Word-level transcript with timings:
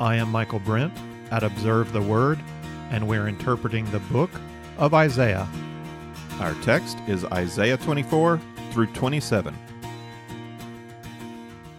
I 0.00 0.16
am 0.16 0.32
Michael 0.32 0.60
Brent 0.60 0.94
at 1.30 1.42
Observe 1.42 1.92
the 1.92 2.00
Word, 2.00 2.40
and 2.88 3.06
we're 3.06 3.28
interpreting 3.28 3.84
the 3.90 3.98
book 3.98 4.30
of 4.78 4.94
Isaiah. 4.94 5.46
Our 6.38 6.54
text 6.62 6.96
is 7.06 7.26
Isaiah 7.26 7.76
24 7.76 8.40
through 8.70 8.86
27. 8.86 9.54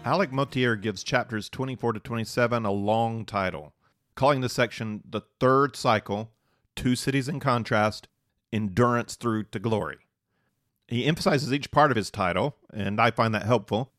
Alec 0.04 0.30
Motyer 0.30 0.76
gives 0.76 1.02
chapters 1.02 1.48
24 1.48 1.94
to 1.94 1.98
27 1.98 2.64
a 2.64 2.70
long 2.70 3.24
title, 3.24 3.74
calling 4.14 4.40
the 4.40 4.48
section 4.48 5.02
The 5.04 5.22
Third 5.40 5.74
Cycle 5.74 6.30
Two 6.76 6.94
Cities 6.94 7.28
in 7.28 7.40
Contrast 7.40 8.06
Endurance 8.52 9.16
Through 9.16 9.46
to 9.46 9.58
Glory. 9.58 9.98
He 10.86 11.06
emphasizes 11.06 11.52
each 11.52 11.72
part 11.72 11.90
of 11.90 11.96
his 11.96 12.12
title, 12.12 12.54
and 12.72 13.00
I 13.00 13.10
find 13.10 13.34
that 13.34 13.46
helpful. 13.46 13.90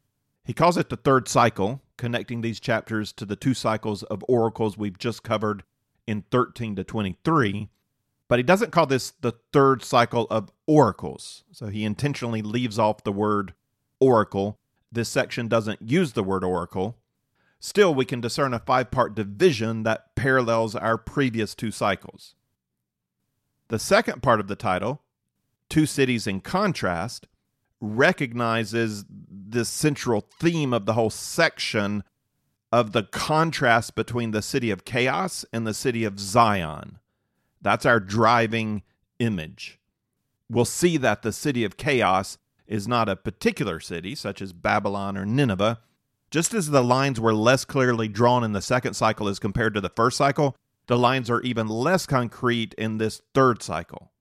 He 0.43 0.53
calls 0.53 0.77
it 0.77 0.89
the 0.89 0.97
third 0.97 1.27
cycle, 1.27 1.81
connecting 1.97 2.41
these 2.41 2.59
chapters 2.59 3.13
to 3.13 3.25
the 3.25 3.35
two 3.35 3.53
cycles 3.53 4.03
of 4.03 4.25
oracles 4.27 4.77
we've 4.77 4.97
just 4.97 5.23
covered 5.23 5.63
in 6.05 6.23
13 6.31 6.75
to 6.75 6.83
23. 6.83 7.69
But 8.27 8.39
he 8.39 8.43
doesn't 8.43 8.71
call 8.71 8.85
this 8.85 9.11
the 9.21 9.33
third 9.53 9.83
cycle 9.83 10.27
of 10.29 10.51
oracles. 10.65 11.43
So 11.51 11.67
he 11.67 11.85
intentionally 11.85 12.41
leaves 12.41 12.77
off 12.77 13.03
the 13.03 13.11
word 13.11 13.53
oracle. 13.99 14.59
This 14.91 15.09
section 15.09 15.47
doesn't 15.47 15.81
use 15.81 16.13
the 16.13 16.23
word 16.23 16.43
oracle. 16.43 16.97
Still, 17.59 17.95
we 17.95 18.03
can 18.03 18.19
discern 18.19 18.53
a 18.53 18.59
five 18.59 18.91
part 18.91 19.15
division 19.15 19.83
that 19.83 20.15
parallels 20.15 20.75
our 20.75 20.97
previous 20.97 21.55
two 21.55 21.71
cycles. 21.71 22.35
The 23.69 23.79
second 23.79 24.21
part 24.21 24.41
of 24.41 24.47
the 24.47 24.55
title, 24.55 25.01
Two 25.69 25.85
Cities 25.85 26.27
in 26.27 26.41
Contrast, 26.41 27.27
recognizes 27.79 29.05
this 29.53 29.69
central 29.69 30.27
theme 30.39 30.73
of 30.73 30.85
the 30.85 30.93
whole 30.93 31.09
section 31.09 32.03
of 32.71 32.91
the 32.91 33.03
contrast 33.03 33.95
between 33.95 34.31
the 34.31 34.41
city 34.41 34.71
of 34.71 34.83
chaos 34.83 35.45
and 35.53 35.65
the 35.65 35.73
city 35.73 36.03
of 36.03 36.19
Zion. 36.19 36.99
That's 37.61 37.85
our 37.85 37.99
driving 37.99 38.83
image. 39.19 39.79
We'll 40.49 40.65
see 40.65 40.97
that 40.97 41.21
the 41.21 41.31
city 41.31 41.63
of 41.63 41.77
chaos 41.77 42.37
is 42.67 42.87
not 42.87 43.09
a 43.09 43.15
particular 43.15 43.79
city, 43.79 44.15
such 44.15 44.41
as 44.41 44.53
Babylon 44.53 45.17
or 45.17 45.25
Nineveh. 45.25 45.79
Just 46.31 46.53
as 46.53 46.71
the 46.71 46.83
lines 46.83 47.19
were 47.19 47.33
less 47.33 47.63
clearly 47.63 48.07
drawn 48.07 48.43
in 48.43 48.53
the 48.53 48.61
second 48.61 48.95
cycle 48.95 49.27
as 49.27 49.39
compared 49.39 49.75
to 49.75 49.81
the 49.81 49.91
first 49.95 50.17
cycle, 50.17 50.55
the 50.87 50.97
lines 50.97 51.29
are 51.29 51.41
even 51.41 51.67
less 51.67 52.05
concrete 52.05 52.73
in 52.73 52.97
this 52.97 53.21
third 53.33 53.61
cycle. 53.61 54.11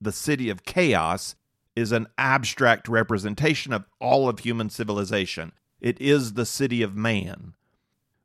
The 0.00 0.12
city 0.12 0.48
of 0.48 0.64
chaos 0.64 1.34
is 1.76 1.92
an 1.92 2.08
abstract 2.16 2.88
representation 2.88 3.72
of 3.72 3.84
all 4.00 4.28
of 4.28 4.40
human 4.40 4.70
civilization. 4.70 5.52
It 5.80 6.00
is 6.00 6.32
the 6.32 6.46
city 6.46 6.82
of 6.82 6.96
man. 6.96 7.54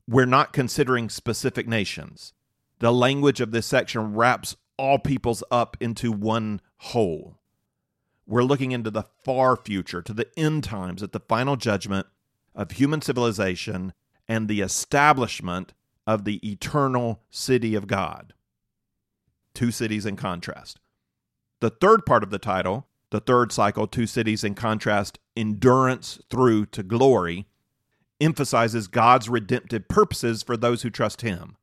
We're 0.08 0.26
not 0.26 0.54
considering 0.54 1.10
specific 1.10 1.68
nations. 1.68 2.34
The 2.80 2.94
language 2.94 3.42
of 3.42 3.52
this 3.52 3.68
section 3.68 4.16
wraps 4.16 4.56
all 4.78 4.98
peoples 4.98 5.44
up 5.52 5.78
into 5.80 6.12
one 6.12 6.62
whole. 6.78 7.38
We're 8.26 8.44
looking 8.44 8.72
into 8.72 8.90
the 8.90 9.04
far 9.24 9.56
future, 9.56 10.02
to 10.02 10.14
the 10.14 10.28
end 10.38 10.64
times, 10.64 11.04
at 11.04 11.12
the 11.12 11.20
final 11.20 11.58
judgment 11.58 12.08
of 12.56 12.72
human 12.72 13.02
civilization 13.02 13.94
and 14.28 14.48
the 14.48 14.62
establishment 14.62 15.74
of 16.08 16.24
the 16.24 16.40
eternal 16.50 17.22
city 17.30 17.76
of 17.76 17.88
God. 17.88 18.34
Two 19.54 19.72
cities 19.72 20.06
in 20.06 20.16
contrast. 20.16 20.80
The 21.60 21.70
third 21.70 22.06
part 22.06 22.24
of 22.24 22.30
the 22.30 22.40
title 22.40 22.88
the 23.12 23.20
third 23.20 23.52
cycle, 23.52 23.86
Two 23.86 24.08
Cities 24.08 24.44
in 24.44 24.56
Contrast, 24.56 25.20
Endurance 25.36 26.20
Through 26.30 26.68
to 26.68 26.82
Glory, 26.82 27.46
emphasizes 28.20 28.88
God's 28.88 29.30
redemptive 29.30 29.88
purposes 29.88 30.42
for 30.44 30.58
those 30.58 30.82
who 30.82 30.90
trust 30.90 31.22
Him. 31.22 31.58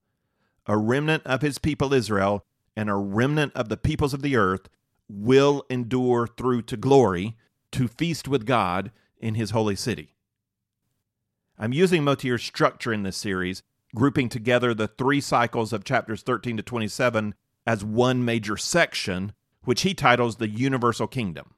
A 0.66 0.76
remnant 0.76 1.24
of 1.26 1.42
His 1.42 1.58
people 1.58 1.92
Israel 1.92 2.44
and 2.76 2.88
a 2.88 2.94
remnant 2.94 3.52
of 3.54 3.68
the 3.68 3.76
peoples 3.76 4.14
of 4.14 4.22
the 4.22 4.36
earth 4.36 4.68
will 5.08 5.64
endure 5.70 6.26
through 6.26 6.62
to 6.62 6.76
glory 6.76 7.36
to 7.72 7.88
feast 7.88 8.28
with 8.28 8.46
God 8.46 8.92
in 9.18 9.34
His 9.34 9.50
holy 9.50 9.76
city. 9.76 10.14
I'm 11.58 11.72
using 11.72 12.04
Motyer's 12.04 12.44
structure 12.44 12.92
in 12.92 13.02
this 13.02 13.16
series, 13.16 13.62
grouping 13.94 14.28
together 14.28 14.74
the 14.74 14.86
three 14.86 15.20
cycles 15.20 15.72
of 15.72 15.82
chapters 15.82 16.22
13 16.22 16.58
to 16.58 16.62
27 16.62 17.34
as 17.66 17.84
one 17.84 18.24
major 18.24 18.56
section 18.56 19.32
which 19.64 19.82
he 19.82 19.94
titles 19.94 20.36
the 20.36 20.48
Universal 20.48 21.08
Kingdom. 21.08 21.54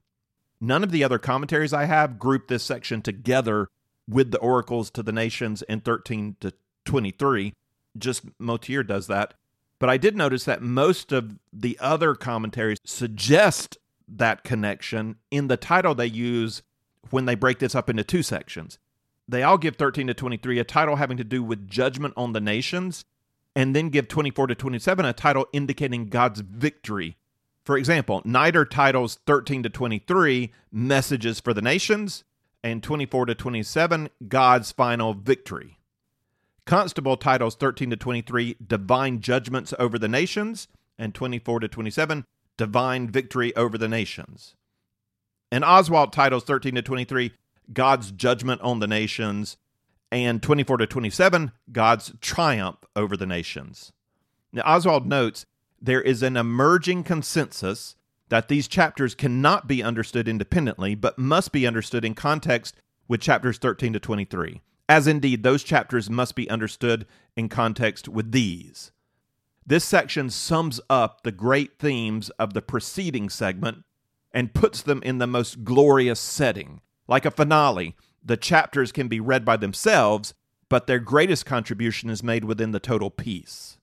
None 0.60 0.84
of 0.84 0.90
the 0.90 1.04
other 1.04 1.18
commentaries 1.18 1.72
I 1.72 1.86
have 1.86 2.18
group 2.18 2.48
this 2.48 2.62
section 2.62 3.00
together 3.00 3.68
with 4.08 4.30
the 4.30 4.38
oracles 4.38 4.90
to 4.90 5.02
the 5.02 5.12
nations 5.12 5.62
in 5.62 5.80
13 5.80 6.36
to 6.40 6.52
23. 6.84 7.54
Just 7.96 8.24
Motyer 8.38 8.82
does 8.82 9.06
that. 9.06 9.34
But 9.78 9.88
I 9.88 9.96
did 9.96 10.16
notice 10.16 10.44
that 10.44 10.60
most 10.60 11.10
of 11.10 11.38
the 11.52 11.78
other 11.80 12.14
commentaries 12.14 12.78
suggest 12.84 13.78
that 14.06 14.44
connection 14.44 15.16
in 15.30 15.48
the 15.48 15.56
title 15.56 15.94
they 15.94 16.06
use 16.06 16.62
when 17.10 17.24
they 17.24 17.34
break 17.34 17.60
this 17.60 17.74
up 17.74 17.88
into 17.88 18.04
two 18.04 18.22
sections. 18.22 18.78
They 19.26 19.42
all 19.42 19.58
give 19.58 19.76
13 19.76 20.08
to 20.08 20.14
23 20.14 20.58
a 20.58 20.64
title 20.64 20.96
having 20.96 21.16
to 21.16 21.24
do 21.24 21.42
with 21.42 21.68
judgment 21.68 22.14
on 22.16 22.32
the 22.32 22.40
nations, 22.40 23.04
and 23.54 23.74
then 23.74 23.88
give 23.88 24.08
24 24.08 24.48
to 24.48 24.54
27 24.54 25.04
a 25.04 25.12
title 25.12 25.46
indicating 25.52 26.08
God's 26.08 26.40
victory 26.40 27.16
for 27.64 27.76
example, 27.76 28.22
NIDR 28.22 28.68
titles 28.68 29.18
13 29.26 29.62
to 29.64 29.68
23 29.68 30.52
Messages 30.72 31.40
for 31.40 31.52
the 31.52 31.62
Nations 31.62 32.24
and 32.62 32.82
24 32.82 33.26
to 33.26 33.34
27 33.34 34.10
God's 34.28 34.72
Final 34.72 35.14
Victory. 35.14 35.78
Constable 36.66 37.16
titles 37.16 37.56
13 37.56 37.90
to 37.90 37.96
23 37.96 38.56
Divine 38.66 39.20
Judgments 39.20 39.74
over 39.78 39.98
the 39.98 40.08
Nations 40.08 40.68
and 40.98 41.14
24 41.14 41.60
to 41.60 41.68
27 41.68 42.24
Divine 42.56 43.08
Victory 43.08 43.54
over 43.56 43.78
the 43.78 43.88
Nations. 43.88 44.54
And 45.50 45.64
Oswalt 45.64 46.12
titles 46.12 46.44
13 46.44 46.74
to 46.76 46.82
23 46.82 47.32
God's 47.72 48.12
Judgment 48.12 48.60
on 48.60 48.78
the 48.78 48.86
Nations 48.86 49.56
and 50.12 50.42
24 50.42 50.78
to 50.78 50.86
27 50.86 51.52
God's 51.72 52.12
Triumph 52.20 52.78
over 52.94 53.16
the 53.16 53.26
Nations. 53.26 53.92
Now, 54.52 54.62
Oswalt 54.62 55.06
notes 55.06 55.46
there 55.80 56.02
is 56.02 56.22
an 56.22 56.36
emerging 56.36 57.04
consensus 57.04 57.96
that 58.28 58.48
these 58.48 58.68
chapters 58.68 59.14
cannot 59.14 59.66
be 59.66 59.82
understood 59.82 60.28
independently, 60.28 60.94
but 60.94 61.18
must 61.18 61.52
be 61.52 61.66
understood 61.66 62.04
in 62.04 62.14
context 62.14 62.76
with 63.08 63.20
chapters 63.20 63.58
13 63.58 63.92
to 63.92 64.00
23, 64.00 64.60
as 64.88 65.06
indeed 65.06 65.42
those 65.42 65.64
chapters 65.64 66.08
must 66.08 66.34
be 66.34 66.48
understood 66.48 67.06
in 67.36 67.48
context 67.48 68.08
with 68.08 68.30
these. 68.30 68.92
This 69.66 69.84
section 69.84 70.30
sums 70.30 70.80
up 70.88 71.22
the 71.22 71.32
great 71.32 71.78
themes 71.78 72.30
of 72.30 72.54
the 72.54 72.62
preceding 72.62 73.28
segment 73.28 73.84
and 74.32 74.54
puts 74.54 74.82
them 74.82 75.02
in 75.02 75.18
the 75.18 75.26
most 75.26 75.64
glorious 75.64 76.20
setting. 76.20 76.80
Like 77.08 77.24
a 77.24 77.30
finale, 77.30 77.96
the 78.24 78.36
chapters 78.36 78.92
can 78.92 79.08
be 79.08 79.18
read 79.18 79.44
by 79.44 79.56
themselves, 79.56 80.34
but 80.68 80.86
their 80.86 81.00
greatest 81.00 81.46
contribution 81.46 82.10
is 82.10 82.22
made 82.22 82.44
within 82.44 82.70
the 82.70 82.78
total 82.78 83.10
piece. 83.10 83.78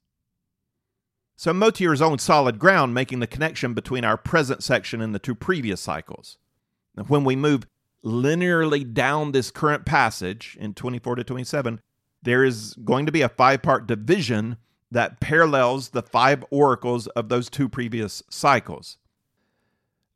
So 1.40 1.54
Motyer 1.54 1.94
is 1.94 2.02
on 2.02 2.18
solid 2.18 2.58
ground, 2.58 2.96
making 2.96 3.20
the 3.20 3.28
connection 3.28 3.76
between 3.76 4.04
our 4.04 4.18
present 4.18 4.64
section 4.64 5.02
and 5.02 5.14
the 5.14 5.20
two 5.20 5.36
previous 5.36 5.80
cycles. 5.80 6.40
Now, 6.96 7.04
when 7.04 7.24
we 7.24 7.36
move 7.36 7.68
linearly 8.04 8.92
down 8.92 9.32
this 9.32 9.52
current 9.52 9.86
passage 9.86 10.58
in 10.60 10.74
24 10.74 11.18
to 11.18 11.24
27, 11.24 11.80
there 12.24 12.44
is 12.44 12.74
going 12.84 13.06
to 13.06 13.12
be 13.12 13.22
a 13.22 13.30
five 13.30 13.62
part 13.62 13.86
division 13.86 14.58
that 14.90 15.20
parallels 15.20 15.90
the 15.90 16.02
five 16.02 16.44
oracles 16.50 17.06
of 17.08 17.30
those 17.30 17.52
two 17.52 17.70
previous 17.70 18.24
cycles. 18.32 18.98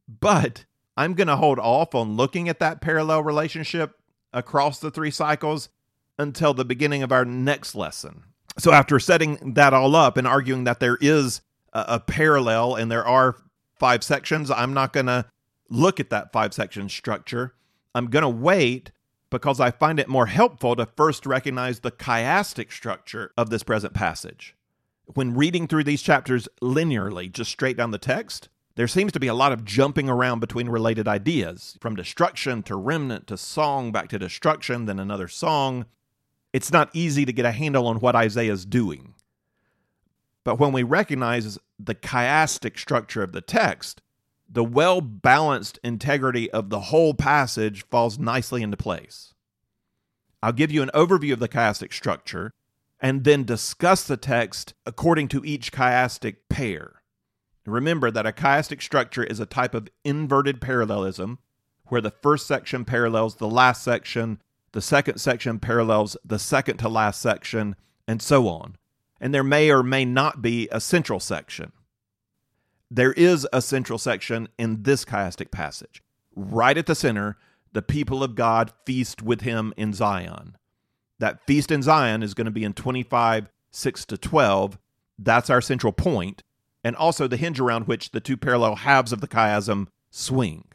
But 0.07 0.65
I'm 0.97 1.13
going 1.13 1.27
to 1.27 1.35
hold 1.35 1.59
off 1.59 1.93
on 1.93 2.17
looking 2.17 2.49
at 2.49 2.59
that 2.59 2.81
parallel 2.81 3.21
relationship 3.21 3.93
across 4.33 4.79
the 4.79 4.89
three 4.89 5.11
cycles 5.11 5.69
until 6.17 6.55
the 6.55 6.65
beginning 6.65 7.03
of 7.03 7.11
our 7.11 7.25
next 7.25 7.75
lesson 7.75 8.23
so 8.57 8.71
after 8.71 8.99
setting 8.99 9.53
that 9.53 9.73
all 9.73 9.95
up 9.95 10.17
and 10.17 10.27
arguing 10.27 10.63
that 10.65 10.79
there 10.79 10.97
is 11.01 11.41
a, 11.73 11.85
a 11.87 11.99
parallel 11.99 12.75
and 12.75 12.91
there 12.91 13.05
are 13.05 13.35
five 13.79 14.03
sections, 14.03 14.51
I'm 14.51 14.73
not 14.73 14.93
going 14.93 15.07
to 15.07 15.25
look 15.69 15.99
at 15.99 16.09
that 16.09 16.31
five 16.31 16.53
section 16.53 16.89
structure. 16.89 17.55
I'm 17.95 18.07
going 18.07 18.23
to 18.23 18.29
wait 18.29 18.91
because 19.29 19.59
I 19.59 19.71
find 19.71 19.99
it 19.99 20.07
more 20.07 20.27
helpful 20.27 20.75
to 20.75 20.85
first 20.85 21.25
recognize 21.25 21.79
the 21.79 21.91
chiastic 21.91 22.71
structure 22.71 23.31
of 23.37 23.49
this 23.49 23.63
present 23.63 23.93
passage. 23.93 24.55
When 25.05 25.33
reading 25.33 25.67
through 25.67 25.85
these 25.85 26.01
chapters 26.01 26.47
linearly, 26.61 27.31
just 27.31 27.51
straight 27.51 27.77
down 27.77 27.91
the 27.91 27.97
text, 27.97 28.49
there 28.75 28.87
seems 28.87 29.11
to 29.13 29.19
be 29.19 29.27
a 29.27 29.33
lot 29.33 29.51
of 29.51 29.65
jumping 29.65 30.09
around 30.09 30.39
between 30.39 30.69
related 30.69 31.07
ideas, 31.07 31.77
from 31.81 31.95
destruction 31.95 32.63
to 32.63 32.75
remnant 32.75 33.27
to 33.27 33.37
song, 33.37 33.91
back 33.91 34.09
to 34.09 34.19
destruction, 34.19 34.85
then 34.85 34.99
another 34.99 35.27
song, 35.27 35.85
it's 36.53 36.71
not 36.71 36.89
easy 36.93 37.25
to 37.25 37.33
get 37.33 37.45
a 37.45 37.51
handle 37.51 37.87
on 37.87 37.99
what 37.99 38.15
Isaiah 38.15 38.51
is 38.51 38.65
doing. 38.65 39.15
But 40.43 40.59
when 40.59 40.71
we 40.71 40.83
recognize 40.83 41.57
the 41.79 41.95
chiastic 41.95 42.77
structure 42.79 43.23
of 43.23 43.31
the 43.31 43.41
text, 43.41 44.01
the 44.49 44.63
well 44.63 44.99
balanced 45.01 45.79
integrity 45.83 46.51
of 46.51 46.69
the 46.69 46.79
whole 46.79 47.13
passage 47.13 47.85
falls 47.87 48.19
nicely 48.19 48.61
into 48.61 48.77
place. 48.77 49.33
I'll 50.43 50.51
give 50.51 50.71
you 50.71 50.81
an 50.81 50.91
overview 50.93 51.33
of 51.33 51.39
the 51.39 51.47
chiastic 51.47 51.93
structure, 51.93 52.51
and 52.99 53.23
then 53.23 53.43
discuss 53.43 54.03
the 54.03 54.17
text 54.17 54.73
according 54.85 55.27
to 55.29 55.43
each 55.45 55.71
chiastic 55.71 56.37
pair. 56.49 57.01
Remember 57.65 58.11
that 58.11 58.25
a 58.25 58.31
chiastic 58.31 58.81
structure 58.81 59.23
is 59.23 59.39
a 59.39 59.45
type 59.45 59.73
of 59.73 59.87
inverted 60.03 60.61
parallelism 60.61 61.39
where 61.85 62.01
the 62.01 62.13
first 62.23 62.47
section 62.47 62.85
parallels 62.85 63.35
the 63.35 63.49
last 63.49 63.83
section, 63.83 64.41
the 64.73 64.81
second 64.81 65.19
section 65.19 65.59
parallels 65.59 66.15
the 66.23 66.39
second 66.39 66.77
to 66.77 66.89
last 66.89 67.21
section, 67.21 67.75
and 68.07 68.21
so 68.21 68.47
on. 68.47 68.77
And 69.19 69.33
there 69.33 69.43
may 69.43 69.69
or 69.69 69.83
may 69.83 70.05
not 70.05 70.41
be 70.41 70.67
a 70.71 70.79
central 70.79 71.19
section. 71.19 71.71
There 72.89 73.13
is 73.13 73.47
a 73.53 73.61
central 73.61 73.99
section 73.99 74.49
in 74.57 74.83
this 74.83 75.05
chiastic 75.05 75.51
passage. 75.51 76.01
Right 76.35 76.77
at 76.77 76.85
the 76.87 76.95
center, 76.95 77.37
the 77.73 77.81
people 77.81 78.23
of 78.23 78.35
God 78.35 78.73
feast 78.85 79.21
with 79.21 79.41
him 79.41 79.73
in 79.77 79.93
Zion. 79.93 80.57
That 81.19 81.45
feast 81.45 81.71
in 81.71 81.83
Zion 81.83 82.23
is 82.23 82.33
going 82.33 82.45
to 82.45 82.51
be 82.51 82.63
in 82.63 82.73
25, 82.73 83.49
6 83.71 84.05
to 84.05 84.17
12. 84.17 84.77
That's 85.17 85.49
our 85.49 85.61
central 85.61 85.93
point, 85.93 86.43
and 86.83 86.95
also 86.95 87.27
the 87.27 87.37
hinge 87.37 87.59
around 87.59 87.87
which 87.87 88.11
the 88.11 88.19
two 88.19 88.37
parallel 88.37 88.77
halves 88.77 89.13
of 89.13 89.21
the 89.21 89.27
chiasm 89.27 89.87
swing. 90.09 90.65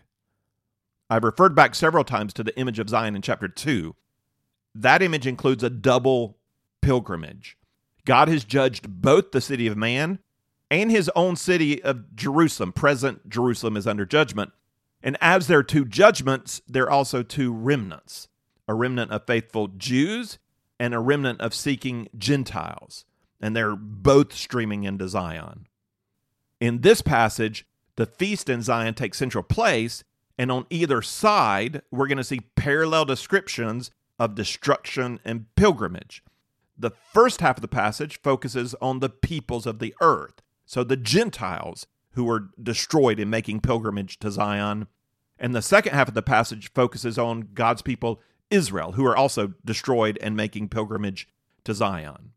I've 1.08 1.24
referred 1.24 1.54
back 1.54 1.74
several 1.74 2.04
times 2.04 2.32
to 2.34 2.42
the 2.42 2.56
image 2.58 2.78
of 2.78 2.88
Zion 2.88 3.14
in 3.14 3.22
chapter 3.22 3.48
2. 3.48 3.94
That 4.74 5.02
image 5.02 5.26
includes 5.26 5.62
a 5.62 5.70
double 5.70 6.38
pilgrimage. 6.82 7.56
God 8.04 8.28
has 8.28 8.44
judged 8.44 8.88
both 9.00 9.32
the 9.32 9.40
city 9.40 9.66
of 9.66 9.76
man 9.76 10.18
and 10.70 10.90
his 10.90 11.10
own 11.14 11.36
city 11.36 11.82
of 11.82 12.14
Jerusalem. 12.16 12.72
Present 12.72 13.28
Jerusalem 13.28 13.76
is 13.76 13.86
under 13.86 14.04
judgment. 14.04 14.52
And 15.02 15.16
as 15.20 15.46
there 15.46 15.58
are 15.58 15.64
two 15.64 15.84
judgments, 15.84 16.60
there 16.66 16.84
are 16.84 16.90
also 16.90 17.22
two 17.22 17.52
remnants 17.52 18.28
a 18.68 18.74
remnant 18.74 19.12
of 19.12 19.24
faithful 19.24 19.68
Jews 19.68 20.38
and 20.80 20.92
a 20.92 20.98
remnant 20.98 21.40
of 21.40 21.54
seeking 21.54 22.08
Gentiles. 22.18 23.04
And 23.40 23.54
they're 23.54 23.76
both 23.76 24.32
streaming 24.32 24.82
into 24.82 25.08
Zion. 25.08 25.68
In 26.60 26.80
this 26.80 27.00
passage, 27.00 27.64
the 27.94 28.06
feast 28.06 28.48
in 28.48 28.62
Zion 28.62 28.94
takes 28.94 29.18
central 29.18 29.44
place, 29.44 30.02
and 30.38 30.50
on 30.50 30.66
either 30.70 31.02
side, 31.02 31.82
we're 31.90 32.06
going 32.06 32.18
to 32.18 32.24
see 32.24 32.40
parallel 32.56 33.04
descriptions 33.04 33.90
of 34.18 34.34
destruction 34.34 35.20
and 35.24 35.46
pilgrimage. 35.56 36.22
The 36.78 36.90
first 36.90 37.40
half 37.40 37.58
of 37.58 37.62
the 37.62 37.68
passage 37.68 38.20
focuses 38.22 38.74
on 38.80 39.00
the 39.00 39.08
peoples 39.08 39.66
of 39.66 39.78
the 39.78 39.94
earth, 40.00 40.42
so 40.66 40.84
the 40.84 40.96
Gentiles 40.96 41.86
who 42.12 42.24
were 42.24 42.48
destroyed 42.62 43.20
in 43.20 43.30
making 43.30 43.60
pilgrimage 43.60 44.18
to 44.18 44.30
Zion. 44.30 44.88
And 45.38 45.54
the 45.54 45.62
second 45.62 45.92
half 45.92 46.08
of 46.08 46.14
the 46.14 46.22
passage 46.22 46.72
focuses 46.72 47.18
on 47.18 47.48
God's 47.52 47.82
people, 47.82 48.20
Israel, 48.50 48.92
who 48.92 49.04
are 49.04 49.16
also 49.16 49.52
destroyed 49.64 50.18
and 50.22 50.34
making 50.34 50.70
pilgrimage 50.70 51.28
to 51.64 51.74
Zion. 51.74 52.32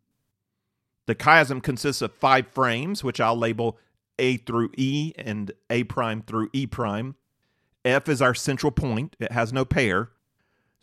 The 1.05 1.15
chiasm 1.15 1.63
consists 1.63 2.01
of 2.01 2.13
five 2.13 2.47
frames, 2.47 3.03
which 3.03 3.19
I'll 3.21 3.37
label 3.37 3.77
A 4.19 4.37
through 4.37 4.71
E 4.77 5.13
and 5.17 5.51
A 5.69 5.85
prime 5.85 6.21
through 6.21 6.49
E 6.53 6.67
prime. 6.67 7.15
F 7.85 8.09
is 8.09 8.21
our 8.21 8.33
central 8.33 8.71
point, 8.71 9.15
it 9.19 9.31
has 9.31 9.53
no 9.53 9.65
pair. 9.65 10.09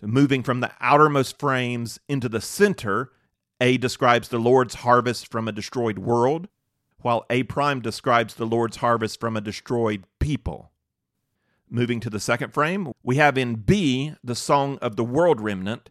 So 0.01 0.07
moving 0.07 0.43
from 0.43 0.61
the 0.61 0.73
outermost 0.81 1.39
frames 1.39 1.99
into 2.09 2.29
the 2.29 2.41
center, 2.41 3.13
A 3.61 3.77
describes 3.77 4.29
the 4.29 4.39
Lord's 4.39 4.77
harvest 4.77 5.31
from 5.31 5.49
a 5.49 5.53
destroyed 5.53 5.99
world 5.99 6.49
while 7.07 7.25
A 7.31 7.45
prime 7.45 7.81
describes 7.81 8.35
the 8.35 8.47
Lord's 8.47 8.79
harvest 8.79 9.21
from 9.21 9.37
a 9.37 9.41
destroyed 9.41 10.05
people. 10.19 10.73
Moving 11.71 12.01
to 12.01 12.11
the 12.11 12.19
second 12.19 12.53
frame, 12.53 12.93
we 13.03 13.17
have 13.17 13.39
in 13.39 13.57
B 13.57 14.15
the 14.25 14.35
song 14.35 14.77
of 14.83 14.97
the 14.97 15.05
world 15.05 15.41
remnant, 15.41 15.91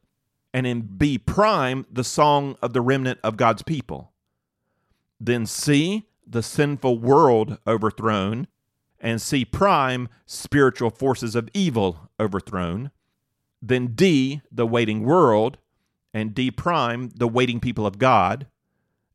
and 0.54 0.68
in 0.68 0.82
B 0.82 1.18
prime 1.18 1.86
the 1.92 2.04
song 2.04 2.58
of 2.62 2.74
the 2.74 2.82
remnant 2.82 3.20
of 3.24 3.38
God's 3.38 3.62
people. 3.64 4.12
Then 5.20 5.46
C, 5.46 6.08
the 6.28 6.44
sinful 6.44 7.00
world 7.00 7.60
overthrown, 7.66 8.48
and 9.00 9.22
C 9.22 9.46
prime, 9.46 10.10
spiritual 10.26 10.90
forces 10.90 11.36
of 11.36 11.50
evil 11.54 12.10
overthrown. 12.20 12.92
Then 13.62 13.88
D, 13.88 14.42
the 14.52 14.68
waiting 14.68 15.04
world, 15.04 15.58
and 16.14 16.34
D 16.34 16.52
prime, 16.52 17.10
the 17.16 17.28
waiting 17.28 17.60
people 17.60 17.86
of 17.86 18.00
God. 18.00 18.48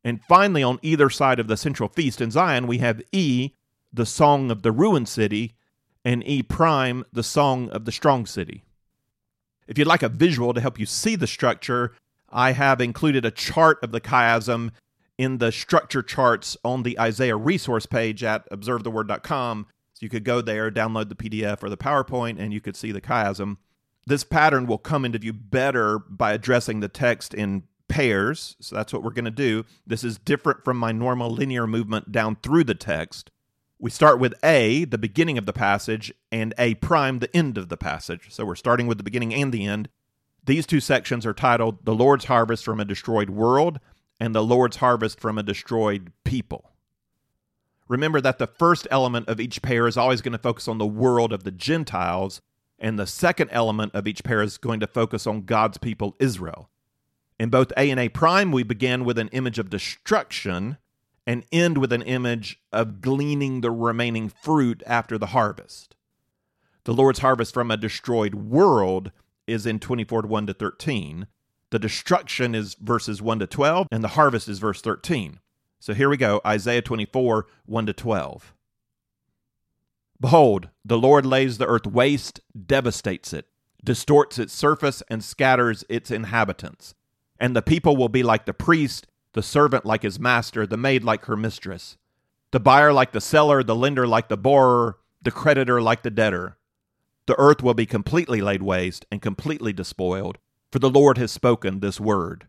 And 0.03 0.21
finally, 0.23 0.63
on 0.63 0.79
either 0.81 1.09
side 1.09 1.39
of 1.39 1.47
the 1.47 1.57
central 1.57 1.89
feast 1.89 2.21
in 2.21 2.31
Zion, 2.31 2.67
we 2.67 2.79
have 2.79 3.01
E, 3.11 3.51
the 3.93 4.05
song 4.05 4.49
of 4.51 4.61
the 4.61 4.71
ruined 4.71 5.09
city, 5.09 5.55
and 6.03 6.25
E 6.27 6.41
prime, 6.41 7.05
the 7.13 7.23
song 7.23 7.69
of 7.69 7.85
the 7.85 7.91
strong 7.91 8.25
city. 8.25 8.63
If 9.67 9.77
you'd 9.77 9.87
like 9.87 10.03
a 10.03 10.09
visual 10.09 10.53
to 10.53 10.61
help 10.61 10.79
you 10.79 10.85
see 10.85 11.15
the 11.15 11.27
structure, 11.27 11.93
I 12.29 12.53
have 12.53 12.81
included 12.81 13.25
a 13.25 13.31
chart 13.31 13.81
of 13.83 13.91
the 13.91 14.01
chiasm 14.01 14.71
in 15.21 15.37
the 15.37 15.51
structure 15.51 16.01
charts 16.01 16.57
on 16.65 16.81
the 16.81 16.99
Isaiah 16.99 17.35
resource 17.35 17.85
page 17.85 18.23
at 18.23 18.49
observetheword.com. 18.49 19.67
So 19.93 19.99
you 19.99 20.09
could 20.09 20.25
go 20.25 20.41
there, 20.41 20.71
download 20.71 21.09
the 21.09 21.15
PDF 21.15 21.61
or 21.61 21.69
the 21.69 21.77
PowerPoint, 21.77 22.39
and 22.39 22.51
you 22.51 22.59
could 22.59 22.75
see 22.75 22.91
the 22.91 23.01
chiasm. 23.01 23.57
This 24.07 24.23
pattern 24.23 24.65
will 24.65 24.79
come 24.79 25.05
into 25.05 25.19
view 25.19 25.31
better 25.31 25.99
by 25.99 26.33
addressing 26.33 26.79
the 26.79 26.87
text 26.87 27.35
in 27.35 27.65
pairs. 27.87 28.55
So 28.61 28.75
that's 28.75 28.91
what 28.91 29.03
we're 29.03 29.11
going 29.11 29.25
to 29.25 29.31
do. 29.31 29.63
This 29.85 30.03
is 30.03 30.17
different 30.17 30.65
from 30.65 30.77
my 30.77 30.91
normal 30.91 31.29
linear 31.29 31.67
movement 31.67 32.11
down 32.11 32.37
through 32.37 32.63
the 32.63 32.73
text. 32.73 33.29
We 33.77 33.91
start 33.91 34.19
with 34.19 34.33
A, 34.43 34.85
the 34.85 34.97
beginning 34.97 35.37
of 35.37 35.45
the 35.45 35.53
passage, 35.53 36.11
and 36.31 36.55
A 36.57 36.73
prime, 36.75 37.19
the 37.19 37.35
end 37.37 37.59
of 37.59 37.69
the 37.69 37.77
passage. 37.77 38.29
So 38.31 38.43
we're 38.43 38.55
starting 38.55 38.87
with 38.87 38.97
the 38.97 39.03
beginning 39.03 39.35
and 39.35 39.53
the 39.53 39.67
end. 39.67 39.87
These 40.43 40.65
two 40.65 40.79
sections 40.79 41.27
are 41.27 41.33
titled 41.33 41.85
The 41.85 41.93
Lord's 41.93 42.25
Harvest 42.25 42.65
from 42.65 42.79
a 42.79 42.85
Destroyed 42.85 43.29
World 43.29 43.79
and 44.21 44.35
The 44.35 44.43
Lord's 44.43 44.77
Harvest 44.77 45.19
from 45.19 45.39
a 45.39 45.43
Destroyed 45.43 46.11
People. 46.23 46.69
Remember 47.87 48.21
that 48.21 48.37
the 48.37 48.45
first 48.45 48.87
element 48.91 49.27
of 49.27 49.39
each 49.39 49.63
pair 49.63 49.87
is 49.87 49.97
always 49.97 50.21
going 50.21 50.31
to 50.33 50.37
focus 50.37 50.67
on 50.67 50.77
the 50.77 50.85
world 50.85 51.33
of 51.33 51.43
the 51.43 51.49
Gentiles, 51.49 52.39
and 52.77 52.99
the 52.99 53.07
second 53.07 53.49
element 53.49 53.95
of 53.95 54.07
each 54.07 54.23
pair 54.23 54.43
is 54.43 54.59
going 54.59 54.79
to 54.79 54.85
focus 54.85 55.25
on 55.25 55.45
God's 55.45 55.79
people, 55.79 56.15
Israel. 56.19 56.69
In 57.39 57.49
both 57.49 57.73
A 57.75 57.89
and 57.89 57.99
A 57.99 58.09
prime, 58.09 58.51
we 58.51 58.61
begin 58.61 59.05
with 59.05 59.17
an 59.17 59.29
image 59.29 59.57
of 59.57 59.71
destruction 59.71 60.77
and 61.25 61.43
end 61.51 61.79
with 61.79 61.91
an 61.91 62.03
image 62.03 62.61
of 62.71 63.01
gleaning 63.01 63.61
the 63.61 63.71
remaining 63.71 64.29
fruit 64.29 64.83
after 64.85 65.17
the 65.17 65.27
harvest. 65.27 65.95
The 66.83 66.93
Lord's 66.93 67.19
harvest 67.19 67.55
from 67.55 67.71
a 67.71 67.75
destroyed 67.75 68.35
world 68.35 69.11
is 69.47 69.65
in 69.65 69.79
24 69.79 70.21
to 70.21 70.27
1 70.27 70.45
to 70.45 70.53
13. 70.53 71.25
The 71.71 71.79
destruction 71.79 72.53
is 72.53 72.75
verses 72.75 73.21
1 73.21 73.39
to 73.39 73.47
12, 73.47 73.87
and 73.91 74.03
the 74.03 74.09
harvest 74.09 74.47
is 74.47 74.59
verse 74.59 74.81
13. 74.81 75.39
So 75.79 75.93
here 75.93 76.09
we 76.09 76.17
go 76.17 76.41
Isaiah 76.45 76.81
24, 76.81 77.47
1 77.65 77.85
to 77.85 77.93
12. 77.93 78.53
Behold, 80.19 80.69
the 80.85 80.97
Lord 80.97 81.25
lays 81.25 81.57
the 81.57 81.65
earth 81.65 81.87
waste, 81.87 82.41
devastates 82.67 83.33
it, 83.33 83.47
distorts 83.83 84.37
its 84.37 84.53
surface, 84.53 85.01
and 85.09 85.23
scatters 85.23 85.83
its 85.89 86.11
inhabitants. 86.11 86.93
And 87.39 87.55
the 87.55 87.63
people 87.63 87.97
will 87.97 88.09
be 88.09 88.21
like 88.21 88.45
the 88.45 88.53
priest, 88.53 89.07
the 89.33 89.41
servant 89.41 89.85
like 89.85 90.03
his 90.03 90.19
master, 90.19 90.67
the 90.67 90.77
maid 90.77 91.03
like 91.03 91.25
her 91.25 91.37
mistress, 91.37 91.97
the 92.51 92.59
buyer 92.59 92.91
like 92.91 93.13
the 93.13 93.21
seller, 93.21 93.63
the 93.63 93.75
lender 93.75 94.05
like 94.05 94.27
the 94.27 94.37
borrower, 94.37 94.97
the 95.21 95.31
creditor 95.31 95.81
like 95.81 96.03
the 96.03 96.11
debtor. 96.11 96.57
The 97.27 97.39
earth 97.39 97.63
will 97.63 97.73
be 97.73 97.85
completely 97.85 98.41
laid 98.41 98.61
waste 98.61 99.05
and 99.09 99.21
completely 99.21 99.71
despoiled, 99.71 100.37
for 100.71 100.79
the 100.79 100.89
Lord 100.89 101.17
has 101.17 101.31
spoken 101.31 101.79
this 101.79 101.99
word. 101.99 102.47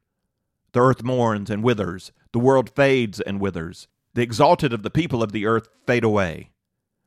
The 0.72 0.80
earth 0.80 1.02
mourns 1.02 1.50
and 1.50 1.62
withers, 1.62 2.12
the 2.32 2.38
world 2.38 2.70
fades 2.70 3.20
and 3.20 3.40
withers. 3.40 3.88
The 4.14 4.22
exalted 4.22 4.72
of 4.72 4.82
the 4.82 4.90
people 4.90 5.22
of 5.22 5.32
the 5.32 5.46
earth 5.46 5.68
fade 5.86 6.04
away. 6.04 6.50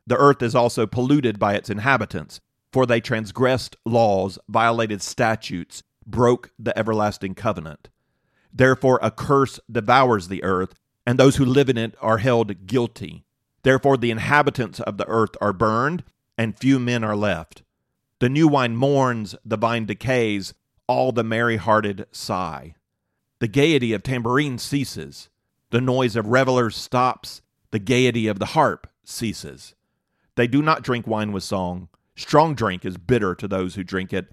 The 0.08 0.18
earth 0.18 0.42
is 0.42 0.56
also 0.56 0.86
polluted 0.86 1.40
by 1.40 1.56
its 1.56 1.70
inhabitants, 1.70 2.42
for 2.72 2.86
they 2.86 3.00
transgressed 3.00 3.76
laws, 3.86 4.38
violated 4.50 5.02
statutes, 5.02 5.84
broke 6.06 6.52
the 6.60 6.78
everlasting 6.78 7.34
covenant. 7.34 7.90
Therefore, 8.54 9.00
a 9.02 9.12
curse 9.12 9.60
devours 9.72 10.28
the 10.28 10.44
earth, 10.44 10.76
and 11.06 11.18
those 11.18 11.38
who 11.38 11.46
live 11.46 11.70
in 11.70 11.78
it 11.78 11.96
are 12.02 12.20
held 12.20 12.68
guilty. 12.68 13.26
Therefore, 13.64 13.98
the 13.98 14.12
inhabitants 14.12 14.80
of 14.80 14.98
the 14.98 15.08
earth 15.08 15.36
are 15.42 15.54
burned, 15.54 16.04
and 16.38 16.58
few 16.58 16.80
men 16.80 17.04
are 17.04 17.16
left. 17.16 17.64
The 18.20 18.30
new 18.30 18.48
wine 18.48 18.76
mourns, 18.76 19.36
the 19.44 19.58
vine 19.58 19.86
decays, 19.86 20.54
all 20.88 21.12
the 21.12 21.24
merry 21.24 21.58
hearted 21.58 22.06
sigh. 22.12 22.76
The 23.40 23.48
gaiety 23.48 23.94
of 23.94 24.04
tambourines 24.04 24.64
ceases, 24.64 25.30
the 25.70 25.82
noise 25.82 26.16
of 26.16 26.28
revelers 26.28 26.76
stops, 26.76 27.42
the 27.72 27.80
gaiety 27.80 28.28
of 28.28 28.40
the 28.40 28.48
harp 28.48 28.88
ceases. 29.04 29.76
They 30.36 30.48
do 30.48 30.62
not 30.62 30.84
drink 30.84 31.08
wine 31.08 31.32
with 31.32 31.44
song. 31.44 31.90
Strong 32.16 32.56
drink 32.56 32.86
is 32.86 32.98
bitter 32.98 33.36
to 33.36 33.48
those 33.48 33.76
who 33.76 33.84
drink 33.84 34.14
it, 34.14 34.32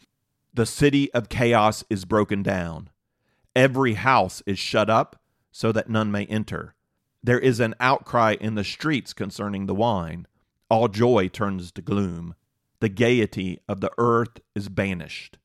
the 0.54 0.66
city 0.66 1.10
of 1.14 1.30
chaos 1.30 1.82
is 1.88 2.04
broken 2.04 2.42
down. 2.42 2.90
Every 3.56 3.94
house 3.94 4.42
is 4.44 4.58
shut 4.58 4.90
up 4.90 5.18
so 5.50 5.72
that 5.72 5.88
none 5.88 6.12
may 6.12 6.26
enter. 6.26 6.74
There 7.22 7.38
is 7.38 7.58
an 7.58 7.74
outcry 7.80 8.36
in 8.38 8.54
the 8.54 8.64
streets 8.64 9.14
concerning 9.14 9.64
the 9.64 9.74
wine. 9.74 10.26
All 10.68 10.88
joy 10.88 11.28
turns 11.28 11.72
to 11.72 11.82
gloom. 11.82 12.34
The 12.80 12.90
gaiety 12.90 13.60
of 13.66 13.80
the 13.80 13.92
earth 13.96 14.40
is 14.54 14.68
banished. 14.68 15.38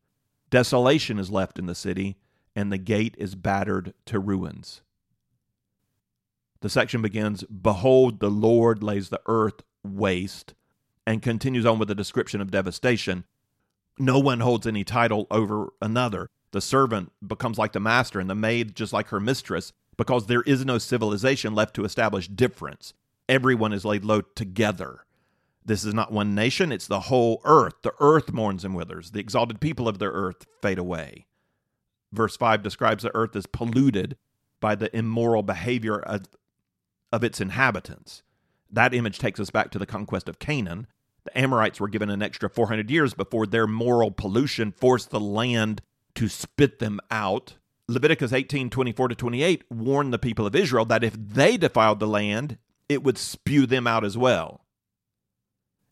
Desolation 0.50 1.20
is 1.20 1.30
left 1.30 1.60
in 1.60 1.66
the 1.66 1.76
city, 1.76 2.18
and 2.56 2.72
the 2.72 2.78
gate 2.78 3.16
is 3.18 3.36
battered 3.36 3.94
to 4.06 4.20
ruins. 4.20 4.82
The 6.62 6.70
section 6.70 7.02
begins 7.02 7.44
Behold, 7.44 8.20
the 8.20 8.30
Lord 8.30 8.82
lays 8.82 9.10
the 9.10 9.22
earth 9.26 9.62
waste, 9.84 10.54
and 11.06 11.22
continues 11.22 11.66
on 11.66 11.80
with 11.80 11.92
a 11.92 11.96
description 11.96 12.42
of 12.42 12.52
devastation. 12.52 13.26
No 14.00 14.20
one 14.20 14.40
holds 14.40 14.68
any 14.68 14.84
title 14.84 15.28
over 15.30 15.70
another. 15.82 16.30
The 16.52 16.62
servant 16.62 17.12
becomes 17.26 17.58
like 17.58 17.74
the 17.74 17.80
master, 17.80 18.20
and 18.20 18.30
the 18.30 18.36
maid 18.36 18.76
just 18.76 18.94
like 18.94 19.08
her 19.10 19.20
mistress, 19.20 19.74
because 19.98 20.28
there 20.28 20.44
is 20.44 20.66
no 20.66 20.78
civilization 20.78 21.54
left 21.54 21.76
to 21.76 21.86
establish 21.86 22.28
difference. 22.28 22.94
Everyone 23.28 23.74
is 23.74 23.84
laid 23.84 24.06
low 24.06 24.22
together. 24.22 25.07
This 25.68 25.84
is 25.84 25.94
not 25.94 26.14
one 26.14 26.34
nation, 26.34 26.72
it's 26.72 26.88
the 26.88 27.02
whole 27.02 27.42
earth. 27.44 27.74
The 27.84 27.94
earth 28.00 28.32
mourns 28.32 28.64
and 28.64 28.74
withers. 28.74 29.12
The 29.12 29.20
exalted 29.20 29.60
people 29.60 29.90
of 29.90 30.00
the 30.00 30.06
earth 30.06 30.46
fade 30.62 30.80
away. 30.80 31.28
Verse 32.14 32.38
5 32.38 32.64
describes 32.64 33.04
the 33.04 33.14
earth 33.14 33.36
as 33.36 33.46
polluted 33.46 34.16
by 34.62 34.76
the 34.76 34.96
immoral 34.96 35.44
behavior 35.44 36.00
of, 36.00 36.26
of 37.12 37.26
its 37.26 37.42
inhabitants. 37.42 38.24
That 38.72 38.94
image 38.94 39.20
takes 39.20 39.42
us 39.42 39.50
back 39.50 39.70
to 39.72 39.80
the 39.80 39.86
conquest 39.86 40.30
of 40.30 40.40
Canaan. 40.40 40.88
The 41.26 41.38
Amorites 41.38 41.82
were 41.82 41.90
given 41.90 42.10
an 42.10 42.22
extra 42.22 42.50
400 42.50 42.90
years 42.90 43.14
before 43.14 43.46
their 43.46 43.68
moral 43.68 44.12
pollution 44.12 44.72
forced 44.72 45.10
the 45.10 45.20
land 45.20 45.82
to 46.16 46.30
spit 46.30 46.80
them 46.80 47.02
out. 47.12 47.56
Leviticus 47.90 48.32
18 48.32 48.70
24 48.70 49.10
to 49.10 49.16
28 49.16 49.64
warned 49.70 50.14
the 50.14 50.18
people 50.18 50.46
of 50.46 50.56
Israel 50.56 50.86
that 50.86 51.04
if 51.04 51.14
they 51.14 51.58
defiled 51.58 52.00
the 52.00 52.08
land, 52.08 52.58
it 52.88 53.04
would 53.04 53.18
spew 53.18 53.66
them 53.66 53.86
out 53.86 54.06
as 54.06 54.18
well. 54.18 54.62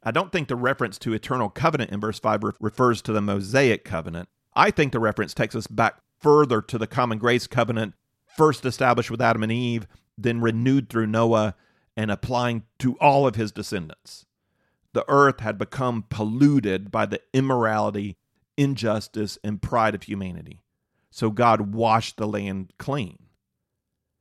I 0.06 0.12
don't 0.12 0.32
think 0.32 0.48
the 0.48 0.56
reference 0.56 1.00
to 1.00 1.14
eternal 1.14 1.50
covenant 1.50 1.92
in 1.92 2.00
verse 2.00 2.20
5 2.20 2.44
refers 2.60 3.02
to 3.02 3.12
the 3.12 3.22
Mosaic 3.22 3.84
covenant. 3.84 4.30
I 4.56 4.70
think 4.70 4.92
the 4.92 5.00
reference 5.00 5.34
takes 5.34 5.56
us 5.56 5.66
back 5.66 5.98
further 6.22 6.62
to 6.62 6.78
the 6.78 6.88
common 6.88 7.18
grace 7.18 7.48
covenant, 7.48 7.96
first 8.28 8.66
established 8.66 9.10
with 9.10 9.22
Adam 9.22 9.42
and 9.42 9.52
Eve, 9.52 9.88
then 10.18 10.42
renewed 10.42 10.90
through 10.90 11.08
Noah 11.08 11.56
and 11.98 12.12
applying 12.12 12.64
to 12.80 12.98
all 13.00 13.26
of 13.26 13.36
his 13.36 13.52
descendants. 13.52 14.26
The 14.94 15.06
earth 15.08 15.40
had 15.40 15.58
become 15.58 16.06
polluted 16.10 16.92
by 16.92 17.06
the 17.06 17.22
immorality, 17.34 18.16
injustice, 18.56 19.38
and 19.44 19.62
pride 19.62 19.96
of 19.96 20.04
humanity. 20.04 20.62
So 21.10 21.32
God 21.32 21.74
washed 21.74 22.18
the 22.18 22.28
land 22.28 22.74
clean. 22.78 23.18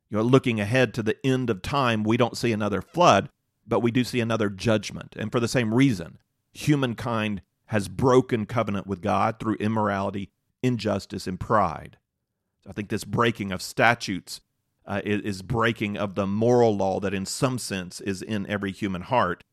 You 0.09 0.17
know, 0.17 0.23
looking 0.23 0.59
ahead 0.59 0.93
to 0.95 1.03
the 1.03 1.17
end 1.25 1.49
of 1.49 1.61
time, 1.61 2.03
we 2.03 2.17
don't 2.17 2.37
see 2.37 2.51
another 2.51 2.81
flood, 2.81 3.29
but 3.67 3.81
we 3.81 3.91
do 3.91 4.03
see 4.03 4.19
another 4.19 4.49
judgment. 4.49 5.15
And 5.17 5.31
for 5.31 5.39
the 5.39 5.47
same 5.47 5.73
reason, 5.73 6.19
humankind 6.53 7.41
has 7.67 7.87
broken 7.87 8.45
covenant 8.45 8.87
with 8.87 9.01
God 9.01 9.39
through 9.39 9.55
immorality, 9.55 10.29
injustice, 10.61 11.27
and 11.27 11.39
pride. 11.39 11.97
I 12.67 12.73
think 12.73 12.89
this 12.89 13.03
breaking 13.03 13.51
of 13.51 13.61
statutes 13.61 14.41
uh, 14.85 15.01
is 15.03 15.41
breaking 15.41 15.97
of 15.97 16.15
the 16.15 16.27
moral 16.27 16.75
law 16.75 16.99
that, 16.99 17.13
in 17.13 17.25
some 17.25 17.57
sense, 17.57 18.01
is 18.01 18.21
in 18.21 18.47
every 18.47 18.71
human 18.71 19.01
heart. 19.01 19.43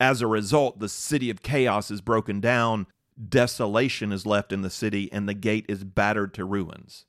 As 0.00 0.20
a 0.20 0.26
result, 0.26 0.80
the 0.80 0.88
city 0.88 1.30
of 1.30 1.42
chaos 1.42 1.90
is 1.90 2.00
broken 2.00 2.40
down, 2.40 2.86
desolation 3.28 4.12
is 4.12 4.26
left 4.26 4.52
in 4.52 4.62
the 4.62 4.70
city, 4.70 5.10
and 5.12 5.28
the 5.28 5.34
gate 5.34 5.66
is 5.68 5.84
battered 5.84 6.34
to 6.34 6.44
ruins. 6.44 7.06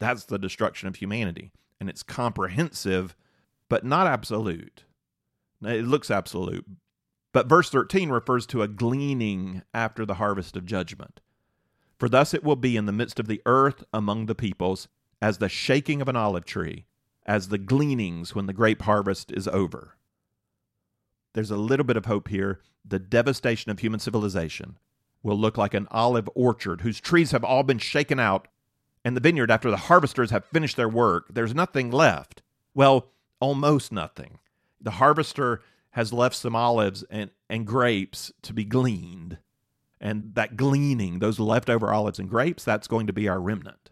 That's 0.00 0.24
the 0.24 0.38
destruction 0.38 0.88
of 0.88 0.96
humanity. 0.96 1.52
And 1.80 1.88
it's 1.88 2.02
comprehensive, 2.02 3.14
but 3.68 3.84
not 3.84 4.06
absolute. 4.06 4.84
It 5.62 5.86
looks 5.86 6.10
absolute. 6.10 6.66
But 7.32 7.48
verse 7.48 7.70
13 7.70 8.10
refers 8.10 8.46
to 8.46 8.62
a 8.62 8.68
gleaning 8.68 9.62
after 9.74 10.06
the 10.06 10.14
harvest 10.14 10.56
of 10.56 10.64
judgment. 10.64 11.20
For 11.98 12.08
thus 12.08 12.34
it 12.34 12.44
will 12.44 12.56
be 12.56 12.76
in 12.76 12.86
the 12.86 12.92
midst 12.92 13.18
of 13.18 13.26
the 13.26 13.42
earth 13.46 13.84
among 13.92 14.26
the 14.26 14.34
peoples, 14.34 14.88
as 15.20 15.38
the 15.38 15.48
shaking 15.48 16.02
of 16.02 16.08
an 16.08 16.16
olive 16.16 16.44
tree, 16.44 16.86
as 17.24 17.48
the 17.48 17.58
gleanings 17.58 18.34
when 18.34 18.46
the 18.46 18.52
grape 18.52 18.82
harvest 18.82 19.32
is 19.32 19.48
over. 19.48 19.96
There's 21.32 21.50
a 21.50 21.56
little 21.56 21.84
bit 21.84 21.96
of 21.96 22.06
hope 22.06 22.28
here. 22.28 22.60
The 22.84 22.98
devastation 22.98 23.70
of 23.70 23.80
human 23.80 24.00
civilization 24.00 24.78
will 25.22 25.38
look 25.38 25.58
like 25.58 25.74
an 25.74 25.88
olive 25.90 26.28
orchard 26.34 26.82
whose 26.82 27.00
trees 27.00 27.32
have 27.32 27.44
all 27.44 27.62
been 27.62 27.78
shaken 27.78 28.20
out, 28.20 28.48
and 29.04 29.16
the 29.16 29.20
vineyard, 29.20 29.50
after 29.50 29.70
the 29.70 29.76
harvesters 29.76 30.30
have 30.30 30.44
finished 30.46 30.76
their 30.76 30.88
work, 30.88 31.26
there's 31.30 31.54
nothing 31.54 31.90
left. 31.90 32.42
Well, 32.74 33.08
almost 33.40 33.92
nothing 33.92 34.38
the 34.80 34.92
harvester 34.92 35.62
has 35.90 36.12
left 36.12 36.36
some 36.36 36.54
olives 36.54 37.04
and, 37.10 37.30
and 37.48 37.66
grapes 37.66 38.32
to 38.42 38.52
be 38.52 38.64
gleaned. 38.64 39.38
And 40.00 40.34
that 40.34 40.56
gleaning, 40.56 41.20
those 41.20 41.40
leftover 41.40 41.92
olives 41.92 42.18
and 42.18 42.28
grapes, 42.28 42.64
that's 42.64 42.86
going 42.86 43.06
to 43.06 43.12
be 43.12 43.28
our 43.28 43.40
remnant. 43.40 43.90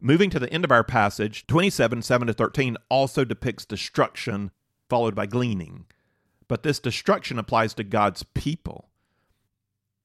Moving 0.00 0.30
to 0.30 0.38
the 0.38 0.52
end 0.52 0.64
of 0.64 0.70
our 0.70 0.84
passage, 0.84 1.46
27, 1.46 2.02
7 2.02 2.26
to 2.28 2.32
13 2.32 2.76
also 2.88 3.24
depicts 3.24 3.64
destruction 3.64 4.50
followed 4.88 5.14
by 5.14 5.26
gleaning. 5.26 5.86
But 6.46 6.62
this 6.62 6.78
destruction 6.78 7.38
applies 7.38 7.74
to 7.74 7.84
God's 7.84 8.22
people. 8.22 8.90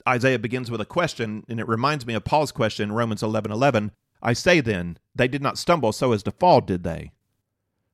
Isaiah 0.07 0.39
begins 0.39 0.71
with 0.71 0.81
a 0.81 0.85
question, 0.85 1.45
and 1.49 1.59
it 1.59 1.67
reminds 1.67 2.05
me 2.05 2.13
of 2.13 2.23
Paul's 2.23 2.51
question 2.51 2.89
in 2.89 2.95
Romans 2.95 3.21
11 3.21 3.51
11. 3.51 3.91
I 4.21 4.33
say 4.33 4.61
then, 4.61 4.97
they 5.13 5.27
did 5.27 5.43
not 5.43 5.57
stumble 5.57 5.91
so 5.91 6.11
as 6.11 6.23
to 6.23 6.31
fall, 6.31 6.61
did 6.61 6.83
they? 6.83 7.11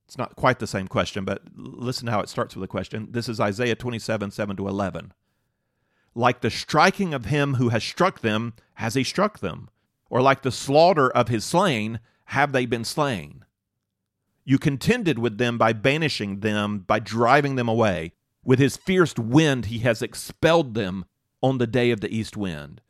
It's 0.06 0.18
not 0.18 0.36
quite 0.36 0.60
the 0.60 0.68
same 0.68 0.88
question, 0.88 1.26
but 1.26 1.42
listen 1.56 2.08
how 2.08 2.20
it 2.20 2.30
starts 2.30 2.56
with 2.56 2.64
a 2.64 2.68
question. 2.68 3.08
This 3.12 3.28
is 3.28 3.40
Isaiah 3.40 3.76
27 3.76 4.32
7 4.32 4.56
to 4.58 4.68
11. 4.68 5.14
Like 6.14 6.42
the 6.42 6.50
striking 6.50 7.14
of 7.14 7.26
him 7.26 7.56
who 7.56 7.70
has 7.70 7.84
struck 7.84 8.22
them, 8.22 8.54
has 8.76 8.94
he 8.94 9.04
struck 9.04 9.40
them? 9.40 9.70
Or 10.10 10.22
like 10.22 10.44
the 10.44 10.52
slaughter 10.52 11.10
of 11.10 11.28
his 11.28 11.44
slain, 11.44 12.00
have 12.26 12.52
they 12.52 12.66
been 12.66 12.86
slain? 12.86 13.44
You 14.44 14.60
contended 14.60 15.18
with 15.18 15.40
them 15.40 15.58
by 15.58 15.74
banishing 15.74 16.42
them, 16.42 16.80
by 16.80 17.00
driving 17.00 17.56
them 17.56 17.68
away. 17.68 18.14
With 18.44 18.60
his 18.60 18.78
fierce 18.78 19.16
wind 19.18 19.66
he 19.66 19.80
has 19.80 20.04
expelled 20.04 20.76
them 20.76 21.06
on 21.42 21.58
the 21.58 21.68
day 21.68 21.90
of 21.90 22.02
the 22.02 22.16
east 22.16 22.38
wind. 22.38 22.82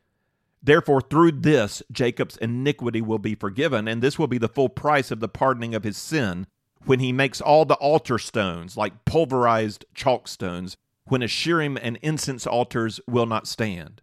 Therefore, 0.62 1.00
through 1.00 1.32
this, 1.32 1.82
Jacob's 1.90 2.36
iniquity 2.36 3.00
will 3.00 3.18
be 3.18 3.34
forgiven, 3.34 3.88
and 3.88 4.02
this 4.02 4.18
will 4.18 4.26
be 4.26 4.38
the 4.38 4.48
full 4.48 4.68
price 4.68 5.10
of 5.10 5.20
the 5.20 5.28
pardoning 5.28 5.74
of 5.74 5.84
his 5.84 5.96
sin 5.96 6.46
when 6.86 7.00
he 7.00 7.12
makes 7.12 7.40
all 7.40 7.64
the 7.64 7.74
altar 7.74 8.18
stones 8.18 8.76
like 8.76 9.04
pulverized 9.04 9.84
chalk 9.94 10.28
stones, 10.28 10.76
when 11.04 11.20
Asherim 11.20 11.78
and 11.80 11.98
incense 12.00 12.46
altars 12.46 13.00
will 13.06 13.26
not 13.26 13.46
stand. 13.46 14.00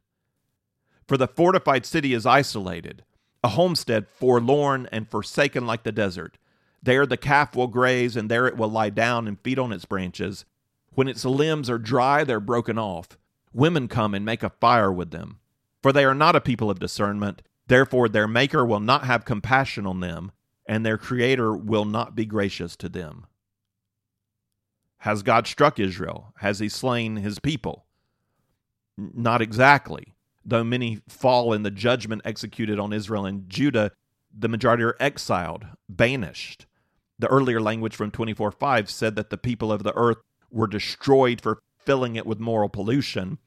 For 1.07 1.17
the 1.17 1.27
fortified 1.27 1.85
city 1.85 2.13
is 2.13 2.25
isolated, 2.25 3.03
a 3.43 3.49
homestead 3.49 4.07
forlorn 4.07 4.87
and 4.91 5.09
forsaken 5.09 5.65
like 5.65 5.83
the 5.83 5.91
desert. 5.91 6.37
There 6.81 7.05
the 7.05 7.17
calf 7.17 7.55
will 7.55 7.67
graze, 7.67 8.15
and 8.15 8.29
there 8.29 8.47
it 8.47 8.57
will 8.57 8.69
lie 8.69 8.89
down 8.89 9.27
and 9.27 9.39
feed 9.39 9.59
on 9.59 9.71
its 9.71 9.85
branches. 9.85 10.45
When 10.93 11.07
its 11.07 11.25
limbs 11.25 11.69
are 11.69 11.77
dry, 11.77 12.23
they're 12.23 12.39
broken 12.39 12.77
off. 12.77 13.17
Women 13.53 13.87
come 13.87 14.13
and 14.13 14.25
make 14.25 14.43
a 14.43 14.49
fire 14.49 14.91
with 14.91 15.11
them. 15.11 15.39
For 15.81 15.91
they 15.91 16.05
are 16.05 16.15
not 16.15 16.35
a 16.35 16.41
people 16.41 16.69
of 16.69 16.79
discernment, 16.79 17.41
therefore 17.67 18.09
their 18.09 18.27
Maker 18.27 18.65
will 18.65 18.79
not 18.79 19.05
have 19.05 19.25
compassion 19.25 19.85
on 19.85 19.99
them 20.01 20.31
and 20.65 20.86
their 20.86 20.98
Creator 20.98 21.55
will 21.55 21.86
not 21.86 22.15
be 22.15 22.25
gracious 22.25 22.75
to 22.77 22.89
them. 22.89 23.25
Has 25.00 25.24
God 25.24 25.48
struck 25.48 25.79
Israel? 25.79 26.34
Has 26.38 26.60
he 26.60 26.70
slain 26.70 27.17
his 27.17 27.39
people? 27.39 27.86
Not 28.98 29.41
exactly. 29.41 30.13
Though 30.46 30.63
many 30.63 31.01
fall 31.08 31.53
in 31.53 31.63
the 31.63 31.72
judgment 31.72 32.22
executed 32.24 32.79
on 32.79 32.93
Israel 32.93 33.25
and 33.25 33.50
Judah, 33.50 33.91
the 34.38 34.48
majority 34.48 34.84
are 34.84 34.96
exiled, 35.00 35.65
banished. 35.89 36.65
The 37.20 37.27
earlier 37.27 37.62
language 37.62 37.96
from 37.96 38.12
24 38.12 38.51
5 38.51 38.89
said 38.89 39.15
that 39.15 39.29
the 39.29 39.38
people 39.38 39.72
of 39.72 39.84
the 39.84 39.96
earth 39.96 40.17
were 40.50 40.67
destroyed 40.67 41.41
for 41.41 41.60
filling 41.86 42.15
it 42.15 42.25
with 42.25 42.39
moral 42.39 42.70
pollution. 42.70 43.39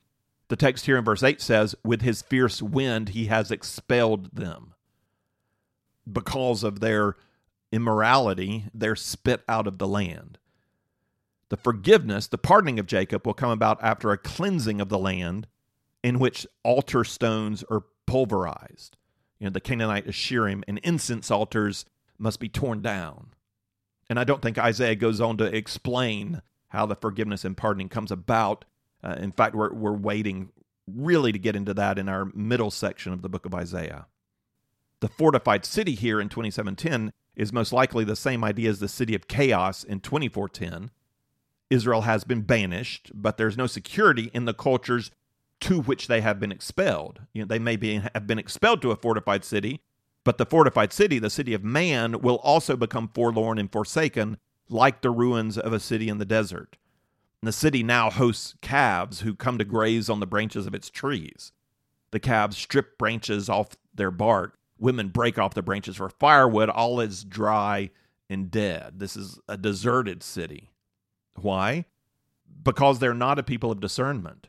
The 0.49 0.57
text 0.57 0.87
here 0.87 0.97
in 0.97 1.05
verse 1.05 1.23
8 1.23 1.41
says, 1.41 1.75
With 1.83 2.03
his 2.03 2.23
fierce 2.23 2.63
wind 2.63 3.11
he 3.11 3.27
has 3.27 3.51
expelled 3.51 4.31
them 4.35 4.75
because 6.11 6.63
of 6.63 6.81
their 6.81 7.17
immorality, 7.73 8.65
they're 8.73 8.97
spit 8.97 9.43
out 9.49 9.67
of 9.67 9.79
the 9.79 9.89
land. 9.89 10.39
The 11.49 11.57
forgiveness, 11.57 12.27
the 12.27 12.39
pardoning 12.39 12.79
of 12.79 12.87
Jacob 12.87 13.27
will 13.27 13.35
come 13.35 13.51
about 13.51 13.83
after 13.83 14.11
a 14.11 14.19
cleansing 14.19 14.81
of 14.81 14.89
the 14.89 14.99
land 14.99 15.47
in 16.03 16.19
which 16.19 16.47
altar 16.63 17.05
stones 17.05 17.65
are 17.71 17.85
pulverized. 18.07 18.97
You 19.39 19.47
know, 19.47 19.53
the 19.53 19.61
Canaanite 19.61 20.07
Asherim 20.07 20.63
and 20.67 20.79
incense 20.79 21.31
altars 21.31 21.85
must 22.19 22.41
be 22.41 22.49
torn 22.49 22.81
down. 22.83 23.29
And 24.09 24.19
I 24.19 24.25
don't 24.25 24.41
think 24.41 24.59
Isaiah 24.59 24.95
goes 24.95 25.21
on 25.21 25.37
to 25.39 25.45
explain 25.45 26.43
how 26.69 26.87
the 26.87 26.95
forgiveness 26.95 27.45
and 27.45 27.57
pardoning 27.57 27.89
comes 27.89 28.11
about. 28.11 28.65
Uh, 29.03 29.17
in 29.19 29.33
fact, 29.33 29.55
we're, 29.55 29.73
we're 29.73 29.93
waiting 29.93 30.51
really 30.87 31.33
to 31.33 31.39
get 31.39 31.57
into 31.57 31.75
that 31.75 31.99
in 31.99 32.09
our 32.09 32.27
middle 32.35 32.71
section 32.71 33.13
of 33.13 33.23
the 33.23 33.29
book 33.29 33.47
of 33.47 33.55
Isaiah. 33.55 34.07
The 35.01 35.09
fortified 35.09 35.65
city 35.65 35.95
here 35.95 36.21
in 36.21 36.29
2710 36.29 37.13
is 37.35 37.53
most 37.53 37.73
likely 37.73 38.05
the 38.05 38.17
same 38.17 38.43
idea 38.43 38.71
as 38.71 38.81
the 38.81 38.89
city 38.89 39.15
of 39.15 39.29
chaos 39.29 39.85
in 39.85 40.01
2410. 40.01 40.91
Israel 41.69 42.03
has 42.03 42.25
been 42.25 42.43
banished, 42.43 43.11
but 43.15 43.37
there's 43.37 43.57
no 43.57 43.67
security 43.67 44.31
in 44.33 44.45
the 44.47 44.55
cultures 44.55 45.11
to 45.61 45.81
which 45.83 46.07
they 46.07 46.21
have 46.21 46.39
been 46.39 46.53
expelled. 46.53 47.23
You 47.33 47.43
know, 47.43 47.47
they 47.47 47.59
may 47.59 47.77
be 47.77 48.03
have 48.15 48.27
been 48.27 48.39
expelled 48.39 48.83
to 48.83 48.91
a 48.91 48.97
fortified 48.97 49.45
city, 49.45 49.83
But 50.27 50.39
the 50.39 50.45
fortified 50.45 50.93
city, 50.93 51.21
the 51.21 51.31
city 51.31 51.55
of 51.55 51.63
man, 51.63 52.21
will 52.21 52.39
also 52.39 52.77
become 52.77 53.13
forlorn 53.15 53.61
and 53.61 53.71
forsaken, 53.71 54.39
like 54.69 55.01
the 55.01 55.13
ruins 55.13 55.57
of 55.57 55.73
a 55.73 55.79
city 55.79 56.09
in 56.09 56.19
the 56.19 56.25
desert. 56.25 56.77
And 57.41 57.47
the 57.47 57.53
city 57.53 57.85
now 57.85 58.11
hosts 58.11 58.57
calves 58.61 59.21
who 59.21 59.37
come 59.37 59.57
to 59.59 59.65
graze 59.65 60.11
on 60.11 60.19
the 60.19 60.27
branches 60.27 60.67
of 60.67 60.75
its 60.75 60.91
trees. 60.91 61.53
The 62.11 62.19
calves 62.19 62.57
strip 62.57 62.99
branches 62.99 63.49
off 63.49 63.77
their 63.95 64.11
bark. 64.11 64.59
Women 64.79 65.09
break 65.09 65.39
off 65.39 65.55
the 65.55 65.63
branches 65.63 65.97
for 65.97 66.09
firewood. 66.09 66.69
All 66.69 67.01
is 67.01 67.25
dry 67.25 67.91
and 68.29 68.51
dead. 68.51 68.99
This 68.99 69.17
is 69.17 69.39
a 69.49 69.57
deserted 69.57 70.23
city. 70.23 70.71
Why? 71.37 71.87
Because 72.63 72.99
they're 72.99 73.15
not 73.15 73.39
a 73.39 73.43
people 73.43 73.71
of 73.71 73.81
discernment. 73.81 74.49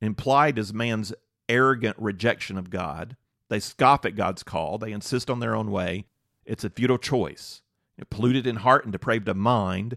Implied 0.00 0.58
is 0.58 0.72
man's 0.72 1.12
arrogant 1.48 1.96
rejection 1.98 2.56
of 2.58 2.70
God. 2.70 3.16
They 3.48 3.60
scoff 3.60 4.04
at 4.04 4.16
God's 4.16 4.42
call. 4.42 4.78
They 4.78 4.92
insist 4.92 5.30
on 5.30 5.40
their 5.40 5.56
own 5.56 5.70
way. 5.70 6.04
It's 6.44 6.64
a 6.64 6.70
futile 6.70 6.98
choice. 6.98 7.62
Polluted 8.10 8.46
in 8.46 8.56
heart 8.56 8.84
and 8.84 8.92
depraved 8.92 9.28
of 9.28 9.36
mind, 9.36 9.96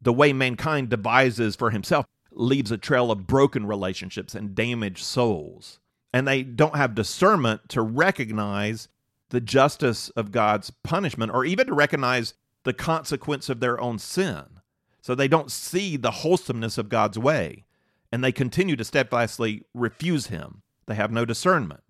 the 0.00 0.12
way 0.12 0.32
mankind 0.32 0.88
devises 0.88 1.54
for 1.54 1.70
himself 1.70 2.06
leaves 2.30 2.70
a 2.70 2.78
trail 2.78 3.10
of 3.10 3.26
broken 3.26 3.66
relationships 3.66 4.34
and 4.34 4.54
damaged 4.54 5.04
souls. 5.04 5.78
And 6.14 6.26
they 6.26 6.42
don't 6.42 6.76
have 6.76 6.94
discernment 6.94 7.68
to 7.70 7.82
recognize 7.82 8.88
the 9.32 9.40
justice 9.40 10.10
of 10.10 10.30
God's 10.30 10.70
punishment 10.70 11.32
or 11.32 11.42
even 11.44 11.66
to 11.66 11.74
recognize 11.74 12.34
the 12.64 12.74
consequence 12.74 13.48
of 13.48 13.60
their 13.60 13.80
own 13.80 13.98
sin. 13.98 14.44
So 15.00 15.14
they 15.14 15.26
don't 15.26 15.50
see 15.50 15.96
the 15.96 16.10
wholesomeness 16.10 16.76
of 16.76 16.90
God's 16.90 17.18
way, 17.18 17.64
and 18.12 18.22
they 18.22 18.30
continue 18.30 18.76
to 18.76 18.84
steadfastly 18.84 19.64
refuse 19.72 20.26
Him. 20.26 20.60
They 20.86 20.94
have 20.94 21.10
no 21.10 21.24
discernment. 21.24 21.80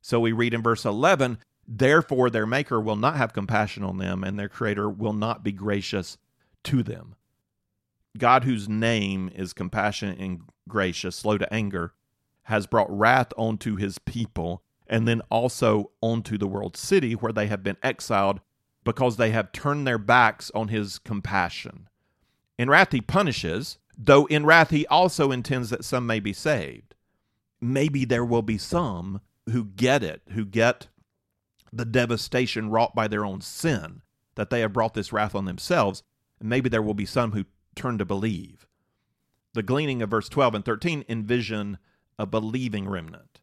So 0.00 0.18
we 0.18 0.32
read 0.32 0.54
in 0.54 0.62
verse 0.62 0.86
11, 0.86 1.38
Therefore 1.68 2.30
their 2.30 2.46
Maker 2.46 2.80
will 2.80 2.96
not 2.96 3.16
have 3.16 3.34
compassion 3.34 3.84
on 3.84 3.98
them, 3.98 4.24
and 4.24 4.38
their 4.38 4.48
Creator 4.48 4.88
will 4.88 5.12
not 5.12 5.44
be 5.44 5.52
gracious 5.52 6.16
to 6.64 6.82
them. 6.82 7.14
God, 8.16 8.44
whose 8.44 8.70
name 8.70 9.30
is 9.34 9.52
compassionate 9.52 10.18
and 10.18 10.40
gracious, 10.66 11.14
slow 11.14 11.36
to 11.36 11.52
anger, 11.52 11.92
has 12.44 12.66
brought 12.66 12.90
wrath 12.90 13.32
onto 13.36 13.76
his 13.76 13.98
people, 13.98 14.63
and 14.86 15.08
then 15.08 15.22
also 15.30 15.90
onto 16.00 16.36
the 16.36 16.46
world 16.46 16.76
city 16.76 17.14
where 17.14 17.32
they 17.32 17.46
have 17.46 17.62
been 17.62 17.76
exiled 17.82 18.40
because 18.84 19.16
they 19.16 19.30
have 19.30 19.52
turned 19.52 19.86
their 19.86 19.98
backs 19.98 20.50
on 20.54 20.68
his 20.68 20.98
compassion. 20.98 21.88
In 22.58 22.68
wrath 22.68 22.92
he 22.92 23.00
punishes, 23.00 23.78
though 23.96 24.26
in 24.26 24.44
wrath 24.44 24.70
he 24.70 24.86
also 24.86 25.32
intends 25.32 25.70
that 25.70 25.84
some 25.84 26.06
may 26.06 26.20
be 26.20 26.32
saved. 26.32 26.94
Maybe 27.60 28.04
there 28.04 28.24
will 28.24 28.42
be 28.42 28.58
some 28.58 29.20
who 29.50 29.64
get 29.64 30.02
it, 30.02 30.22
who 30.30 30.44
get 30.44 30.88
the 31.72 31.84
devastation 31.84 32.70
wrought 32.70 32.94
by 32.94 33.08
their 33.08 33.24
own 33.24 33.40
sin, 33.40 34.02
that 34.36 34.50
they 34.50 34.60
have 34.60 34.72
brought 34.72 34.94
this 34.94 35.12
wrath 35.12 35.34
on 35.34 35.44
themselves. 35.44 36.02
And 36.38 36.48
maybe 36.48 36.68
there 36.68 36.82
will 36.82 36.94
be 36.94 37.06
some 37.06 37.32
who 37.32 37.46
turn 37.74 37.98
to 37.98 38.04
believe. 38.04 38.66
The 39.54 39.62
gleaning 39.62 40.02
of 40.02 40.10
verse 40.10 40.28
12 40.28 40.56
and 40.56 40.64
13 40.64 41.04
envision 41.08 41.78
a 42.18 42.26
believing 42.26 42.88
remnant. 42.88 43.33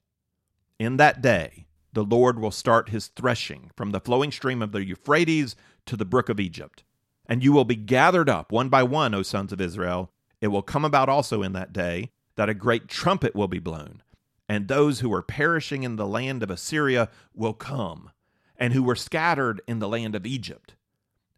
In 0.82 0.98
that 0.98 1.22
day, 1.22 1.68
the 1.94 2.04
Lord 2.04 2.40
will 2.40 2.50
start 2.50 2.90
his 2.90 3.06
threshing 3.06 3.70
from 3.76 3.92
the 3.92 4.00
flowing 4.00 4.32
stream 4.32 4.64
of 4.64 4.72
the 4.72 4.84
Euphrates 4.84 5.56
to 5.86 5.96
the 5.96 6.06
brook 6.06 6.28
of 6.28 6.40
Egypt. 6.40 6.84
And 7.28 7.44
you 7.44 7.54
will 7.54 7.66
be 7.66 7.76
gathered 7.76 8.28
up 8.28 8.52
one 8.52 8.68
by 8.68 8.82
one, 8.82 9.14
O 9.14 9.22
sons 9.22 9.54
of 9.54 9.62
Israel. 9.62 10.12
It 10.42 10.48
will 10.48 10.64
come 10.64 10.84
about 10.84 11.08
also 11.08 11.44
in 11.44 11.54
that 11.54 11.72
day 11.72 12.10
that 12.36 12.50
a 12.50 12.56
great 12.56 12.88
trumpet 12.88 13.36
will 13.36 13.48
be 13.48 13.60
blown, 13.60 14.02
and 14.50 14.68
those 14.68 15.02
who 15.02 15.14
are 15.14 15.22
perishing 15.22 15.84
in 15.84 15.98
the 15.98 16.08
land 16.08 16.42
of 16.42 16.50
Assyria 16.50 17.10
will 17.36 17.54
come, 17.54 18.10
and 18.58 18.74
who 18.74 18.82
were 18.82 18.96
scattered 18.96 19.62
in 19.68 19.78
the 19.78 19.88
land 19.88 20.16
of 20.16 20.26
Egypt, 20.26 20.74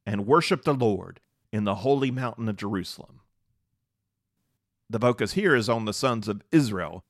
and 0.06 0.26
worship 0.26 0.64
the 0.64 0.74
Lord 0.74 1.20
in 1.52 1.66
the 1.66 1.76
holy 1.76 2.12
mountain 2.12 2.48
of 2.48 2.56
Jerusalem. 2.56 3.20
The 4.90 5.00
focus 5.00 5.34
here 5.34 5.54
is 5.54 5.68
on 5.68 5.84
the 5.84 5.92
sons 5.92 6.30
of 6.30 6.44
Israel 6.50 7.04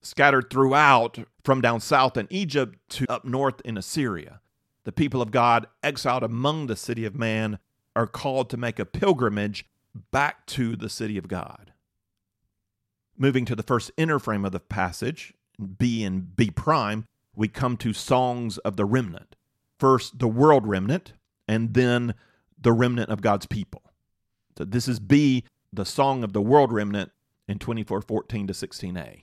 scattered 0.00 0.50
throughout 0.50 1.18
from 1.44 1.60
down 1.60 1.80
south 1.80 2.16
in 2.16 2.26
Egypt 2.30 2.78
to 2.90 3.10
up 3.10 3.24
north 3.24 3.60
in 3.64 3.76
Assyria. 3.76 4.40
The 4.84 4.92
people 4.92 5.20
of 5.20 5.30
God, 5.30 5.66
exiled 5.82 6.22
among 6.22 6.66
the 6.66 6.76
city 6.76 7.04
of 7.04 7.14
man, 7.14 7.58
are 7.94 8.06
called 8.06 8.48
to 8.50 8.56
make 8.56 8.78
a 8.78 8.86
pilgrimage 8.86 9.66
back 10.10 10.46
to 10.46 10.76
the 10.76 10.88
city 10.88 11.18
of 11.18 11.28
God. 11.28 11.72
Moving 13.16 13.44
to 13.46 13.56
the 13.56 13.62
first 13.62 13.90
inner 13.96 14.18
frame 14.18 14.44
of 14.44 14.52
the 14.52 14.60
passage, 14.60 15.34
B 15.78 16.04
and 16.04 16.34
B 16.36 16.50
prime, 16.50 17.04
we 17.34 17.48
come 17.48 17.76
to 17.78 17.92
songs 17.92 18.58
of 18.58 18.76
the 18.76 18.84
remnant. 18.84 19.36
First, 19.78 20.18
the 20.18 20.28
world 20.28 20.66
remnant, 20.66 21.12
and 21.46 21.74
then 21.74 22.14
the 22.60 22.72
remnant 22.72 23.10
of 23.10 23.20
God's 23.20 23.46
people. 23.46 23.82
So 24.56 24.64
this 24.64 24.88
is 24.88 24.98
B, 25.00 25.44
the 25.72 25.84
song 25.84 26.24
of 26.24 26.32
the 26.32 26.42
world 26.42 26.72
remnant 26.72 27.10
in 27.46 27.58
2414 27.58 28.46
to 28.48 28.52
16a. 28.52 29.22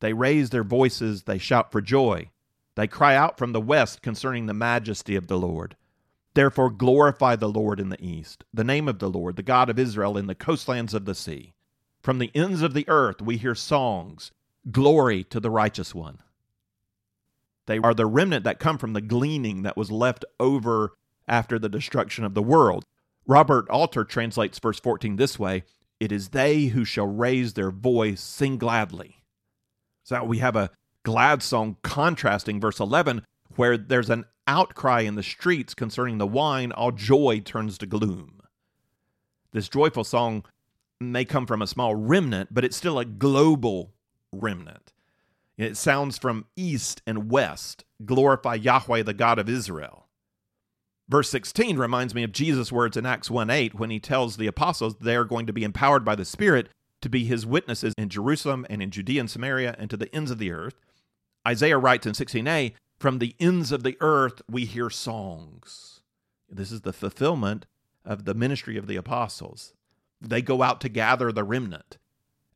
They 0.00 0.12
raise 0.12 0.50
their 0.50 0.64
voices, 0.64 1.24
they 1.24 1.38
shout 1.38 1.70
for 1.70 1.80
joy. 1.80 2.30
They 2.74 2.86
cry 2.86 3.14
out 3.14 3.38
from 3.38 3.52
the 3.52 3.60
west 3.60 4.02
concerning 4.02 4.46
the 4.46 4.54
majesty 4.54 5.16
of 5.16 5.26
the 5.26 5.38
Lord. 5.38 5.76
Therefore, 6.34 6.70
glorify 6.70 7.36
the 7.36 7.48
Lord 7.48 7.80
in 7.80 7.88
the 7.88 8.02
east, 8.04 8.44
the 8.54 8.64
name 8.64 8.88
of 8.88 8.98
the 8.98 9.10
Lord, 9.10 9.36
the 9.36 9.42
God 9.42 9.68
of 9.68 9.78
Israel, 9.78 10.16
in 10.16 10.26
the 10.26 10.34
coastlands 10.34 10.94
of 10.94 11.04
the 11.04 11.14
sea. 11.14 11.54
From 12.02 12.18
the 12.18 12.30
ends 12.34 12.62
of 12.62 12.72
the 12.72 12.88
earth 12.88 13.20
we 13.20 13.36
hear 13.36 13.54
songs, 13.54 14.32
glory 14.70 15.24
to 15.24 15.40
the 15.40 15.50
righteous 15.50 15.94
one. 15.94 16.18
They 17.66 17.78
are 17.78 17.94
the 17.94 18.06
remnant 18.06 18.44
that 18.44 18.58
come 18.58 18.78
from 18.78 18.94
the 18.94 19.00
gleaning 19.00 19.62
that 19.62 19.76
was 19.76 19.90
left 19.90 20.24
over 20.38 20.94
after 21.28 21.58
the 21.58 21.68
destruction 21.68 22.24
of 22.24 22.34
the 22.34 22.42
world. 22.42 22.84
Robert 23.26 23.68
Alter 23.68 24.04
translates 24.04 24.58
verse 24.58 24.80
14 24.80 25.16
this 25.16 25.38
way 25.38 25.64
It 25.98 26.10
is 26.10 26.30
they 26.30 26.66
who 26.66 26.84
shall 26.84 27.06
raise 27.06 27.52
their 27.52 27.70
voice, 27.70 28.20
sing 28.20 28.56
gladly. 28.56 29.19
So 30.02 30.24
we 30.24 30.38
have 30.38 30.56
a 30.56 30.70
glad 31.04 31.42
song 31.42 31.76
contrasting 31.82 32.60
verse 32.60 32.80
11, 32.80 33.22
where 33.56 33.76
there's 33.76 34.10
an 34.10 34.24
outcry 34.46 35.00
in 35.00 35.14
the 35.14 35.22
streets 35.22 35.74
concerning 35.74 36.18
the 36.18 36.26
wine, 36.26 36.72
all 36.72 36.92
joy 36.92 37.40
turns 37.44 37.78
to 37.78 37.86
gloom. 37.86 38.40
This 39.52 39.68
joyful 39.68 40.04
song 40.04 40.44
may 41.00 41.24
come 41.24 41.46
from 41.46 41.62
a 41.62 41.66
small 41.66 41.94
remnant, 41.94 42.52
but 42.52 42.64
it's 42.64 42.76
still 42.76 42.98
a 42.98 43.04
global 43.04 43.92
remnant. 44.32 44.92
It 45.56 45.76
sounds 45.76 46.18
from 46.18 46.46
east 46.56 47.02
and 47.06 47.30
west. 47.30 47.84
Glorify 48.04 48.54
Yahweh, 48.54 49.02
the 49.02 49.14
God 49.14 49.38
of 49.38 49.48
Israel. 49.48 50.06
Verse 51.08 51.28
16 51.30 51.76
reminds 51.76 52.14
me 52.14 52.22
of 52.22 52.32
Jesus' 52.32 52.70
words 52.70 52.96
in 52.96 53.04
Acts 53.04 53.30
1 53.30 53.50
8 53.50 53.74
when 53.74 53.90
he 53.90 53.98
tells 53.98 54.36
the 54.36 54.46
apostles 54.46 54.94
they 54.96 55.16
are 55.16 55.24
going 55.24 55.46
to 55.46 55.52
be 55.52 55.64
empowered 55.64 56.04
by 56.04 56.14
the 56.14 56.24
Spirit 56.24 56.68
to 57.02 57.08
be 57.08 57.24
his 57.24 57.46
witnesses 57.46 57.94
in 57.96 58.08
Jerusalem 58.08 58.66
and 58.68 58.82
in 58.82 58.90
Judea 58.90 59.20
and 59.20 59.30
Samaria 59.30 59.74
and 59.78 59.88
to 59.90 59.96
the 59.96 60.14
ends 60.14 60.30
of 60.30 60.38
the 60.38 60.52
earth. 60.52 60.74
Isaiah 61.46 61.78
writes 61.78 62.06
in 62.06 62.12
16a, 62.12 62.74
From 62.98 63.18
the 63.18 63.34
ends 63.40 63.72
of 63.72 63.82
the 63.82 63.96
earth 64.00 64.42
we 64.48 64.64
hear 64.64 64.90
songs. 64.90 66.00
This 66.48 66.72
is 66.72 66.82
the 66.82 66.92
fulfillment 66.92 67.66
of 68.04 68.24
the 68.24 68.34
ministry 68.34 68.76
of 68.76 68.86
the 68.86 68.96
apostles. 68.96 69.74
They 70.20 70.42
go 70.42 70.62
out 70.62 70.80
to 70.82 70.88
gather 70.88 71.32
the 71.32 71.44
remnant, 71.44 71.96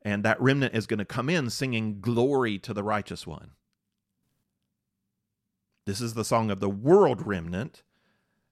and 0.01 0.23
that 0.23 0.41
remnant 0.41 0.75
is 0.75 0.85
going 0.85 0.99
to 0.99 1.05
come 1.05 1.29
in 1.29 1.49
singing 1.49 1.99
glory 1.99 2.59
to 2.59 2.73
the 2.73 2.83
righteous 2.83 3.25
one. 3.25 3.51
This 5.85 6.01
is 6.01 6.13
the 6.13 6.25
song 6.25 6.51
of 6.51 6.59
the 6.59 6.69
world 6.69 7.25
remnant 7.25 7.83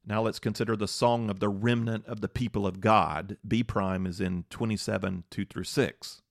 now 0.06 0.22
let's 0.22 0.40
consider 0.40 0.76
the 0.76 0.88
song 0.88 1.30
of 1.30 1.40
the 1.40 1.50
remnant 1.50 2.06
of 2.08 2.22
the 2.22 2.28
people 2.28 2.68
of 2.68 2.82
God. 2.82 3.38
B 3.48 3.64
prime 3.64 4.06
is 4.06 4.20
in 4.20 4.44
27, 4.50 5.24
2 5.30 5.46
through 5.46 5.64
6. 5.64 6.22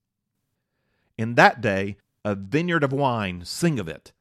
In 1.17 1.35
that 1.37 1.61
day, 1.61 1.97
a 2.25 2.35
vineyard 2.35 2.85
of 2.85 2.93
wine, 2.93 3.45
sing 3.45 3.79
of 3.79 3.89
it. 3.89 4.13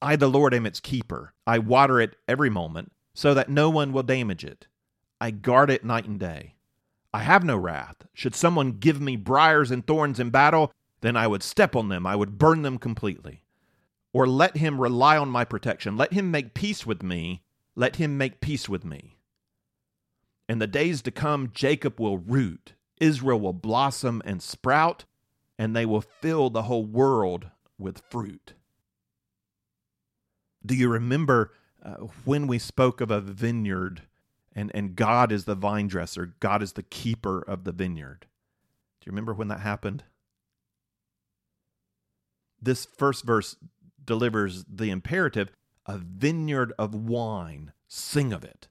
I, 0.00 0.16
the 0.16 0.28
Lord, 0.28 0.54
am 0.54 0.66
its 0.66 0.80
keeper. 0.80 1.34
I 1.46 1.58
water 1.58 2.00
it 2.00 2.16
every 2.28 2.50
moment, 2.50 2.92
so 3.14 3.34
that 3.34 3.48
no 3.48 3.68
one 3.68 3.92
will 3.92 4.02
damage 4.02 4.44
it. 4.44 4.66
I 5.20 5.30
guard 5.30 5.70
it 5.70 5.84
night 5.84 6.06
and 6.06 6.20
day. 6.20 6.54
I 7.12 7.20
have 7.20 7.44
no 7.44 7.56
wrath. 7.56 8.06
Should 8.12 8.34
someone 8.34 8.72
give 8.72 9.00
me 9.00 9.16
briars 9.16 9.70
and 9.70 9.86
thorns 9.86 10.20
in 10.20 10.30
battle, 10.30 10.72
then 11.00 11.16
I 11.16 11.26
would 11.26 11.42
step 11.42 11.74
on 11.74 11.88
them, 11.88 12.06
I 12.06 12.16
would 12.16 12.38
burn 12.38 12.62
them 12.62 12.78
completely. 12.78 13.42
Or 14.12 14.26
let 14.26 14.56
him 14.56 14.80
rely 14.80 15.16
on 15.16 15.28
my 15.28 15.44
protection. 15.44 15.96
Let 15.96 16.12
him 16.12 16.30
make 16.30 16.54
peace 16.54 16.86
with 16.86 17.02
me 17.02 17.42
let 17.76 17.96
him 17.96 18.16
make 18.16 18.40
peace 18.40 18.68
with 18.68 18.84
me. 18.84 19.16
In 20.48 20.58
the 20.58 20.66
days 20.66 21.02
to 21.02 21.10
come, 21.10 21.50
Jacob 21.52 21.98
will 21.98 22.18
root, 22.18 22.74
Israel 23.00 23.40
will 23.40 23.52
blossom 23.52 24.22
and 24.24 24.42
sprout, 24.42 25.04
and 25.58 25.74
they 25.74 25.86
will 25.86 26.00
fill 26.00 26.50
the 26.50 26.62
whole 26.62 26.84
world 26.84 27.46
with 27.78 28.02
fruit. 28.10 28.54
Do 30.64 30.74
you 30.74 30.88
remember 30.88 31.52
uh, 31.82 31.94
when 32.24 32.46
we 32.46 32.58
spoke 32.58 33.00
of 33.00 33.10
a 33.10 33.20
vineyard 33.20 34.02
and, 34.54 34.70
and 34.74 34.96
God 34.96 35.32
is 35.32 35.44
the 35.44 35.54
vine 35.54 35.88
dresser, 35.88 36.34
God 36.40 36.62
is 36.62 36.72
the 36.72 36.82
keeper 36.82 37.40
of 37.40 37.64
the 37.64 37.72
vineyard? 37.72 38.26
Do 39.00 39.06
you 39.06 39.12
remember 39.12 39.34
when 39.34 39.48
that 39.48 39.60
happened? 39.60 40.04
This 42.60 42.86
first 42.86 43.24
verse 43.24 43.56
delivers 44.02 44.64
the 44.64 44.90
imperative 44.90 45.50
a 45.86 45.98
vineyard 45.98 46.72
of 46.78 46.94
wine. 46.94 47.72
Sing 47.88 48.32
of 48.32 48.44
it. 48.44 48.68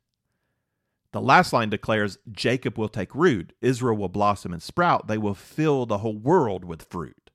The 1.14 1.22
last 1.22 1.54
line 1.54 1.70
declares 1.70 2.18
Jacob 2.32 2.78
will 2.78 2.90
take 2.90 3.14
root, 3.14 3.54
Israel 3.62 3.96
will 3.96 4.10
blossom 4.10 4.52
and 4.52 4.62
sprout, 4.62 5.08
they 5.08 5.18
will 5.18 5.36
fill 5.36 5.86
the 5.86 6.00
whole 6.00 6.18
world 6.18 6.66
with 6.66 6.88
fruit. 6.90 7.30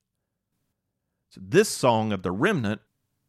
So 1.30 1.40
this 1.44 1.68
song 1.68 2.12
of 2.12 2.22
the 2.22 2.32
remnant 2.32 2.80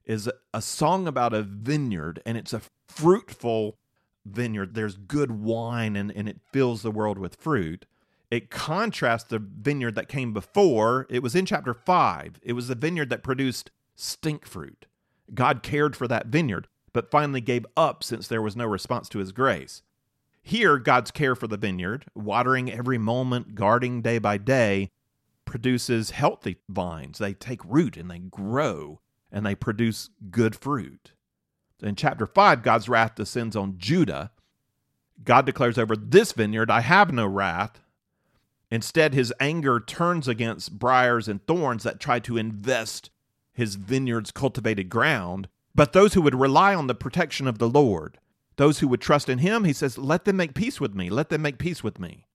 is 0.06 0.28
a 0.52 0.62
song 0.62 1.08
about 1.08 1.36
a 1.36 1.44
vineyard, 1.44 2.20
and 2.26 2.36
it's 2.36 2.52
a 2.52 2.64
fruitful 2.88 3.78
vineyard. 4.26 4.74
There's 4.74 4.96
good 4.96 5.32
wine, 5.32 5.96
and, 5.96 6.12
and 6.12 6.28
it 6.28 6.42
fills 6.52 6.82
the 6.82 6.92
world 6.92 7.20
with 7.20 7.36
fruit. 7.36 7.86
It 8.32 8.50
contrasts 8.50 9.26
the 9.26 9.40
vineyard 9.40 9.94
that 9.96 10.08
came 10.08 10.34
before. 10.34 11.06
It 11.12 11.22
was 11.22 11.36
in 11.36 11.46
chapter 11.46 11.76
5. 11.76 12.40
It 12.42 12.54
was 12.54 12.68
the 12.68 12.76
vineyard 12.76 13.10
that 13.12 13.22
produced 13.22 13.70
stink 13.96 14.48
fruit. 14.48 14.88
God 15.34 15.64
cared 15.64 15.96
for 15.96 16.08
that 16.08 16.28
vineyard, 16.28 16.68
but 16.94 17.12
finally 17.12 17.42
gave 17.42 17.66
up 17.78 18.04
since 18.04 18.28
there 18.28 18.42
was 18.42 18.56
no 18.56 18.66
response 18.66 19.10
to 19.10 19.20
his 19.20 19.32
grace. 19.32 19.82
Here, 20.42 20.78
God's 20.78 21.12
care 21.12 21.36
for 21.36 21.48
the 21.48 21.58
vineyard, 21.58 22.06
watering 22.16 22.72
every 22.72 22.98
moment, 22.98 23.56
guarding 23.56 24.02
day 24.02 24.18
by 24.20 24.38
day, 24.38 24.90
produces 25.46 26.12
healthy 26.12 26.58
vines. 26.70 27.18
They 27.18 27.34
take 27.34 27.64
root 27.66 27.98
and 27.98 28.10
they 28.10 28.20
grow 28.20 29.02
and 29.32 29.46
they 29.46 29.56
produce 29.56 30.10
good 30.32 30.56
fruit. 30.56 31.12
In 31.82 31.96
chapter 31.96 32.26
5, 32.26 32.64
God's 32.64 32.90
wrath 32.90 33.16
descends 33.16 33.56
on 33.56 33.78
Judah. 33.78 34.32
God 35.24 35.46
declares 35.46 35.78
over 35.78 35.96
this 35.96 36.32
vineyard, 36.32 36.72
I 36.72 36.82
have 36.82 37.12
no 37.12 37.26
wrath. 37.26 37.80
Instead, 38.72 39.14
his 39.14 39.34
anger 39.40 39.80
turns 39.80 40.28
against 40.28 40.78
briars 40.78 41.28
and 41.28 41.46
thorns 41.46 41.84
that 41.84 42.00
try 42.00 42.20
to 42.20 42.38
invest 42.38 43.10
his 43.60 43.76
vineyard's 43.76 44.32
cultivated 44.32 44.90
ground. 44.90 45.50
But 45.76 45.94
those 45.94 46.14
who 46.14 46.22
would 46.22 46.34
rely 46.34 46.74
on 46.74 46.88
the 46.88 46.96
protection 46.96 47.46
of 47.46 47.60
the 47.60 47.70
Lord, 47.70 48.18
those 48.56 48.80
who 48.80 48.88
would 48.88 49.02
trust 49.02 49.28
in 49.28 49.40
him, 49.40 49.66
he 49.66 49.74
says, 49.74 49.98
let 49.98 50.24
them 50.24 50.38
make 50.38 50.54
peace 50.54 50.80
with 50.80 50.96
me. 50.96 51.10
Let 51.10 51.30
them 51.30 51.42
make 51.42 51.60
peace 51.60 51.84
with 51.84 52.00
me 52.00 52.26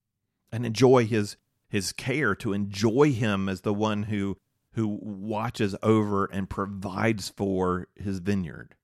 and 0.53 0.65
enjoy 0.65 1.07
his 1.07 1.37
his 1.67 1.93
care 1.93 2.37
to 2.37 2.53
enjoy 2.53 3.11
him 3.13 3.49
as 3.49 3.63
the 3.63 3.75
one 3.75 4.05
who 4.05 4.37
who 4.75 4.99
watches 5.01 5.75
over 5.83 6.27
and 6.27 6.51
provides 6.51 7.31
for 7.31 7.89
his 7.97 8.19
vineyard. 8.19 8.75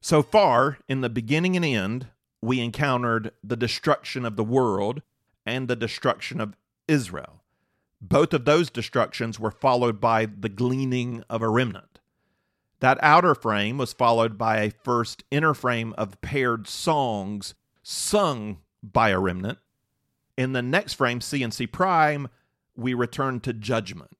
So 0.00 0.22
far, 0.22 0.78
in 0.88 1.02
the 1.02 1.08
beginning 1.08 1.56
and 1.56 1.64
end, 1.64 2.08
we 2.42 2.60
encountered 2.60 3.32
the 3.42 3.56
destruction 3.56 4.24
of 4.24 4.36
the 4.36 4.44
world 4.44 5.02
and 5.46 5.68
the 5.68 5.76
destruction 5.76 6.40
of 6.40 6.56
Israel. 6.88 7.42
Both 8.00 8.34
of 8.34 8.44
those 8.44 8.70
destructions 8.70 9.40
were 9.40 9.50
followed 9.50 10.00
by 10.00 10.26
the 10.26 10.48
gleaning 10.48 11.24
of 11.30 11.42
a 11.42 11.48
remnant. 11.48 11.98
That 12.80 12.98
outer 13.02 13.34
frame 13.34 13.78
was 13.78 13.92
followed 13.92 14.36
by 14.36 14.58
a 14.58 14.70
first 14.70 15.24
inner 15.30 15.54
frame 15.54 15.94
of 15.96 16.20
paired 16.20 16.68
songs 16.68 17.54
sung 17.82 18.58
by 18.82 19.10
a 19.10 19.18
remnant. 19.18 19.58
In 20.36 20.52
the 20.52 20.62
next 20.62 20.94
frame, 20.94 21.20
C 21.20 21.42
and 21.42 21.54
C 21.54 21.66
prime, 21.66 22.28
we 22.76 22.92
return 22.92 23.40
to 23.40 23.54
judgment. 23.54 24.10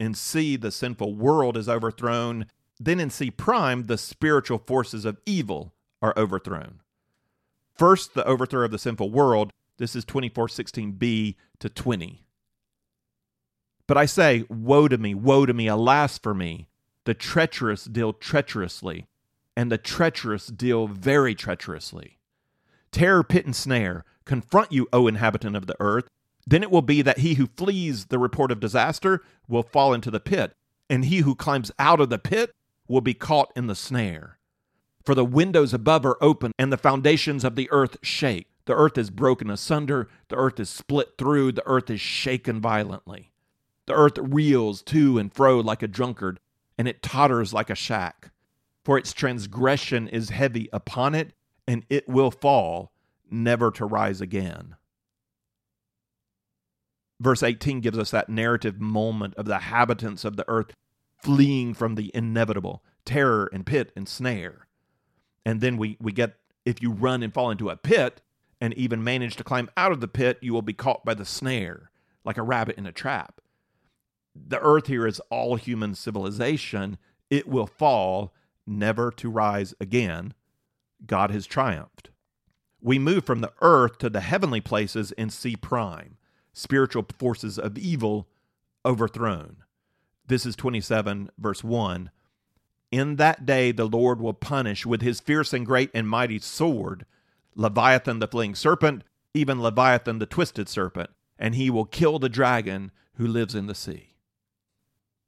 In 0.00 0.14
C, 0.14 0.56
the 0.56 0.72
sinful 0.72 1.14
world 1.14 1.56
is 1.56 1.68
overthrown. 1.68 2.46
Then 2.80 2.98
in 2.98 3.10
C 3.10 3.30
prime, 3.30 3.86
the 3.86 3.98
spiritual 3.98 4.58
forces 4.58 5.04
of 5.04 5.20
evil 5.24 5.72
are 6.00 6.14
overthrown. 6.16 6.80
First, 7.76 8.14
the 8.14 8.26
overthrow 8.26 8.64
of 8.64 8.72
the 8.72 8.78
sinful 8.78 9.10
world. 9.10 9.52
This 9.78 9.94
is 9.94 10.04
2416b 10.04 11.36
to 11.60 11.68
20. 11.68 12.24
But 13.86 13.96
I 13.96 14.06
say, 14.06 14.44
Woe 14.48 14.88
to 14.88 14.98
me, 14.98 15.14
woe 15.14 15.46
to 15.46 15.54
me, 15.54 15.66
alas 15.66 16.18
for 16.18 16.34
me. 16.34 16.68
The 17.04 17.14
treacherous 17.14 17.84
deal 17.84 18.12
treacherously, 18.12 19.06
and 19.56 19.72
the 19.72 19.78
treacherous 19.78 20.46
deal 20.46 20.86
very 20.86 21.34
treacherously. 21.34 22.18
Terror, 22.92 23.24
pit, 23.24 23.44
and 23.44 23.56
snare 23.56 24.04
confront 24.24 24.70
you, 24.70 24.86
O 24.92 25.08
inhabitant 25.08 25.56
of 25.56 25.66
the 25.66 25.76
earth. 25.80 26.06
Then 26.46 26.62
it 26.62 26.70
will 26.70 26.82
be 26.82 27.02
that 27.02 27.18
he 27.18 27.34
who 27.34 27.46
flees 27.46 28.06
the 28.06 28.18
report 28.18 28.52
of 28.52 28.60
disaster 28.60 29.22
will 29.48 29.62
fall 29.62 29.92
into 29.92 30.10
the 30.10 30.20
pit, 30.20 30.54
and 30.88 31.04
he 31.04 31.18
who 31.18 31.34
climbs 31.34 31.72
out 31.78 32.00
of 32.00 32.10
the 32.10 32.18
pit 32.18 32.52
will 32.88 33.00
be 33.00 33.14
caught 33.14 33.52
in 33.56 33.66
the 33.66 33.74
snare. 33.74 34.38
For 35.04 35.14
the 35.14 35.24
windows 35.24 35.74
above 35.74 36.06
are 36.06 36.18
open, 36.20 36.52
and 36.58 36.72
the 36.72 36.76
foundations 36.76 37.42
of 37.44 37.56
the 37.56 37.68
earth 37.72 37.96
shake. 38.02 38.46
The 38.66 38.74
earth 38.74 38.96
is 38.96 39.10
broken 39.10 39.50
asunder, 39.50 40.08
the 40.28 40.36
earth 40.36 40.60
is 40.60 40.70
split 40.70 41.14
through, 41.18 41.52
the 41.52 41.66
earth 41.66 41.90
is 41.90 42.00
shaken 42.00 42.60
violently. 42.60 43.31
The 43.92 43.98
earth 43.98 44.18
reels 44.18 44.82
to 44.84 45.18
and 45.18 45.32
fro 45.32 45.60
like 45.60 45.82
a 45.82 45.88
drunkard, 45.88 46.40
and 46.78 46.88
it 46.88 47.02
totters 47.02 47.52
like 47.52 47.70
a 47.70 47.74
shack. 47.74 48.30
For 48.84 48.98
its 48.98 49.12
transgression 49.12 50.08
is 50.08 50.30
heavy 50.30 50.68
upon 50.72 51.14
it, 51.14 51.34
and 51.66 51.84
it 51.90 52.08
will 52.08 52.30
fall, 52.30 52.92
never 53.30 53.70
to 53.72 53.84
rise 53.84 54.20
again 54.20 54.76
verse 57.22 57.42
18 57.42 57.80
gives 57.80 57.98
us 57.98 58.10
that 58.10 58.28
narrative 58.28 58.80
moment 58.80 59.34
of 59.36 59.46
the 59.46 59.58
habitants 59.58 60.24
of 60.24 60.36
the 60.36 60.44
earth 60.48 60.74
fleeing 61.16 61.72
from 61.72 61.94
the 61.94 62.10
inevitable 62.14 62.82
terror 63.04 63.48
and 63.52 63.64
pit 63.64 63.92
and 63.94 64.08
snare. 64.08 64.66
And 65.46 65.60
then 65.60 65.76
we, 65.76 65.96
we 66.00 66.12
get 66.12 66.34
if 66.64 66.82
you 66.82 66.90
run 66.90 67.22
and 67.22 67.32
fall 67.32 67.50
into 67.50 67.70
a 67.70 67.76
pit 67.76 68.20
and 68.60 68.74
even 68.74 69.04
manage 69.04 69.36
to 69.36 69.44
climb 69.44 69.70
out 69.76 69.92
of 69.92 70.00
the 70.00 70.08
pit, 70.08 70.38
you 70.40 70.52
will 70.52 70.62
be 70.62 70.72
caught 70.72 71.04
by 71.04 71.14
the 71.14 71.24
snare, 71.24 71.90
like 72.24 72.38
a 72.38 72.42
rabbit 72.42 72.76
in 72.76 72.86
a 72.86 72.92
trap. 72.92 73.40
The 74.34 74.60
earth 74.60 74.86
here 74.86 75.06
is 75.06 75.20
all 75.30 75.56
human 75.56 75.94
civilization. 75.94 76.98
It 77.30 77.48
will 77.48 77.66
fall, 77.66 78.34
never 78.66 79.10
to 79.12 79.30
rise 79.30 79.74
again. 79.80 80.34
God 81.06 81.30
has 81.30 81.46
triumphed. 81.46 82.10
We 82.80 82.98
move 82.98 83.24
from 83.24 83.40
the 83.40 83.52
earth 83.60 83.98
to 83.98 84.10
the 84.10 84.20
heavenly 84.20 84.60
places 84.60 85.12
in 85.12 85.30
C 85.30 85.56
prime 85.56 86.16
spiritual 86.52 87.06
forces 87.18 87.58
of 87.58 87.78
evil 87.78 88.28
overthrown. 88.84 89.58
This 90.26 90.46
is 90.46 90.56
27, 90.56 91.30
verse 91.38 91.64
1. 91.64 92.10
In 92.90 93.16
that 93.16 93.46
day 93.46 93.72
the 93.72 93.86
Lord 93.86 94.20
will 94.20 94.34
punish 94.34 94.84
with 94.84 95.02
his 95.02 95.20
fierce 95.20 95.52
and 95.52 95.64
great 95.64 95.90
and 95.94 96.08
mighty 96.08 96.38
sword 96.38 97.06
Leviathan 97.54 98.18
the 98.18 98.28
fleeing 98.28 98.54
serpent, 98.54 99.04
even 99.34 99.60
Leviathan 99.60 100.18
the 100.18 100.26
twisted 100.26 100.68
serpent, 100.68 101.10
and 101.38 101.54
he 101.54 101.70
will 101.70 101.84
kill 101.84 102.18
the 102.18 102.28
dragon 102.28 102.90
who 103.14 103.26
lives 103.26 103.54
in 103.54 103.66
the 103.66 103.74
sea. 103.74 104.11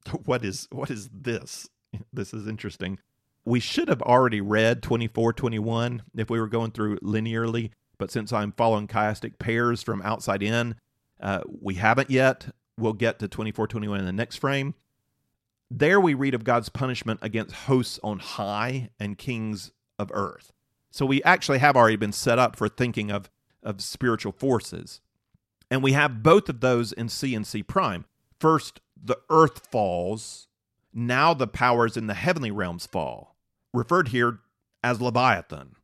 What 0.24 0.44
is 0.44 0.68
what 0.70 0.90
is 0.90 1.08
this? 1.12 1.68
This 2.12 2.34
is 2.34 2.48
interesting. 2.48 2.98
We 3.44 3.60
should 3.60 3.88
have 3.88 4.02
already 4.02 4.40
read 4.40 4.82
24 4.82 5.32
21 5.32 6.02
if 6.16 6.28
we 6.28 6.40
were 6.40 6.48
going 6.48 6.72
through 6.72 6.98
linearly, 6.98 7.70
but 7.98 8.10
since 8.10 8.32
I'm 8.32 8.52
following 8.52 8.88
chiastic 8.88 9.38
pairs 9.38 9.82
from 9.82 10.02
outside 10.02 10.42
in, 10.42 10.74
uh, 11.20 11.40
we 11.60 11.74
haven't 11.74 12.10
yet. 12.10 12.48
We'll 12.76 12.94
get 12.94 13.20
to 13.20 13.28
24 13.28 13.68
21 13.68 14.00
in 14.00 14.06
the 14.06 14.12
next 14.12 14.36
frame. 14.36 14.74
There 15.70 16.00
we 16.00 16.14
read 16.14 16.34
of 16.34 16.44
God's 16.44 16.68
punishment 16.68 17.20
against 17.22 17.54
hosts 17.54 18.00
on 18.02 18.18
high 18.18 18.90
and 18.98 19.16
kings 19.18 19.72
of 19.98 20.10
earth. 20.12 20.52
So 20.90 21.06
we 21.06 21.22
actually 21.24 21.58
have 21.58 21.76
already 21.76 21.96
been 21.96 22.12
set 22.12 22.38
up 22.38 22.56
for 22.56 22.68
thinking 22.68 23.10
of, 23.10 23.30
of 23.62 23.80
spiritual 23.80 24.32
forces. 24.32 25.00
And 25.70 25.82
we 25.82 25.92
have 25.92 26.22
both 26.22 26.48
of 26.48 26.60
those 26.60 26.92
in 26.92 27.08
C 27.08 27.34
and 27.34 27.46
C 27.46 27.62
prime. 27.62 28.04
First, 28.38 28.80
the 29.04 29.18
earth 29.30 29.66
falls. 29.70 30.48
Now 30.92 31.34
the 31.34 31.46
powers 31.46 31.96
in 31.96 32.06
the 32.06 32.14
heavenly 32.14 32.50
realms 32.50 32.86
fall, 32.86 33.36
referred 33.72 34.08
here 34.08 34.40
as 34.82 35.00
Leviathan. 35.00 35.76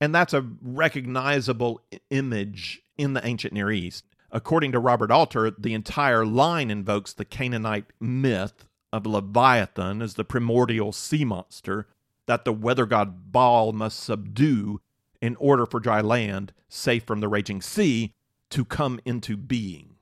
And 0.00 0.14
that's 0.14 0.34
a 0.34 0.46
recognizable 0.62 1.80
image 2.10 2.82
in 2.96 3.14
the 3.14 3.26
ancient 3.26 3.52
Near 3.52 3.70
East. 3.70 4.04
According 4.30 4.72
to 4.72 4.80
Robert 4.80 5.10
Alter, 5.10 5.50
the 5.50 5.74
entire 5.74 6.26
line 6.26 6.70
invokes 6.70 7.12
the 7.12 7.24
Canaanite 7.24 7.86
myth 8.00 8.64
of 8.92 9.06
Leviathan 9.06 10.02
as 10.02 10.14
the 10.14 10.24
primordial 10.24 10.92
sea 10.92 11.24
monster 11.24 11.86
that 12.26 12.44
the 12.44 12.52
weather 12.52 12.86
god 12.86 13.32
Baal 13.32 13.72
must 13.72 14.00
subdue 14.00 14.80
in 15.20 15.36
order 15.36 15.66
for 15.66 15.80
dry 15.80 16.00
land, 16.00 16.52
safe 16.68 17.04
from 17.04 17.20
the 17.20 17.28
raging 17.28 17.62
sea, 17.62 18.12
to 18.50 18.64
come 18.64 19.00
into 19.04 19.36
being. 19.36 19.93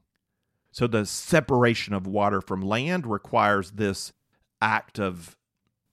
So 0.72 0.86
the 0.86 1.06
separation 1.06 1.94
of 1.94 2.06
water 2.06 2.40
from 2.40 2.60
land 2.60 3.06
requires 3.06 3.72
this 3.72 4.12
act 4.60 4.98
of 4.98 5.36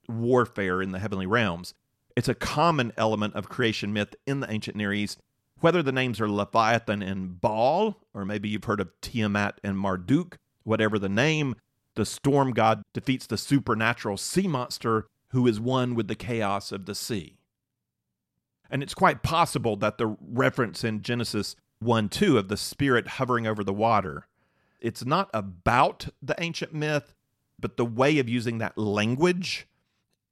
warfare 0.08 0.82
in 0.82 0.92
the 0.92 1.00
heavenly 1.00 1.28
realms. 1.28 1.74
It's 2.16 2.30
a 2.30 2.36
common 2.36 2.92
element 2.98 3.36
of 3.36 3.50
creation 3.50 3.94
myth 3.94 4.16
in 4.26 4.40
the 4.40 4.52
ancient 4.52 4.76
Near 4.76 4.94
East 4.94 5.22
whether 5.62 5.84
the 5.84 5.92
names 5.92 6.22
are 6.22 6.30
Leviathan 6.30 7.02
and 7.02 7.40
Baal, 7.40 7.98
or 8.14 8.26
maybe 8.26 8.50
you've 8.50 8.64
heard 8.64 8.80
of 8.80 8.92
Tiamat 9.02 9.60
and 9.64 9.78
Marduk, 9.78 10.38
whatever 10.64 10.98
the 10.98 11.10
name, 11.10 11.56
the 11.96 12.06
storm 12.06 12.52
god 12.52 12.82
defeats 12.94 13.28
the 13.28 13.38
supernatural 13.38 14.18
sea 14.18 14.48
monster 14.48 15.08
who 15.32 15.46
is 15.48 15.60
one 15.60 15.96
with 15.96 16.08
the 16.08 16.16
chaos 16.16 16.72
of 16.72 16.86
the 16.86 16.96
sea. 16.96 17.38
And 18.70 18.82
it's 18.82 18.94
quite 18.94 19.24
possible 19.24 19.76
that 19.78 19.98
the 19.98 20.16
reference 20.22 20.84
in 20.84 21.02
Genesis 21.02 21.56
1 21.80 22.10
2 22.10 22.38
of 22.38 22.48
the 22.48 22.58
spirit 22.58 23.08
hovering 23.08 23.48
over 23.48 23.64
the 23.64 23.74
water, 23.74 24.28
it's 24.82 25.06
not 25.06 25.30
about 25.34 26.10
the 26.22 26.36
ancient 26.40 26.74
myth, 26.74 27.14
but 27.60 27.78
the 27.78 27.86
way 27.86 28.20
of 28.20 28.30
using 28.30 28.58
that 28.60 28.78
language 28.78 29.68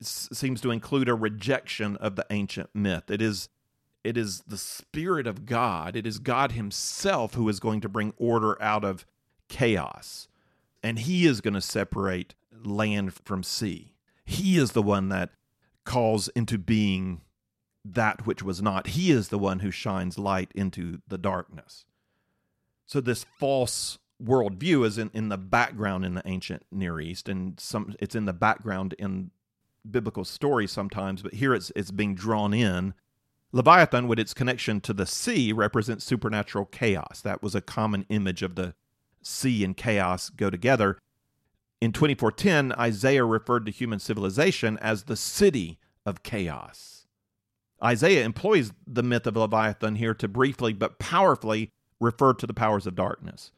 seems 0.02 0.62
to 0.62 0.72
include 0.72 1.10
a 1.10 1.16
rejection 1.16 1.96
of 1.98 2.16
the 2.16 2.26
ancient 2.30 2.70
myth. 2.74 3.10
It 3.10 3.22
is 3.22 3.50
it 4.04 4.16
is 4.16 4.42
the 4.48 4.58
spirit 4.58 5.28
of 5.28 5.46
God. 5.46 5.98
It 5.98 6.08
is 6.08 6.20
God 6.20 6.54
himself 6.54 7.34
who 7.34 7.50
is 7.50 7.60
going 7.60 7.82
to 7.82 7.90
bring 7.90 8.14
order 8.18 8.62
out 8.62 8.86
of 8.86 9.06
chaos. 9.50 10.30
And 10.82 11.00
he 11.00 11.26
is 11.26 11.42
going 11.42 11.56
to 11.56 11.62
separate 11.62 12.34
land 12.64 13.14
from 13.26 13.44
sea. 13.44 13.96
He 14.24 14.58
is 14.58 14.72
the 14.72 14.82
one 14.82 15.10
that 15.10 15.32
calls 15.84 16.30
into 16.30 16.58
being 16.58 17.22
that 17.84 18.26
which 18.26 18.42
was 18.44 18.62
not. 18.62 18.88
He 18.88 19.12
is 19.12 19.28
the 19.28 19.40
one 19.40 19.60
who 19.60 19.72
shines 19.72 20.18
light 20.18 20.52
into 20.56 21.02
the 21.08 21.18
darkness. 21.18 21.84
So 22.86 23.02
this 23.02 23.26
false 23.38 23.98
worldview 24.24 24.86
is 24.86 24.98
in, 24.98 25.12
in 25.14 25.30
the 25.30 25.38
background 25.38 26.06
in 26.06 26.16
the 26.16 26.24
ancient 26.26 26.66
Near 26.72 27.00
East, 27.00 27.30
and 27.30 27.60
some 27.60 27.96
it's 28.00 28.16
in 28.16 28.26
the 28.26 28.34
background 28.34 28.96
in 28.98 29.32
biblical 29.90 30.26
stories 30.26 30.72
sometimes, 30.72 31.22
but 31.22 31.36
here 31.36 31.54
it's 31.54 31.72
it's 31.76 31.92
being 31.92 32.16
drawn 32.16 32.54
in. 32.54 32.94
Leviathan, 33.54 34.08
with 34.08 34.20
its 34.20 34.34
connection 34.34 34.82
to 34.82 34.94
the 34.94 35.06
sea, 35.06 35.54
represents 35.54 36.04
supernatural 36.06 36.66
chaos. 36.66 37.22
That 37.22 37.42
was 37.42 37.56
a 37.56 37.62
common 37.62 38.06
image 38.10 38.44
of 38.44 38.56
the 38.56 38.76
sea 39.22 39.64
and 39.64 39.76
chaos 39.76 40.30
go 40.30 40.50
together. 40.50 41.00
In 41.80 41.94
2410, 41.94 42.74
Isaiah 42.74 43.24
referred 43.24 43.66
to 43.66 43.72
human 43.72 44.00
civilization 44.00 44.78
as 44.80 45.04
the 45.04 45.16
city 45.16 45.80
of 46.06 46.24
chaos. 46.24 47.06
Isaiah 47.84 48.26
employs 48.26 48.72
the 48.86 49.04
myth 49.04 49.28
of 49.28 49.38
Leviathan 49.38 49.96
here 49.96 50.16
to 50.16 50.28
briefly 50.28 50.74
but 50.74 50.98
powerfully 50.98 51.72
refer 52.00 52.34
to 52.34 52.48
the 52.48 52.54
powers 52.54 52.88
of 52.88 52.96
darkness. 52.96 53.52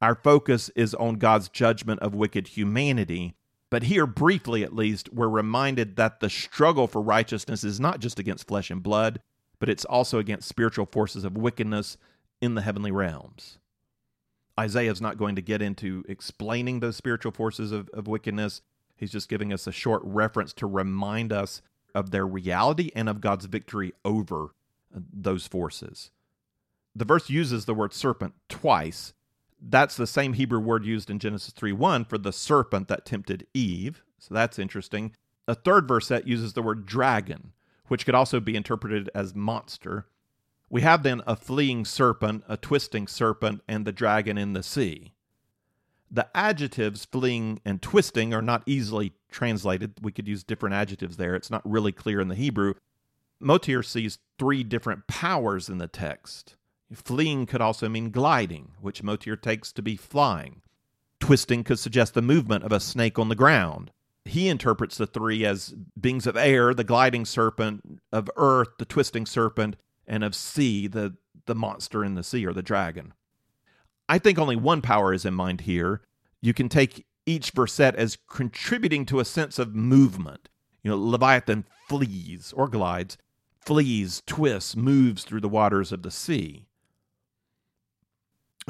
Our 0.00 0.14
focus 0.14 0.70
is 0.76 0.94
on 0.94 1.14
God's 1.16 1.48
judgment 1.48 2.00
of 2.00 2.14
wicked 2.14 2.48
humanity, 2.48 3.34
but 3.70 3.84
here, 3.84 4.06
briefly 4.06 4.62
at 4.62 4.74
least, 4.74 5.12
we're 5.12 5.28
reminded 5.28 5.96
that 5.96 6.20
the 6.20 6.30
struggle 6.30 6.86
for 6.86 7.02
righteousness 7.02 7.64
is 7.64 7.80
not 7.80 8.00
just 8.00 8.18
against 8.18 8.46
flesh 8.46 8.70
and 8.70 8.82
blood, 8.82 9.20
but 9.58 9.68
it's 9.68 9.84
also 9.84 10.18
against 10.18 10.48
spiritual 10.48 10.86
forces 10.86 11.24
of 11.24 11.36
wickedness 11.36 11.96
in 12.40 12.54
the 12.54 12.62
heavenly 12.62 12.92
realms. 12.92 13.58
Isaiah 14.58 14.90
is 14.90 15.00
not 15.00 15.18
going 15.18 15.36
to 15.36 15.42
get 15.42 15.62
into 15.62 16.04
explaining 16.08 16.80
those 16.80 16.96
spiritual 16.96 17.32
forces 17.32 17.72
of, 17.72 17.88
of 17.90 18.06
wickedness. 18.06 18.62
He's 18.96 19.12
just 19.12 19.28
giving 19.28 19.52
us 19.52 19.66
a 19.66 19.72
short 19.72 20.02
reference 20.04 20.52
to 20.54 20.66
remind 20.66 21.32
us 21.32 21.62
of 21.94 22.10
their 22.10 22.26
reality 22.26 22.90
and 22.94 23.08
of 23.08 23.20
God's 23.20 23.46
victory 23.46 23.92
over 24.04 24.54
those 24.90 25.46
forces. 25.46 26.10
The 26.94 27.04
verse 27.04 27.30
uses 27.30 27.64
the 27.64 27.74
word 27.74 27.92
serpent 27.92 28.34
twice. 28.48 29.12
That's 29.60 29.96
the 29.96 30.06
same 30.06 30.34
Hebrew 30.34 30.60
word 30.60 30.84
used 30.84 31.10
in 31.10 31.18
Genesis 31.18 31.52
3 31.52 31.72
1 31.72 32.04
for 32.04 32.18
the 32.18 32.32
serpent 32.32 32.88
that 32.88 33.04
tempted 33.04 33.46
Eve. 33.54 34.02
So 34.18 34.34
that's 34.34 34.58
interesting. 34.58 35.12
A 35.46 35.54
third 35.54 35.88
verse 35.88 36.08
that 36.08 36.28
uses 36.28 36.52
the 36.52 36.62
word 36.62 36.86
dragon, 36.86 37.52
which 37.86 38.04
could 38.04 38.14
also 38.14 38.40
be 38.40 38.56
interpreted 38.56 39.10
as 39.14 39.34
monster. 39.34 40.06
We 40.70 40.82
have 40.82 41.02
then 41.02 41.22
a 41.26 41.34
fleeing 41.34 41.84
serpent, 41.84 42.44
a 42.46 42.56
twisting 42.56 43.06
serpent, 43.06 43.62
and 43.66 43.86
the 43.86 43.92
dragon 43.92 44.36
in 44.36 44.52
the 44.52 44.62
sea. 44.62 45.14
The 46.10 46.28
adjectives 46.34 47.04
fleeing 47.04 47.60
and 47.64 47.80
twisting 47.80 48.34
are 48.34 48.42
not 48.42 48.62
easily 48.66 49.12
translated. 49.30 49.94
We 50.02 50.12
could 50.12 50.28
use 50.28 50.44
different 50.44 50.74
adjectives 50.74 51.16
there. 51.16 51.34
It's 51.34 51.50
not 51.50 51.68
really 51.68 51.92
clear 51.92 52.20
in 52.20 52.28
the 52.28 52.34
Hebrew. 52.34 52.74
Motyer 53.40 53.82
sees 53.82 54.18
three 54.38 54.64
different 54.64 55.06
powers 55.06 55.68
in 55.68 55.78
the 55.78 55.88
text. 55.88 56.56
Fleeing 56.92 57.46
could 57.46 57.60
also 57.60 57.88
mean 57.88 58.10
gliding, 58.10 58.72
which 58.80 59.02
Motyer 59.02 59.36
takes 59.36 59.72
to 59.72 59.82
be 59.82 59.96
flying. 59.96 60.62
Twisting 61.20 61.64
could 61.64 61.78
suggest 61.78 62.14
the 62.14 62.22
movement 62.22 62.64
of 62.64 62.72
a 62.72 62.80
snake 62.80 63.18
on 63.18 63.28
the 63.28 63.34
ground. 63.34 63.90
He 64.24 64.48
interprets 64.48 64.96
the 64.96 65.06
three 65.06 65.44
as 65.44 65.74
beings 66.00 66.26
of 66.26 66.36
air, 66.36 66.72
the 66.72 66.84
gliding 66.84 67.24
serpent, 67.24 68.00
of 68.12 68.30
earth, 68.36 68.68
the 68.78 68.84
twisting 68.84 69.26
serpent, 69.26 69.76
and 70.06 70.24
of 70.24 70.34
sea, 70.34 70.86
the, 70.86 71.16
the 71.46 71.54
monster 71.54 72.04
in 72.04 72.14
the 72.14 72.22
sea 72.22 72.46
or 72.46 72.52
the 72.52 72.62
dragon. 72.62 73.12
I 74.08 74.18
think 74.18 74.38
only 74.38 74.56
one 74.56 74.80
power 74.80 75.12
is 75.12 75.24
in 75.26 75.34
mind 75.34 75.62
here. 75.62 76.02
You 76.40 76.54
can 76.54 76.68
take 76.68 77.04
each 77.26 77.50
verset 77.50 77.94
as 77.96 78.16
contributing 78.30 79.04
to 79.06 79.20
a 79.20 79.24
sense 79.24 79.58
of 79.58 79.74
movement. 79.74 80.48
You 80.82 80.90
know, 80.90 80.98
Leviathan 80.98 81.66
flees 81.88 82.54
or 82.56 82.68
glides, 82.68 83.18
flees, 83.60 84.22
twists, 84.24 84.74
moves 84.76 85.24
through 85.24 85.42
the 85.42 85.48
waters 85.48 85.92
of 85.92 86.02
the 86.02 86.10
sea. 86.10 86.64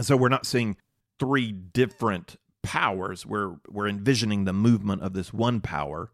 So 0.00 0.16
we're 0.16 0.28
not 0.28 0.46
seeing 0.46 0.76
three 1.18 1.52
different 1.52 2.37
powers. 2.62 3.26
We're 3.26 3.56
we're 3.68 3.88
envisioning 3.88 4.44
the 4.44 4.52
movement 4.52 5.02
of 5.02 5.12
this 5.12 5.32
one 5.32 5.61
power. 5.61 6.11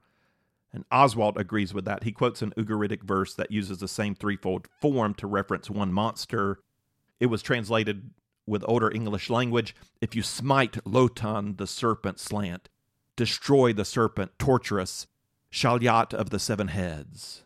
And 0.72 0.88
Oswalt 0.90 1.36
agrees 1.38 1.72
with 1.72 1.84
that. 1.84 2.02
He 2.02 2.10
quotes 2.10 2.42
an 2.42 2.52
Ugaritic 2.56 3.04
verse 3.04 3.34
that 3.34 3.52
uses 3.52 3.78
the 3.78 3.86
same 3.86 4.14
threefold 4.14 4.66
form 4.80 5.14
to 5.14 5.26
reference 5.26 5.70
one 5.70 5.92
monster. 5.92 6.58
It 7.20 7.26
was 7.26 7.42
translated 7.42 8.10
with 8.46 8.64
older 8.66 8.90
English 8.90 9.30
language 9.30 9.74
if 10.00 10.16
you 10.16 10.22
smite 10.22 10.84
Lotan 10.84 11.56
the 11.56 11.66
serpent 11.66 12.18
slant, 12.18 12.68
destroy 13.16 13.72
the 13.72 13.84
serpent 13.84 14.32
torturous, 14.38 15.06
Shalyat 15.52 16.12
of 16.12 16.30
the 16.30 16.40
seven 16.40 16.68
heads. 16.68 17.44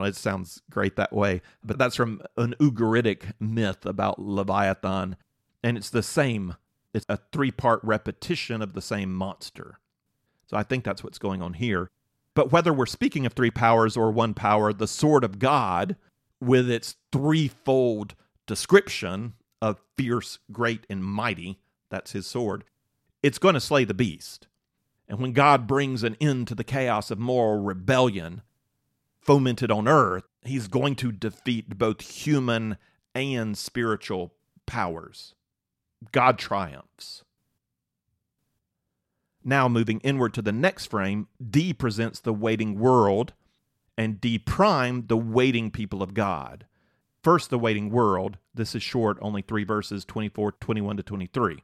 It 0.00 0.16
sounds 0.16 0.62
great 0.70 0.96
that 0.96 1.12
way, 1.12 1.42
but 1.62 1.78
that's 1.78 1.96
from 1.96 2.22
an 2.36 2.54
Ugaritic 2.58 3.32
myth 3.38 3.86
about 3.86 4.18
Leviathan, 4.18 5.16
and 5.64 5.78
it's 5.78 5.90
the 5.90 6.02
same. 6.02 6.56
It's 6.92 7.06
a 7.08 7.18
three 7.32 7.50
part 7.50 7.80
repetition 7.82 8.62
of 8.62 8.74
the 8.74 8.82
same 8.82 9.12
monster. 9.14 9.80
So 10.46 10.56
I 10.56 10.62
think 10.62 10.84
that's 10.84 11.02
what's 11.02 11.18
going 11.18 11.42
on 11.42 11.54
here. 11.54 11.90
But 12.34 12.52
whether 12.52 12.72
we're 12.72 12.86
speaking 12.86 13.24
of 13.24 13.32
three 13.32 13.50
powers 13.50 13.96
or 13.96 14.12
one 14.12 14.34
power, 14.34 14.72
the 14.72 14.86
sword 14.86 15.24
of 15.24 15.38
God, 15.38 15.96
with 16.38 16.70
its 16.70 16.96
threefold 17.10 18.14
description 18.46 19.32
of 19.62 19.80
fierce, 19.96 20.38
great, 20.52 20.84
and 20.90 21.02
mighty, 21.02 21.58
that's 21.88 22.12
his 22.12 22.26
sword, 22.26 22.64
it's 23.22 23.38
going 23.38 23.54
to 23.54 23.60
slay 23.60 23.84
the 23.84 23.94
beast. 23.94 24.46
And 25.08 25.18
when 25.18 25.32
God 25.32 25.66
brings 25.66 26.02
an 26.02 26.16
end 26.20 26.48
to 26.48 26.54
the 26.54 26.64
chaos 26.64 27.10
of 27.10 27.18
moral 27.18 27.62
rebellion 27.62 28.42
fomented 29.20 29.70
on 29.70 29.88
earth, 29.88 30.24
he's 30.42 30.68
going 30.68 30.96
to 30.96 31.12
defeat 31.12 31.78
both 31.78 32.02
human 32.02 32.76
and 33.14 33.56
spiritual 33.56 34.34
powers. 34.66 35.34
God 36.12 36.38
triumphs. 36.38 37.24
Now, 39.44 39.68
moving 39.68 40.00
inward 40.00 40.32
to 40.34 40.42
the 40.42 40.52
next 40.52 40.86
frame, 40.86 41.28
D 41.50 41.72
presents 41.74 42.20
the 42.20 42.32
waiting 42.32 42.78
world, 42.78 43.34
and 43.96 44.20
D 44.20 44.38
prime, 44.38 45.06
the 45.06 45.16
waiting 45.16 45.70
people 45.70 46.02
of 46.02 46.14
God. 46.14 46.66
First, 47.22 47.50
the 47.50 47.58
waiting 47.58 47.90
world. 47.90 48.38
This 48.54 48.74
is 48.74 48.82
short, 48.82 49.18
only 49.20 49.42
three 49.42 49.64
verses 49.64 50.04
24, 50.04 50.52
21 50.52 50.96
to 50.96 51.02
23. 51.02 51.62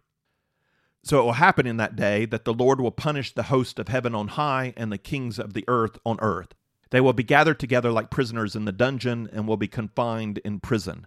So 1.03 1.21
it 1.21 1.23
will 1.23 1.33
happen 1.33 1.67
in 1.67 1.79
that 1.79 1.97
day 1.97 2.27
that 2.27 2.45
the 2.45 2.53
Lord 2.53 2.81
will 2.81 2.91
punish 2.91 3.35
the 3.35 3.45
host 3.45 3.79
of 3.79 3.89
heaven 3.89 4.15
on 4.15 4.29
high 4.29 4.75
and 4.77 4.93
the 4.93 4.99
kings 4.99 5.39
of 5.39 5.55
the 5.55 5.65
earth 5.67 5.99
on 6.05 6.19
earth. 6.21 6.55
They 6.91 7.01
will 7.01 7.13
be 7.13 7.23
gathered 7.23 7.59
together 7.59 7.91
like 7.91 8.11
prisoners 8.11 8.55
in 8.55 8.65
the 8.65 8.73
dungeon 8.73 9.29
and 9.33 9.47
will 9.47 9.57
be 9.57 9.69
confined 9.69 10.39
in 10.39 10.61
prison. 10.61 11.07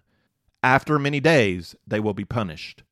After 0.62 0.98
many 0.98 1.20
days, 1.20 1.76
they 1.86 2.00
will 2.00 2.14
be 2.14 2.24
punished. 2.24 2.82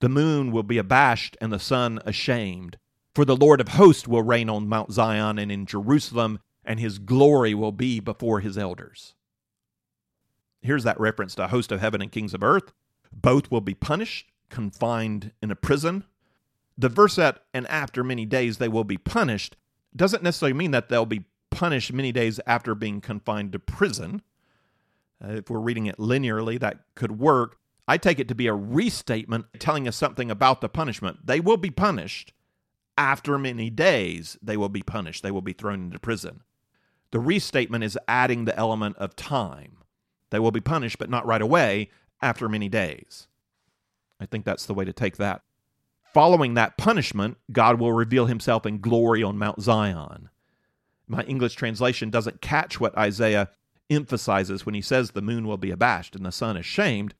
The 0.00 0.08
moon 0.08 0.52
will 0.52 0.62
be 0.62 0.78
abashed 0.78 1.36
and 1.40 1.52
the 1.52 1.58
sun 1.58 2.00
ashamed. 2.04 2.78
For 3.14 3.24
the 3.24 3.36
Lord 3.36 3.60
of 3.60 3.68
hosts 3.68 4.06
will 4.06 4.22
reign 4.22 4.48
on 4.48 4.68
Mount 4.68 4.92
Zion 4.92 5.38
and 5.38 5.50
in 5.50 5.66
Jerusalem, 5.66 6.38
and 6.64 6.78
his 6.78 6.98
glory 6.98 7.54
will 7.54 7.72
be 7.72 7.98
before 7.98 8.40
his 8.40 8.56
elders. 8.56 9.14
Here's 10.60 10.84
that 10.84 11.00
reference 11.00 11.34
to 11.36 11.44
a 11.44 11.48
host 11.48 11.72
of 11.72 11.80
heaven 11.80 12.00
and 12.00 12.12
kings 12.12 12.34
of 12.34 12.42
earth. 12.42 12.72
Both 13.12 13.50
will 13.50 13.60
be 13.60 13.74
punished, 13.74 14.30
confined 14.50 15.32
in 15.42 15.50
a 15.50 15.56
prison. 15.56 16.04
The 16.76 16.88
verse 16.88 17.16
that, 17.16 17.42
and 17.52 17.66
after 17.66 18.04
many 18.04 18.24
days 18.24 18.58
they 18.58 18.68
will 18.68 18.84
be 18.84 18.98
punished, 18.98 19.56
doesn't 19.96 20.22
necessarily 20.22 20.56
mean 20.56 20.70
that 20.70 20.88
they'll 20.88 21.06
be 21.06 21.24
punished 21.50 21.92
many 21.92 22.12
days 22.12 22.38
after 22.46 22.74
being 22.74 23.00
confined 23.00 23.52
to 23.52 23.58
prison. 23.58 24.22
Uh, 25.22 25.32
if 25.32 25.50
we're 25.50 25.58
reading 25.58 25.86
it 25.86 25.98
linearly, 25.98 26.60
that 26.60 26.80
could 26.94 27.18
work. 27.18 27.58
I 27.88 27.96
take 27.96 28.20
it 28.20 28.28
to 28.28 28.34
be 28.34 28.46
a 28.46 28.54
restatement 28.54 29.46
telling 29.58 29.88
us 29.88 29.96
something 29.96 30.30
about 30.30 30.60
the 30.60 30.68
punishment. 30.68 31.26
They 31.26 31.40
will 31.40 31.56
be 31.56 31.70
punished. 31.70 32.34
After 32.98 33.38
many 33.38 33.70
days, 33.70 34.36
they 34.42 34.58
will 34.58 34.68
be 34.68 34.82
punished. 34.82 35.22
They 35.22 35.30
will 35.30 35.40
be 35.40 35.54
thrown 35.54 35.84
into 35.84 35.98
prison. 35.98 36.42
The 37.12 37.18
restatement 37.18 37.82
is 37.84 37.98
adding 38.06 38.44
the 38.44 38.56
element 38.58 38.98
of 38.98 39.16
time. 39.16 39.78
They 40.28 40.38
will 40.38 40.50
be 40.50 40.60
punished, 40.60 40.98
but 40.98 41.08
not 41.08 41.24
right 41.24 41.40
away, 41.40 41.88
after 42.20 42.46
many 42.48 42.68
days. 42.68 43.26
I 44.20 44.26
think 44.26 44.44
that's 44.44 44.66
the 44.66 44.74
way 44.74 44.84
to 44.84 44.92
take 44.92 45.16
that. 45.16 45.42
Following 46.12 46.54
that 46.54 46.76
punishment, 46.76 47.38
God 47.50 47.78
will 47.78 47.92
reveal 47.92 48.26
himself 48.26 48.66
in 48.66 48.80
glory 48.80 49.22
on 49.22 49.38
Mount 49.38 49.62
Zion. 49.62 50.28
My 51.06 51.22
English 51.22 51.54
translation 51.54 52.10
doesn't 52.10 52.42
catch 52.42 52.78
what 52.78 52.98
Isaiah 52.98 53.48
emphasizes 53.88 54.66
when 54.66 54.74
he 54.74 54.82
says 54.82 55.12
the 55.12 55.22
moon 55.22 55.46
will 55.46 55.56
be 55.56 55.70
abashed 55.70 56.14
and 56.14 56.26
the 56.26 56.32
sun 56.32 56.58
ashamed. 56.58 57.14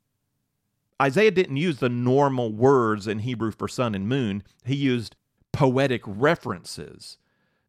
Isaiah 1.00 1.30
didn't 1.30 1.56
use 1.56 1.78
the 1.78 1.88
normal 1.88 2.52
words 2.52 3.06
in 3.06 3.20
Hebrew 3.20 3.52
for 3.52 3.68
sun 3.68 3.94
and 3.94 4.08
moon, 4.08 4.42
he 4.64 4.74
used 4.74 5.16
poetic 5.52 6.02
references. 6.04 7.18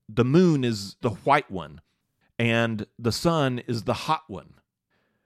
the 0.08 0.26
moon 0.26 0.64
is 0.64 0.96
the 1.02 1.12
white 1.12 1.52
one, 1.52 1.82
and 2.40 2.88
the 2.98 3.12
sun 3.12 3.60
is 3.68 3.84
the 3.84 3.94
hot 3.94 4.24
one. 4.28 4.56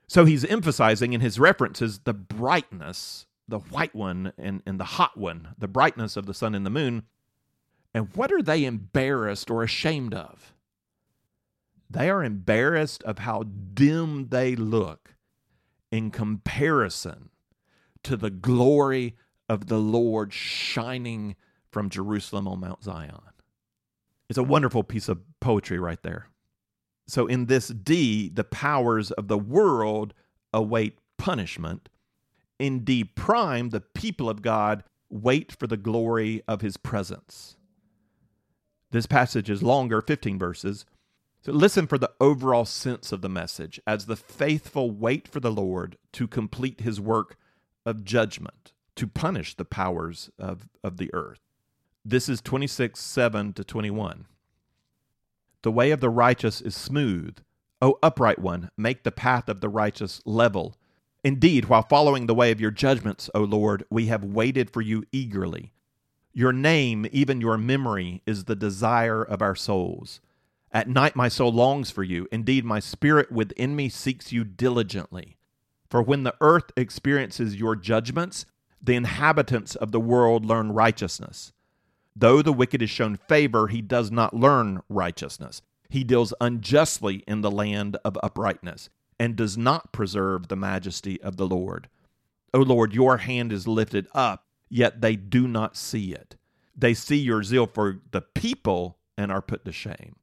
So 0.07 0.25
he's 0.25 0.43
emphasizing 0.45 1.13
in 1.13 1.21
his 1.21 1.39
references 1.39 1.99
the 1.99 2.13
brightness, 2.13 3.25
the 3.47 3.59
white 3.59 3.95
one 3.95 4.33
and, 4.37 4.61
and 4.65 4.79
the 4.79 4.83
hot 4.83 5.17
one, 5.17 5.55
the 5.57 5.67
brightness 5.69 6.17
of 6.17 6.25
the 6.25 6.33
sun 6.33 6.53
and 6.53 6.65
the 6.65 6.69
moon. 6.69 7.03
And 7.93 8.13
what 8.15 8.31
are 8.31 8.41
they 8.41 8.65
embarrassed 8.65 9.49
or 9.49 9.63
ashamed 9.63 10.13
of? 10.13 10.53
They 11.89 12.09
are 12.09 12.23
embarrassed 12.23 13.03
of 13.03 13.19
how 13.19 13.43
dim 13.73 14.29
they 14.29 14.55
look 14.55 15.15
in 15.91 16.11
comparison 16.11 17.29
to 18.03 18.17
the 18.17 18.29
glory 18.29 19.15
of 19.49 19.67
the 19.67 19.79
Lord 19.79 20.33
shining 20.33 21.35
from 21.71 21.89
Jerusalem 21.89 22.47
on 22.47 22.59
Mount 22.59 22.83
Zion. 22.83 23.19
It's 24.29 24.37
a 24.37 24.43
wonderful 24.43 24.83
piece 24.83 25.09
of 25.09 25.21
poetry 25.39 25.79
right 25.79 26.01
there. 26.01 26.27
So, 27.07 27.27
in 27.27 27.47
this 27.47 27.67
D, 27.67 28.29
the 28.29 28.45
powers 28.45 29.11
of 29.11 29.27
the 29.27 29.37
world 29.37 30.13
await 30.53 30.97
punishment. 31.17 31.89
In 32.59 32.85
D 32.85 33.03
prime, 33.03 33.69
the 33.69 33.81
people 33.81 34.29
of 34.29 34.41
God 34.41 34.83
wait 35.09 35.51
for 35.51 35.67
the 35.67 35.77
glory 35.77 36.41
of 36.47 36.61
his 36.61 36.77
presence. 36.77 37.57
This 38.91 39.05
passage 39.05 39.49
is 39.49 39.63
longer, 39.63 40.01
15 40.01 40.37
verses. 40.37 40.85
So 41.41 41.51
listen 41.51 41.87
for 41.87 41.97
the 41.97 42.11
overall 42.21 42.63
sense 42.63 43.11
of 43.11 43.21
the 43.21 43.29
message 43.29 43.79
as 43.85 44.05
the 44.05 44.15
faithful 44.15 44.91
wait 44.91 45.27
for 45.27 45.41
the 45.41 45.51
Lord 45.51 45.97
to 46.13 46.27
complete 46.27 46.81
his 46.81 47.01
work 47.01 47.35
of 47.86 48.04
judgment, 48.04 48.74
to 48.96 49.08
punish 49.08 49.56
the 49.56 49.65
powers 49.65 50.30
of, 50.38 50.69
of 50.84 50.98
the 50.98 51.13
earth. 51.13 51.41
This 52.06 52.28
is 52.28 52.41
26, 52.41 53.00
7 53.00 53.54
to 53.54 53.63
21. 53.63 54.26
The 55.62 55.72
way 55.72 55.91
of 55.91 56.02
the 56.02 56.10
righteous 56.10 56.62
is 56.62 56.76
smooth. 56.76 57.38
O 57.82 57.98
upright 58.04 58.39
one, 58.39 58.69
make 58.78 59.04
the 59.04 59.12
path 59.12 59.50
of 59.50 59.62
the 59.62 59.69
righteous 59.69 60.22
level. 60.26 60.76
Indeed, 61.24 61.65
while 61.65 61.84
following 61.84 62.28
the 62.28 62.36
way 62.36 62.52
of 62.52 62.60
your 62.60 62.72
judgments, 62.72 63.30
O 63.34 63.41
Lord, 63.41 63.86
we 63.89 64.08
have 64.08 64.24
waited 64.24 64.69
for 64.69 64.82
you 64.82 65.06
eagerly. 65.12 65.72
Your 66.34 66.52
name, 66.52 67.08
even 67.12 67.39
your 67.39 67.58
memory, 67.58 68.22
is 68.26 68.46
the 68.46 68.56
desire 68.56 69.24
of 69.24 69.41
our 69.41 69.56
souls. 69.56 70.19
At 70.72 70.89
night 70.89 71.15
my 71.15 71.30
soul 71.30 71.54
longs 71.54 71.91
for 71.91 72.04
you. 72.04 72.28
Indeed, 72.32 72.65
my 72.65 72.80
spirit 72.80 73.32
within 73.32 73.76
me 73.76 73.88
seeks 73.88 74.32
you 74.32 74.43
diligently. 74.43 75.38
For 75.93 76.01
when 76.01 76.23
the 76.23 76.34
earth 76.41 76.71
experiences 76.75 77.58
your 77.58 77.75
judgments, 77.75 78.47
the 78.82 78.95
inhabitants 78.95 79.75
of 79.75 79.91
the 79.91 79.99
world 79.99 80.43
learn 80.43 80.71
righteousness. 80.71 81.53
Though 82.15 82.41
the 82.41 82.51
wicked 82.51 82.82
is 82.82 82.89
shown 82.89 83.15
favor, 83.15 83.67
he 83.67 83.84
does 83.84 84.10
not 84.10 84.34
learn 84.34 84.82
righteousness. 84.89 85.62
He 85.91 86.03
deals 86.03 86.34
unjustly 86.41 87.23
in 87.27 87.41
the 87.41 87.51
land 87.51 87.97
of 88.03 88.17
uprightness, 88.23 88.89
and 89.19 89.36
does 89.36 89.56
not 89.56 89.93
preserve 89.93 90.47
the 90.47 90.56
majesty 90.56 91.21
of 91.21 91.38
the 91.38 91.45
Lord. 91.45 91.89
O 92.56 92.62
Lord, 92.62 92.95
your 92.95 93.17
hand 93.17 93.53
is 93.53 93.67
lifted 93.67 94.08
up, 94.15 94.47
yet 94.69 95.01
they 95.01 95.15
do 95.15 95.47
not 95.47 95.77
see 95.77 96.12
it. 96.12 96.38
They 96.75 96.95
see 96.95 97.17
your 97.17 97.43
zeal 97.43 97.67
for 97.67 97.99
the 98.10 98.21
people 98.21 98.97
and 99.15 99.32
are 99.32 99.43
put 99.43 99.63
to 99.65 99.71
shame. 99.71 100.15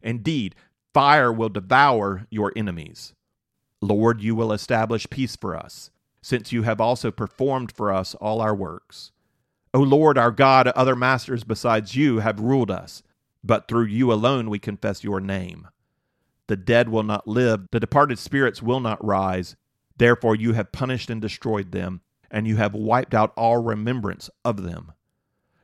Indeed, 0.00 0.54
fire 0.94 1.30
will 1.30 1.50
devour 1.50 2.26
your 2.30 2.50
enemies. 2.56 3.12
Lord, 3.82 4.22
you 4.22 4.36
will 4.36 4.52
establish 4.52 5.10
peace 5.10 5.34
for 5.34 5.56
us, 5.56 5.90
since 6.22 6.52
you 6.52 6.62
have 6.62 6.80
also 6.80 7.10
performed 7.10 7.72
for 7.72 7.92
us 7.92 8.14
all 8.14 8.40
our 8.40 8.54
works. 8.54 9.10
O 9.74 9.80
Lord 9.80 10.16
our 10.16 10.30
God, 10.30 10.68
other 10.68 10.94
masters 10.94 11.42
besides 11.42 11.96
you 11.96 12.20
have 12.20 12.38
ruled 12.38 12.70
us, 12.70 13.02
but 13.42 13.66
through 13.66 13.86
you 13.86 14.12
alone 14.12 14.48
we 14.48 14.60
confess 14.60 15.02
your 15.02 15.20
name. 15.20 15.66
The 16.46 16.56
dead 16.56 16.90
will 16.90 17.02
not 17.02 17.26
live, 17.26 17.66
the 17.72 17.80
departed 17.80 18.18
spirits 18.20 18.62
will 18.62 18.80
not 18.80 19.04
rise. 19.04 19.56
Therefore 19.96 20.36
you 20.36 20.52
have 20.52 20.70
punished 20.70 21.10
and 21.10 21.20
destroyed 21.20 21.72
them, 21.72 22.02
and 22.30 22.46
you 22.46 22.56
have 22.56 22.74
wiped 22.74 23.14
out 23.14 23.32
all 23.36 23.58
remembrance 23.58 24.30
of 24.44 24.62
them. 24.62 24.92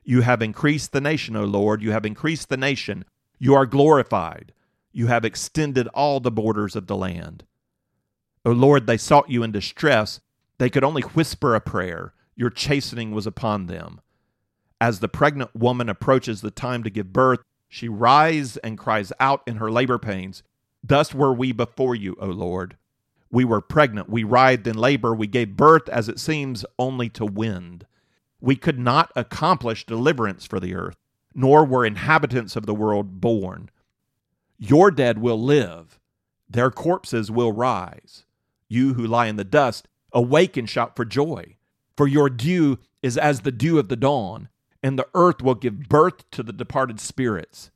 You 0.02 0.22
have 0.22 0.42
increased 0.42 0.92
the 0.92 1.00
nation, 1.00 1.37
O 1.37 1.44
Lord, 1.44 1.83
you 1.83 1.92
have 1.92 2.07
increased 2.07 2.48
the 2.48 2.57
nation. 2.57 3.04
You 3.38 3.54
are 3.54 3.66
glorified. 3.66 4.52
You 4.90 5.07
have 5.07 5.24
extended 5.24 5.87
all 5.88 6.18
the 6.18 6.31
borders 6.33 6.74
of 6.74 6.87
the 6.87 6.96
land. 6.96 7.44
O 8.48 8.52
Lord, 8.52 8.87
they 8.87 8.96
sought 8.96 9.28
you 9.28 9.42
in 9.42 9.52
distress. 9.52 10.20
They 10.56 10.70
could 10.70 10.82
only 10.82 11.02
whisper 11.02 11.54
a 11.54 11.61
prayer 11.61 12.14
your 12.34 12.48
chastening 12.48 13.12
was 13.12 13.26
upon 13.26 13.66
them. 13.66 14.00
As 14.80 15.00
the 15.00 15.06
pregnant 15.06 15.54
woman 15.54 15.90
approaches 15.90 16.40
the 16.40 16.50
time 16.50 16.82
to 16.82 16.88
give 16.88 17.12
birth, 17.12 17.40
she 17.68 17.90
writhes 17.90 18.56
and 18.56 18.78
cries 18.78 19.12
out 19.20 19.42
in 19.46 19.56
her 19.56 19.70
labor 19.70 19.98
pains. 19.98 20.42
Thus 20.82 21.12
were 21.12 21.34
we 21.34 21.52
before 21.52 21.94
you, 21.94 22.16
O 22.18 22.28
Lord. 22.28 22.78
We 23.30 23.44
were 23.44 23.61
pregnant, 23.61 24.08
we 24.08 24.24
writhed 24.24 24.66
in 24.66 24.78
labor, 24.78 25.14
we 25.14 25.26
gave 25.26 25.54
birth, 25.54 25.87
as 25.90 26.08
it 26.08 26.18
seems, 26.18 26.64
only 26.78 27.11
to 27.11 27.26
wind. 27.26 27.84
We 28.40 28.56
could 28.56 28.78
not 28.78 29.12
accomplish 29.14 29.84
deliverance 29.84 30.46
for 30.46 30.58
the 30.58 30.74
earth, 30.74 30.96
nor 31.34 31.66
were 31.66 31.84
inhabitants 31.84 32.56
of 32.56 32.64
the 32.64 32.72
world 32.72 33.20
born. 33.20 33.68
Your 34.56 34.90
dead 34.90 35.18
will 35.18 35.38
live, 35.38 36.00
their 36.48 36.70
corpses 36.70 37.30
will 37.30 37.52
rise. 37.52 38.24
You 38.68 38.94
who 38.94 39.07
lie 39.07 39.26
in 39.26 39.37
the 39.37 39.44
dust, 39.44 39.88
awake 40.12 40.57
and 40.57 40.68
shout 40.68 40.96
for 40.96 41.04
joy. 41.04 41.57
For 41.96 42.07
your 42.07 42.31
dew 42.31 42.78
is 43.02 43.16
as 43.16 43.40
the 43.40 43.52
dew 43.52 43.78
of 43.78 43.88
the 43.88 43.96
dawn, 43.96 44.48
and 44.83 44.98
the 44.98 45.09
earth 45.14 45.42
will 45.42 45.54
give 45.54 45.88
birth 45.88 46.31
to 46.33 46.42
the 46.42 46.52
departed 46.52 47.00
spirits. 47.00 47.70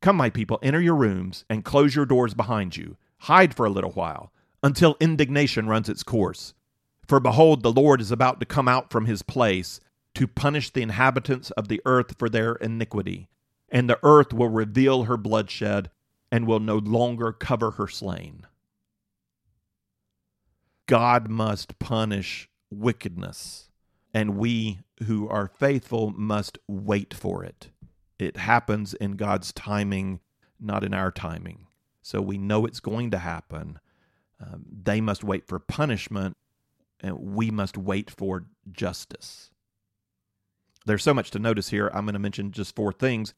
Come, 0.00 0.16
my 0.16 0.30
people, 0.30 0.58
enter 0.62 0.80
your 0.80 0.96
rooms 0.96 1.44
and 1.48 1.64
close 1.64 1.94
your 1.94 2.06
doors 2.06 2.34
behind 2.34 2.76
you. 2.76 2.96
Hide 3.22 3.54
for 3.54 3.66
a 3.66 3.70
little 3.70 3.90
while, 3.90 4.32
until 4.62 4.96
indignation 5.00 5.66
runs 5.66 5.88
its 5.88 6.02
course. 6.02 6.54
For 7.06 7.20
behold, 7.20 7.62
the 7.62 7.72
Lord 7.72 8.00
is 8.00 8.12
about 8.12 8.38
to 8.40 8.46
come 8.46 8.68
out 8.68 8.90
from 8.90 9.06
his 9.06 9.22
place 9.22 9.80
to 10.14 10.28
punish 10.28 10.70
the 10.70 10.82
inhabitants 10.82 11.50
of 11.52 11.68
the 11.68 11.80
earth 11.84 12.16
for 12.18 12.28
their 12.28 12.54
iniquity. 12.56 13.28
And 13.70 13.88
the 13.88 13.98
earth 14.02 14.32
will 14.32 14.48
reveal 14.48 15.04
her 15.04 15.16
bloodshed 15.16 15.90
and 16.30 16.46
will 16.46 16.60
no 16.60 16.76
longer 16.76 17.32
cover 17.32 17.72
her 17.72 17.88
slain. 17.88 18.46
God 20.88 21.28
must 21.28 21.78
punish 21.78 22.48
wickedness, 22.70 23.68
and 24.14 24.38
we 24.38 24.80
who 25.04 25.28
are 25.28 25.46
faithful 25.46 26.10
must 26.10 26.58
wait 26.66 27.12
for 27.12 27.44
it. 27.44 27.68
It 28.18 28.38
happens 28.38 28.94
in 28.94 29.12
God's 29.12 29.52
timing, 29.52 30.20
not 30.58 30.82
in 30.82 30.94
our 30.94 31.12
timing. 31.12 31.66
So 32.00 32.22
we 32.22 32.38
know 32.38 32.64
it's 32.64 32.80
going 32.80 33.10
to 33.10 33.18
happen. 33.18 33.78
Um, 34.40 34.64
they 34.82 35.02
must 35.02 35.22
wait 35.22 35.46
for 35.46 35.58
punishment, 35.58 36.38
and 37.00 37.18
we 37.18 37.50
must 37.50 37.76
wait 37.76 38.10
for 38.10 38.46
justice. 38.72 39.50
There's 40.86 41.04
so 41.04 41.12
much 41.12 41.30
to 41.32 41.38
notice 41.38 41.68
here. 41.68 41.90
I'm 41.92 42.06
going 42.06 42.14
to 42.14 42.18
mention 42.18 42.50
just 42.50 42.74
four 42.74 42.94
things. 42.94 43.34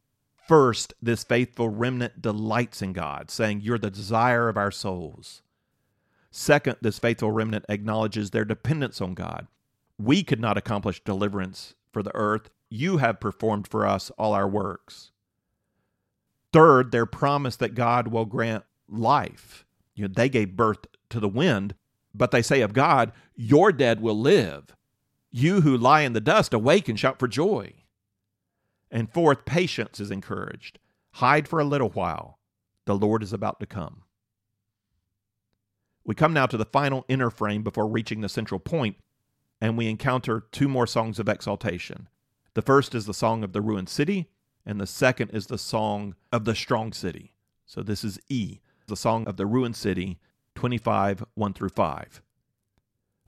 First, 0.46 0.94
this 1.02 1.24
faithful 1.24 1.68
remnant 1.68 2.22
delights 2.22 2.80
in 2.80 2.92
God, 2.92 3.28
saying, 3.28 3.62
You're 3.62 3.78
the 3.78 3.90
desire 3.90 4.48
of 4.48 4.56
our 4.56 4.70
souls. 4.70 5.42
Second, 6.30 6.76
this 6.80 6.98
faithful 6.98 7.32
remnant 7.32 7.64
acknowledges 7.68 8.30
their 8.30 8.44
dependence 8.44 9.00
on 9.00 9.14
God. 9.14 9.48
We 9.98 10.22
could 10.22 10.40
not 10.40 10.56
accomplish 10.56 11.02
deliverance 11.02 11.74
for 11.92 12.02
the 12.02 12.14
earth. 12.14 12.50
You 12.68 12.98
have 12.98 13.20
performed 13.20 13.66
for 13.66 13.86
us 13.86 14.10
all 14.18 14.32
our 14.32 14.48
works. 14.48 15.10
Third, 16.52 16.92
their 16.92 17.06
promise 17.06 17.56
that 17.56 17.74
God 17.74 18.08
will 18.08 18.24
grant 18.24 18.64
life. 18.88 19.64
You 19.94 20.06
know, 20.06 20.14
they 20.14 20.28
gave 20.28 20.56
birth 20.56 20.86
to 21.10 21.20
the 21.20 21.28
wind, 21.28 21.74
but 22.14 22.30
they 22.30 22.42
say 22.42 22.60
of 22.60 22.72
God, 22.72 23.12
Your 23.34 23.72
dead 23.72 24.00
will 24.00 24.18
live. 24.18 24.74
You 25.30 25.60
who 25.60 25.76
lie 25.76 26.02
in 26.02 26.12
the 26.12 26.20
dust, 26.20 26.54
awake 26.54 26.88
and 26.88 26.98
shout 26.98 27.18
for 27.18 27.28
joy. 27.28 27.74
And 28.90 29.12
fourth, 29.12 29.44
patience 29.44 30.00
is 30.00 30.10
encouraged. 30.10 30.78
Hide 31.14 31.46
for 31.46 31.60
a 31.60 31.64
little 31.64 31.90
while. 31.90 32.38
The 32.86 32.96
Lord 32.96 33.22
is 33.22 33.32
about 33.32 33.60
to 33.60 33.66
come. 33.66 34.02
We 36.10 36.16
come 36.16 36.32
now 36.32 36.46
to 36.46 36.56
the 36.56 36.64
final 36.64 37.04
inner 37.06 37.30
frame 37.30 37.62
before 37.62 37.86
reaching 37.86 38.20
the 38.20 38.28
central 38.28 38.58
point, 38.58 38.96
and 39.60 39.78
we 39.78 39.86
encounter 39.86 40.42
two 40.50 40.66
more 40.66 40.88
songs 40.88 41.20
of 41.20 41.28
exaltation. 41.28 42.08
The 42.54 42.62
first 42.62 42.96
is 42.96 43.06
the 43.06 43.14
song 43.14 43.44
of 43.44 43.52
the 43.52 43.60
ruined 43.60 43.88
city, 43.88 44.28
and 44.66 44.80
the 44.80 44.88
second 44.88 45.30
is 45.30 45.46
the 45.46 45.56
song 45.56 46.16
of 46.32 46.46
the 46.46 46.56
strong 46.56 46.92
city. 46.92 47.32
So 47.64 47.80
this 47.80 48.02
is 48.02 48.18
E, 48.28 48.58
the 48.88 48.96
song 48.96 49.24
of 49.28 49.36
the 49.36 49.46
ruined 49.46 49.76
city, 49.76 50.18
25, 50.56 51.22
1 51.34 51.52
through 51.52 51.68
5. 51.68 52.22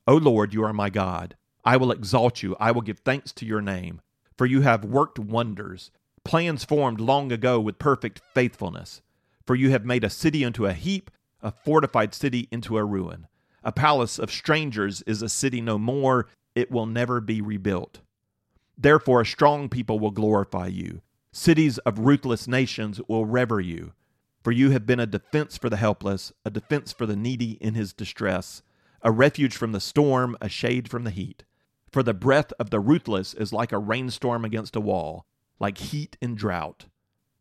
O 0.09 0.17
Lord, 0.17 0.53
you 0.53 0.65
are 0.65 0.73
my 0.73 0.91
God. 0.91 1.37
I 1.65 1.77
will 1.77 1.93
exalt 1.93 2.43
you. 2.43 2.57
I 2.59 2.73
will 2.73 2.83
give 2.83 2.99
thanks 2.99 3.31
to 3.35 3.47
your 3.47 3.63
name, 3.63 4.01
for 4.37 4.45
you 4.45 4.63
have 4.63 4.85
worked 4.85 5.21
wonders, 5.21 5.93
plans 6.25 6.65
formed 6.65 6.99
long 6.99 7.31
ago 7.31 7.61
with 7.61 7.79
perfect 7.79 8.21
faithfulness. 8.35 9.03
For 9.47 9.55
you 9.55 9.71
have 9.71 9.85
made 9.85 10.03
a 10.03 10.11
city 10.11 10.43
into 10.43 10.67
a 10.67 10.73
heap 10.73 11.13
a 11.43 11.51
fortified 11.51 12.15
city 12.15 12.49
into 12.51 12.77
a 12.77 12.85
ruin. 12.85 13.27
A 13.65 13.73
palace 13.73 14.19
of 14.19 14.31
strangers 14.31 15.03
is 15.03 15.23
a 15.23 15.29
city 15.29 15.61
no 15.61 15.79
more, 15.79 16.29
it 16.55 16.71
will 16.71 16.87
never 16.87 17.21
be 17.21 17.41
rebuilt. 17.41 18.01
Therefore, 18.77 19.21
a 19.21 19.27
strong 19.27 19.69
people 19.69 19.99
will 19.99 20.11
glorify 20.11 20.67
you. 20.67 21.03
Cities 21.33 21.79
of 21.79 22.01
ruthless 22.01 22.47
nations 22.49 23.01
will 23.09 23.25
rever 23.25 23.61
you, 23.61 23.93
for 24.43 24.53
you 24.53 24.71
have 24.71 24.87
been 24.87 25.01
a 25.01 25.07
defense 25.07 25.57
for 25.57 25.71
the 25.71 25.77
helpless, 25.77 26.33
a 26.45 26.51
defense 26.51 26.93
for 26.93 27.07
the 27.07 27.17
needy 27.17 27.53
in 27.61 27.75
his 27.75 27.93
distress, 27.93 28.63
a 29.03 29.11
refuge 29.11 29.57
from 29.57 29.73
the 29.73 29.81
storm, 29.81 30.37
a 30.41 30.49
shade 30.49 30.89
from 30.89 31.05
the 31.05 31.11
heat. 31.11 31.45
For 31.91 32.03
the 32.03 32.15
breath 32.15 32.53
of 32.59 32.71
the 32.71 32.81
ruthless 32.81 33.35
is 33.35 33.53
like 33.53 33.73
a 33.73 33.79
rainstorm 33.79 34.45
against 34.45 34.77
a 34.77 34.81
wall, 34.81 35.27
like 35.61 35.79
heat 35.79 36.17
in 36.21 36.35
drought. 36.35 36.87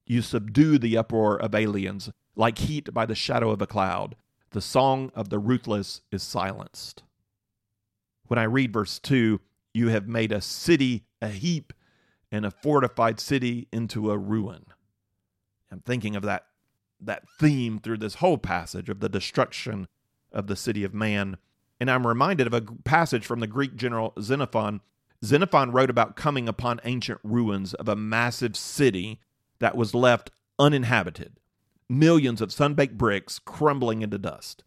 You 0.05 0.21
subdue 0.21 0.77
the 0.77 0.97
uproar 0.97 1.41
of 1.41 1.55
aliens, 1.55 2.11
like 2.35 2.59
heat 2.59 2.93
by 2.93 3.05
the 3.05 3.15
shadow 3.15 3.51
of 3.51 3.61
a 3.61 3.67
cloud. 3.67 4.15
The 4.51 4.61
song 4.61 5.11
of 5.15 5.29
the 5.29 5.39
ruthless 5.39 6.01
is 6.11 6.23
silenced. 6.23 7.03
When 8.27 8.37
I 8.37 8.43
read 8.43 8.73
verse 8.73 8.99
2, 8.99 9.39
you 9.73 9.87
have 9.89 10.07
made 10.07 10.31
a 10.31 10.41
city 10.41 11.05
a 11.21 11.29
heap 11.29 11.73
and 12.31 12.45
a 12.45 12.51
fortified 12.51 13.19
city 13.19 13.67
into 13.71 14.11
a 14.11 14.17
ruin. 14.17 14.65
I'm 15.71 15.81
thinking 15.81 16.15
of 16.15 16.23
that, 16.23 16.45
that 16.99 17.23
theme 17.39 17.79
through 17.79 17.97
this 17.97 18.15
whole 18.15 18.37
passage 18.37 18.89
of 18.89 18.99
the 18.99 19.09
destruction 19.09 19.87
of 20.31 20.47
the 20.47 20.55
city 20.55 20.83
of 20.83 20.93
man. 20.93 21.37
And 21.79 21.91
I'm 21.91 22.07
reminded 22.07 22.47
of 22.47 22.53
a 22.53 22.61
passage 22.61 23.25
from 23.25 23.39
the 23.39 23.47
Greek 23.47 23.75
general 23.75 24.13
Xenophon. 24.19 24.81
Xenophon 25.23 25.71
wrote 25.71 25.89
about 25.89 26.15
coming 26.15 26.47
upon 26.47 26.81
ancient 26.83 27.19
ruins 27.23 27.73
of 27.73 27.87
a 27.87 27.95
massive 27.95 28.55
city 28.55 29.19
that 29.59 29.75
was 29.77 29.93
left 29.93 30.31
uninhabited 30.57 31.40
millions 31.91 32.41
of 32.41 32.51
sun-baked 32.51 32.97
bricks 32.97 33.39
crumbling 33.39 34.01
into 34.01 34.17
dust. 34.17 34.63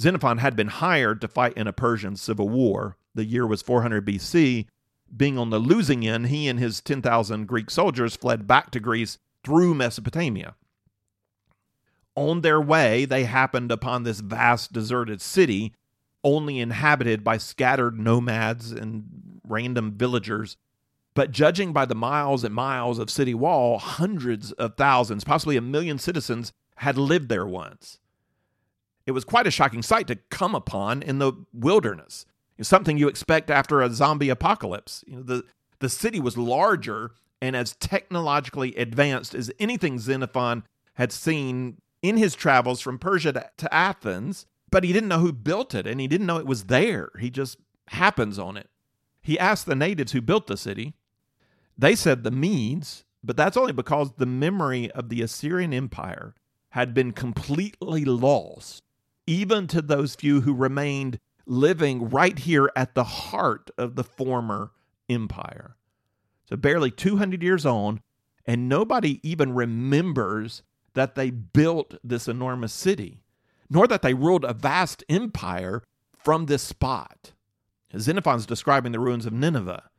Xenophon 0.00 0.38
had 0.38 0.56
been 0.56 0.68
hired 0.68 1.20
to 1.20 1.28
fight 1.28 1.56
in 1.56 1.66
a 1.66 1.72
Persian 1.72 2.16
civil 2.16 2.48
war. 2.48 2.96
The 3.14 3.24
year 3.24 3.46
was 3.46 3.62
400 3.62 4.04
BC. 4.06 4.66
Being 5.16 5.38
on 5.38 5.50
the 5.50 5.58
losing 5.58 6.06
end, 6.06 6.28
he 6.28 6.48
and 6.48 6.58
his 6.58 6.80
10,000 6.80 7.46
Greek 7.46 7.70
soldiers 7.70 8.16
fled 8.16 8.46
back 8.46 8.70
to 8.70 8.80
Greece 8.80 9.18
through 9.44 9.74
Mesopotamia. 9.74 10.54
On 12.14 12.40
their 12.40 12.60
way, 12.60 13.04
they 13.04 13.24
happened 13.24 13.70
upon 13.70 14.02
this 14.02 14.20
vast 14.20 14.72
deserted 14.72 15.20
city, 15.20 15.72
only 16.24 16.58
inhabited 16.58 17.22
by 17.24 17.36
scattered 17.36 17.98
nomads 17.98 18.72
and 18.72 19.40
random 19.46 19.92
villagers 19.92 20.56
but 21.20 21.32
judging 21.32 21.74
by 21.74 21.84
the 21.84 21.94
miles 21.94 22.44
and 22.44 22.54
miles 22.54 22.98
of 22.98 23.10
city 23.10 23.34
wall, 23.34 23.78
hundreds 23.78 24.52
of 24.52 24.74
thousands, 24.78 25.22
possibly 25.22 25.58
a 25.58 25.60
million 25.60 25.98
citizens 25.98 26.54
had 26.76 26.96
lived 26.96 27.28
there 27.28 27.46
once. 27.46 27.98
It 29.04 29.12
was 29.12 29.26
quite 29.26 29.46
a 29.46 29.50
shocking 29.50 29.82
sight 29.82 30.06
to 30.06 30.16
come 30.30 30.54
upon 30.54 31.02
in 31.02 31.18
the 31.18 31.34
wilderness. 31.52 32.24
Something 32.62 32.96
you 32.96 33.06
expect 33.06 33.50
after 33.50 33.82
a 33.82 33.90
zombie 33.90 34.30
apocalypse. 34.30 35.04
You 35.06 35.16
know, 35.16 35.22
the, 35.22 35.44
the 35.80 35.90
city 35.90 36.20
was 36.20 36.38
larger 36.38 37.10
and 37.42 37.54
as 37.54 37.76
technologically 37.76 38.74
advanced 38.76 39.34
as 39.34 39.52
anything 39.58 39.98
Xenophon 39.98 40.64
had 40.94 41.12
seen 41.12 41.82
in 42.00 42.16
his 42.16 42.34
travels 42.34 42.80
from 42.80 42.98
Persia 42.98 43.34
to, 43.34 43.50
to 43.58 43.74
Athens, 43.74 44.46
but 44.70 44.84
he 44.84 44.92
didn't 44.94 45.10
know 45.10 45.18
who 45.18 45.34
built 45.34 45.74
it 45.74 45.86
and 45.86 46.00
he 46.00 46.08
didn't 46.08 46.26
know 46.26 46.38
it 46.38 46.46
was 46.46 46.64
there. 46.64 47.10
He 47.20 47.28
just 47.28 47.58
happens 47.88 48.38
on 48.38 48.56
it. 48.56 48.70
He 49.20 49.38
asked 49.38 49.66
the 49.66 49.74
natives 49.74 50.12
who 50.12 50.22
built 50.22 50.46
the 50.46 50.56
city, 50.56 50.94
they 51.80 51.94
said 51.94 52.24
the 52.24 52.30
Medes, 52.30 53.04
but 53.24 53.36
that's 53.36 53.56
only 53.56 53.72
because 53.72 54.12
the 54.16 54.26
memory 54.26 54.90
of 54.90 55.08
the 55.08 55.22
Assyrian 55.22 55.72
Empire 55.72 56.34
had 56.70 56.92
been 56.92 57.12
completely 57.12 58.04
lost, 58.04 58.82
even 59.26 59.66
to 59.68 59.80
those 59.80 60.14
few 60.14 60.42
who 60.42 60.54
remained 60.54 61.18
living 61.46 62.10
right 62.10 62.38
here 62.38 62.70
at 62.76 62.94
the 62.94 63.04
heart 63.04 63.70
of 63.78 63.96
the 63.96 64.04
former 64.04 64.72
empire. 65.08 65.76
So, 66.48 66.56
barely 66.56 66.90
200 66.90 67.42
years 67.42 67.64
on, 67.64 68.02
and 68.44 68.68
nobody 68.68 69.18
even 69.28 69.54
remembers 69.54 70.62
that 70.94 71.14
they 71.14 71.30
built 71.30 71.94
this 72.04 72.28
enormous 72.28 72.72
city, 72.72 73.22
nor 73.70 73.86
that 73.86 74.02
they 74.02 74.14
ruled 74.14 74.44
a 74.44 74.52
vast 74.52 75.02
empire 75.08 75.82
from 76.16 76.46
this 76.46 76.62
spot. 76.62 77.32
Xenophon's 77.96 78.46
describing 78.46 78.92
the 78.92 79.00
ruins 79.00 79.26
of 79.26 79.32
Nineveh. 79.32 79.89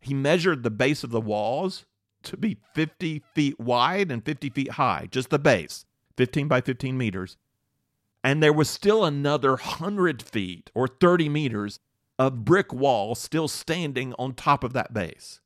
He 0.00 0.14
measured 0.14 0.62
the 0.62 0.70
base 0.70 1.04
of 1.04 1.10
the 1.10 1.20
walls 1.20 1.84
to 2.24 2.36
be 2.36 2.58
50 2.74 3.22
feet 3.34 3.58
wide 3.58 4.10
and 4.10 4.24
50 4.24 4.50
feet 4.50 4.72
high, 4.72 5.08
just 5.10 5.30
the 5.30 5.38
base, 5.38 5.84
15 6.16 6.48
by 6.48 6.60
15 6.60 6.96
meters. 6.98 7.36
And 8.22 8.42
there 8.42 8.52
was 8.52 8.68
still 8.68 9.04
another 9.04 9.50
100 9.50 10.22
feet 10.22 10.70
or 10.74 10.88
30 10.88 11.28
meters 11.28 11.78
of 12.18 12.44
brick 12.44 12.72
wall 12.72 13.14
still 13.14 13.46
standing 13.46 14.14
on 14.18 14.34
top 14.34 14.64
of 14.64 14.72
that 14.72 14.92
base. 14.92 15.40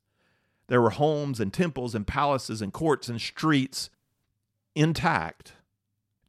There 0.69 0.81
were 0.81 0.91
homes 0.91 1.41
and 1.41 1.53
temples 1.53 1.95
and 1.95 2.07
palaces 2.07 2.63
and 2.63 2.73
courts 2.73 3.09
and 3.09 3.21
streets 3.21 3.91
intact. 4.75 5.55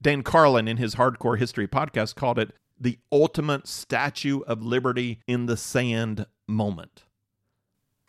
Dan 0.01 0.23
Carlin, 0.23 0.67
in 0.67 0.77
his 0.77 0.95
Hardcore 0.95 1.37
History 1.37 1.67
podcast, 1.67 2.15
called 2.15 2.39
it 2.39 2.53
the 2.79 2.97
ultimate 3.11 3.67
statue 3.67 4.39
of 4.41 4.63
liberty 4.63 5.19
in 5.27 5.45
the 5.45 5.55
sand 5.55 6.25
moment 6.47 7.03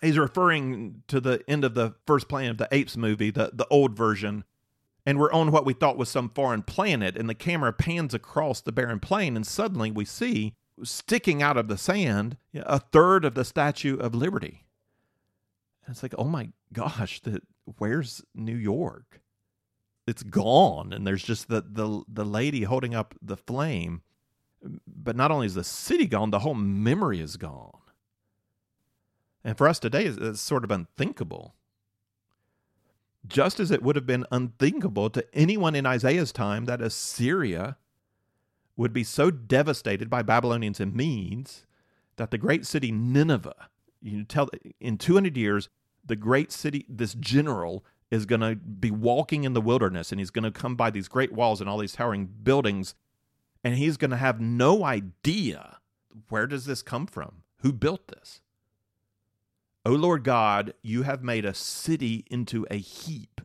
he's 0.02 0.18
referring 0.18 1.02
to 1.08 1.20
the 1.20 1.42
end 1.48 1.64
of 1.64 1.74
the 1.74 1.94
first 2.06 2.28
Planet 2.28 2.52
of 2.52 2.58
the 2.58 2.68
Apes 2.70 2.96
movie, 2.96 3.30
the, 3.30 3.50
the 3.52 3.66
old 3.68 3.96
version. 3.96 4.44
And 5.04 5.18
we're 5.18 5.32
on 5.32 5.50
what 5.50 5.64
we 5.64 5.72
thought 5.72 5.96
was 5.96 6.08
some 6.08 6.28
foreign 6.28 6.62
planet, 6.62 7.16
and 7.16 7.28
the 7.28 7.34
camera 7.34 7.72
pans 7.72 8.14
across 8.14 8.60
the 8.60 8.72
barren 8.72 9.00
plain, 9.00 9.34
and 9.36 9.46
suddenly 9.46 9.90
we 9.90 10.04
see 10.04 10.54
sticking 10.84 11.42
out 11.42 11.56
of 11.56 11.68
the 11.68 11.78
sand 11.78 12.36
a 12.54 12.78
third 12.78 13.24
of 13.24 13.34
the 13.34 13.44
Statue 13.44 13.96
of 13.98 14.14
Liberty. 14.14 14.64
And 15.84 15.92
it's 15.92 16.02
like, 16.02 16.14
oh 16.16 16.24
my 16.24 16.50
gosh, 16.72 17.20
the, 17.20 17.42
where's 17.78 18.22
New 18.34 18.54
York? 18.54 19.20
It's 20.06 20.22
gone, 20.22 20.92
and 20.92 21.06
there's 21.06 21.22
just 21.22 21.48
the 21.48 21.60
the 21.60 22.02
the 22.08 22.24
lady 22.24 22.64
holding 22.64 22.92
up 22.94 23.14
the 23.22 23.36
flame. 23.36 24.02
But 24.86 25.14
not 25.14 25.30
only 25.30 25.46
is 25.46 25.54
the 25.54 25.64
city 25.64 26.06
gone, 26.06 26.30
the 26.30 26.40
whole 26.40 26.54
memory 26.54 27.20
is 27.20 27.36
gone. 27.36 27.78
And 29.44 29.58
for 29.58 29.68
us 29.68 29.78
today, 29.78 30.04
it's, 30.04 30.40
sort 30.40 30.64
of 30.64 30.70
unthinkable. 30.70 31.54
Just 33.26 33.60
as 33.60 33.70
it 33.70 33.82
would 33.82 33.96
have 33.96 34.06
been 34.06 34.26
unthinkable 34.30 35.10
to 35.10 35.24
anyone 35.32 35.74
in 35.74 35.86
Isaiah's 35.86 36.32
time 36.32 36.64
that 36.66 36.80
Assyria 36.80 37.76
would 38.76 38.92
be 38.92 39.04
so 39.04 39.30
devastated 39.30 40.08
by 40.08 40.22
Babylonians 40.22 40.80
and 40.80 40.94
Medes 40.94 41.66
that 42.16 42.30
the 42.30 42.38
great 42.38 42.66
city 42.66 42.90
Nineveh, 42.90 43.68
you 44.00 44.24
tell 44.24 44.48
in 44.80 44.98
200 44.98 45.36
years, 45.36 45.68
the 46.04 46.16
great 46.16 46.50
city, 46.50 46.84
this 46.88 47.14
general 47.14 47.84
is 48.10 48.26
going 48.26 48.40
to 48.40 48.56
be 48.56 48.90
walking 48.90 49.44
in 49.44 49.54
the 49.54 49.60
wilderness 49.60 50.12
and 50.12 50.20
he's 50.20 50.30
going 50.30 50.44
to 50.44 50.50
come 50.50 50.74
by 50.74 50.90
these 50.90 51.08
great 51.08 51.32
walls 51.32 51.60
and 51.60 51.70
all 51.70 51.78
these 51.78 51.94
towering 51.94 52.26
buildings 52.26 52.94
and 53.64 53.76
he's 53.76 53.96
going 53.96 54.10
to 54.10 54.16
have 54.16 54.40
no 54.40 54.84
idea 54.84 55.78
where 56.28 56.46
does 56.46 56.66
this 56.66 56.82
come 56.82 57.06
from? 57.06 57.42
Who 57.58 57.72
built 57.72 58.08
this? 58.08 58.40
O 59.84 59.92
Lord 59.92 60.22
God, 60.22 60.74
you 60.82 61.02
have 61.02 61.24
made 61.24 61.44
a 61.44 61.54
city 61.54 62.24
into 62.30 62.66
a 62.70 62.76
heap, 62.76 63.40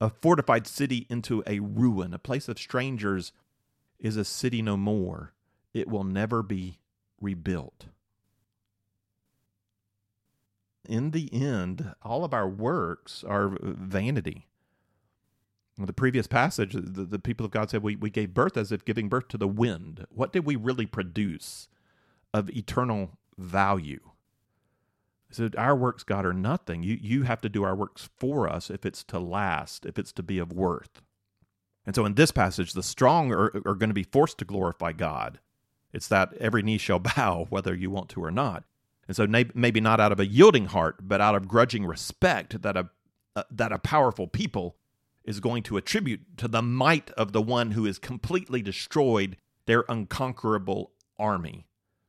a 0.00 0.08
fortified 0.08 0.66
city 0.66 1.06
into 1.10 1.42
a 1.46 1.58
ruin. 1.58 2.14
A 2.14 2.18
place 2.18 2.48
of 2.48 2.58
strangers 2.58 3.32
is 3.98 4.16
a 4.16 4.24
city 4.24 4.62
no 4.62 4.76
more. 4.76 5.32
It 5.74 5.88
will 5.88 6.04
never 6.04 6.42
be 6.42 6.78
rebuilt. 7.20 7.86
In 10.88 11.10
the 11.10 11.28
end, 11.32 11.94
all 12.02 12.24
of 12.24 12.32
our 12.32 12.48
works 12.48 13.24
are 13.24 13.58
vanity. 13.60 14.46
the 15.76 15.92
previous 15.92 16.28
passage, 16.28 16.74
the, 16.74 17.04
the 17.04 17.18
people 17.18 17.44
of 17.44 17.50
God 17.50 17.70
said, 17.70 17.82
we, 17.82 17.96
we 17.96 18.10
gave 18.10 18.32
birth 18.32 18.56
as 18.56 18.70
if 18.70 18.84
giving 18.84 19.08
birth 19.08 19.26
to 19.28 19.38
the 19.38 19.48
wind. 19.48 20.06
What 20.10 20.32
did 20.32 20.46
we 20.46 20.54
really 20.54 20.86
produce 20.86 21.66
of 22.32 22.48
eternal 22.50 23.18
value? 23.36 24.00
So 25.36 25.50
our 25.58 25.76
works, 25.76 26.02
God, 26.02 26.24
are 26.24 26.32
nothing. 26.32 26.82
You, 26.82 26.98
you 26.98 27.22
have 27.24 27.42
to 27.42 27.50
do 27.50 27.62
our 27.62 27.76
works 27.76 28.08
for 28.16 28.48
us 28.48 28.70
if 28.70 28.86
it's 28.86 29.04
to 29.04 29.18
last, 29.18 29.84
if 29.84 29.98
it's 29.98 30.12
to 30.12 30.22
be 30.22 30.38
of 30.38 30.50
worth. 30.50 31.02
And 31.84 31.94
so 31.94 32.06
in 32.06 32.14
this 32.14 32.30
passage, 32.30 32.72
the 32.72 32.82
strong 32.82 33.30
are, 33.32 33.52
are 33.66 33.74
going 33.74 33.90
to 33.90 33.94
be 33.94 34.02
forced 34.02 34.38
to 34.38 34.46
glorify 34.46 34.92
God. 34.92 35.38
It's 35.92 36.08
that 36.08 36.32
every 36.40 36.62
knee 36.62 36.78
shall 36.78 36.98
bow, 37.16 37.46
whether 37.50 37.74
you 37.74 37.90
want 37.90 38.08
to 38.10 38.24
or 38.24 38.30
not. 38.30 38.64
And 39.06 39.14
so 39.14 39.26
maybe 39.26 39.78
not 39.78 40.00
out 40.00 40.10
of 40.10 40.20
a 40.20 40.26
yielding 40.26 40.66
heart, 40.66 41.06
but 41.06 41.20
out 41.20 41.34
of 41.34 41.46
grudging 41.46 41.84
respect 41.84 42.62
that 42.62 42.76
a, 42.76 42.88
uh, 43.36 43.44
that 43.50 43.72
a 43.72 43.78
powerful 43.78 44.26
people 44.26 44.76
is 45.22 45.38
going 45.38 45.62
to 45.64 45.76
attribute 45.76 46.38
to 46.38 46.48
the 46.48 46.62
might 46.62 47.10
of 47.10 47.32
the 47.32 47.42
one 47.42 47.72
who 47.72 47.84
has 47.84 47.98
completely 47.98 48.62
destroyed 48.62 49.36
their 49.66 49.84
unconquerable 49.88 50.92
army. 51.18 51.66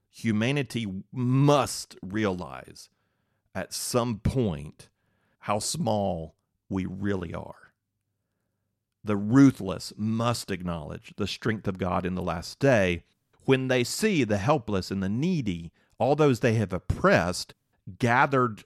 Humanity 0.10 0.88
must 1.12 1.98
realize 2.02 2.90
at 3.58 3.74
some 3.74 4.20
point 4.20 4.88
how 5.40 5.58
small 5.58 6.36
we 6.70 6.86
really 6.86 7.34
are. 7.34 7.74
The 9.04 9.18
ruthless 9.18 9.94
must 9.98 10.52
acknowledge 10.52 11.14
the 11.18 11.26
strength 11.26 11.68
of 11.68 11.80
God 11.80 12.06
in 12.06 12.14
the 12.14 12.22
last 12.22 12.60
day 12.60 13.04
when 13.46 13.68
they 13.68 13.84
see 13.84 14.24
the 14.24 14.38
helpless 14.38 14.92
and 14.92 15.02
the 15.02 15.10
needy, 15.10 15.72
all 15.98 16.16
those 16.16 16.42
they 16.42 16.54
have 16.54 16.72
oppressed, 16.72 17.56
gathered 17.98 18.64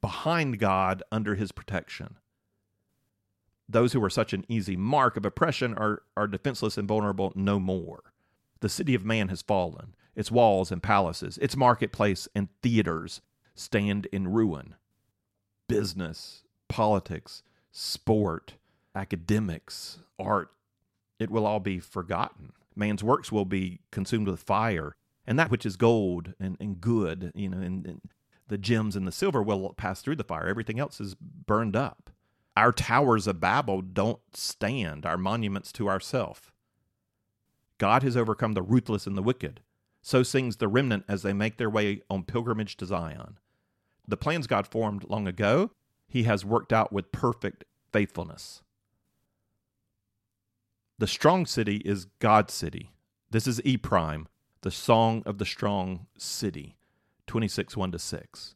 behind 0.00 0.58
God 0.58 1.04
under 1.12 1.36
his 1.36 1.52
protection. 1.52 2.16
Those 3.68 3.92
who 3.92 4.00
were 4.00 4.10
such 4.10 4.32
an 4.32 4.44
easy 4.48 4.76
mark 4.76 5.16
of 5.16 5.24
oppression 5.24 5.74
are, 5.74 6.02
are 6.16 6.26
defenseless 6.26 6.76
and 6.76 6.88
vulnerable 6.88 7.32
no 7.36 7.60
more. 7.60 8.02
The 8.60 8.68
city 8.68 8.96
of 8.96 9.04
man 9.04 9.28
has 9.28 9.42
fallen. 9.42 9.94
Its 10.16 10.32
walls 10.32 10.72
and 10.72 10.82
palaces, 10.82 11.38
its 11.38 11.56
marketplace 11.56 12.26
and 12.34 12.48
theaters 12.62 13.20
stand 13.54 14.06
in 14.06 14.28
ruin. 14.28 14.74
Business, 15.68 16.42
politics, 16.68 17.42
sport, 17.72 18.54
academics, 18.94 19.98
art, 20.18 20.50
it 21.18 21.30
will 21.30 21.46
all 21.46 21.60
be 21.60 21.80
forgotten. 21.80 22.52
Man's 22.76 23.04
works 23.04 23.30
will 23.30 23.44
be 23.44 23.80
consumed 23.90 24.28
with 24.28 24.40
fire, 24.40 24.96
and 25.26 25.38
that 25.38 25.50
which 25.50 25.64
is 25.64 25.76
gold 25.76 26.34
and, 26.40 26.56
and 26.60 26.80
good, 26.80 27.32
you 27.34 27.48
know, 27.48 27.58
and, 27.58 27.86
and 27.86 28.00
the 28.48 28.58
gems 28.58 28.96
and 28.96 29.06
the 29.06 29.12
silver 29.12 29.42
will 29.42 29.72
pass 29.72 30.02
through 30.02 30.16
the 30.16 30.24
fire. 30.24 30.46
Everything 30.46 30.78
else 30.78 31.00
is 31.00 31.14
burned 31.14 31.76
up. 31.76 32.10
Our 32.56 32.72
towers 32.72 33.26
of 33.26 33.40
Babel 33.40 33.80
don't 33.80 34.20
stand, 34.32 35.06
our 35.06 35.16
monuments 35.16 35.72
to 35.72 35.88
ourself. 35.88 36.52
God 37.78 38.02
has 38.02 38.16
overcome 38.16 38.52
the 38.52 38.62
ruthless 38.62 39.06
and 39.06 39.16
the 39.16 39.22
wicked. 39.22 39.60
So 40.02 40.22
sings 40.22 40.56
the 40.56 40.68
remnant 40.68 41.04
as 41.08 41.22
they 41.22 41.32
make 41.32 41.56
their 41.56 41.70
way 41.70 42.02
on 42.10 42.24
pilgrimage 42.24 42.76
to 42.76 42.86
Zion. 42.86 43.38
The 44.06 44.16
plans 44.16 44.46
God 44.46 44.66
formed 44.66 45.04
long 45.08 45.26
ago, 45.26 45.70
he 46.08 46.24
has 46.24 46.44
worked 46.44 46.72
out 46.72 46.92
with 46.92 47.12
perfect 47.12 47.64
faithfulness. 47.92 48.62
The 50.98 51.06
strong 51.06 51.46
city 51.46 51.78
is 51.84 52.06
God's 52.20 52.54
city. 52.54 52.92
This 53.30 53.46
is 53.46 53.60
E 53.64 53.76
prime, 53.76 54.28
the 54.60 54.70
song 54.70 55.22
of 55.26 55.38
the 55.38 55.46
strong 55.46 56.06
city. 56.16 56.76
26 57.26 57.76
1 57.76 57.92
to 57.92 57.98
6. 57.98 58.54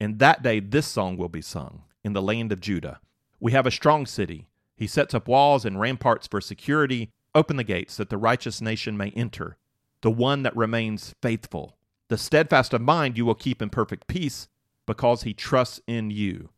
In 0.00 0.18
that 0.18 0.42
day, 0.42 0.60
this 0.60 0.86
song 0.86 1.16
will 1.16 1.28
be 1.28 1.42
sung 1.42 1.84
in 2.02 2.12
the 2.12 2.22
land 2.22 2.52
of 2.52 2.60
Judah. 2.60 3.00
We 3.38 3.52
have 3.52 3.66
a 3.66 3.70
strong 3.70 4.06
city. 4.06 4.48
He 4.76 4.86
sets 4.86 5.14
up 5.14 5.28
walls 5.28 5.64
and 5.64 5.78
ramparts 5.80 6.26
for 6.26 6.40
security. 6.40 7.10
Open 7.34 7.56
the 7.56 7.64
gates 7.64 7.96
that 7.96 8.10
the 8.10 8.18
righteous 8.18 8.60
nation 8.60 8.96
may 8.96 9.10
enter, 9.10 9.56
the 10.00 10.10
one 10.10 10.42
that 10.42 10.56
remains 10.56 11.14
faithful. 11.22 11.76
The 12.10 12.18
steadfast 12.18 12.74
of 12.74 12.80
mind 12.80 13.16
you 13.16 13.24
will 13.24 13.36
keep 13.36 13.62
in 13.62 13.70
perfect 13.70 14.08
peace 14.08 14.48
because 14.84 15.22
he 15.22 15.32
trusts 15.32 15.80
in 15.86 16.10
you. 16.10 16.48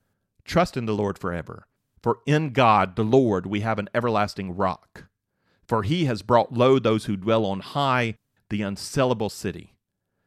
Trust 0.47 0.79
in 0.79 0.87
the 0.87 0.95
Lord 0.95 1.19
forever. 1.19 1.67
For 2.03 2.21
in 2.25 2.55
God, 2.55 2.97
the 2.97 3.05
Lord, 3.05 3.45
we 3.45 3.61
have 3.61 3.79
an 3.79 3.91
everlasting 3.95 4.57
rock. 4.57 5.05
For 5.69 5.83
he 5.83 6.07
has 6.07 6.23
brought 6.23 6.55
low 6.55 6.79
those 6.79 7.05
who 7.05 7.19
dwell 7.19 7.45
on 7.45 7.61
high, 7.61 8.15
the 8.49 8.63
unsellable 8.63 9.31
city. 9.31 9.75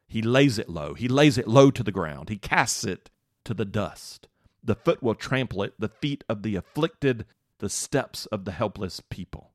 He 0.08 0.22
lays 0.22 0.60
it 0.60 0.70
low. 0.70 0.94
He 0.94 1.08
lays 1.08 1.40
it 1.40 1.48
low 1.48 1.72
to 1.72 1.82
the 1.82 1.92
ground. 1.92 2.30
He 2.30 2.38
casts 2.38 2.84
it 2.84 3.10
to 3.46 3.56
the 3.56 3.66
dust. 3.66 4.28
The 4.64 4.76
foot 4.76 5.02
will 5.02 5.16
trample 5.16 5.64
it, 5.64 5.74
the 5.80 5.90
feet 5.90 6.24
of 6.30 6.44
the 6.44 6.56
afflicted, 6.56 7.26
the 7.58 7.70
steps 7.70 8.28
of 8.28 8.46
the 8.46 8.52
helpless 8.52 9.02
people. 9.10 9.54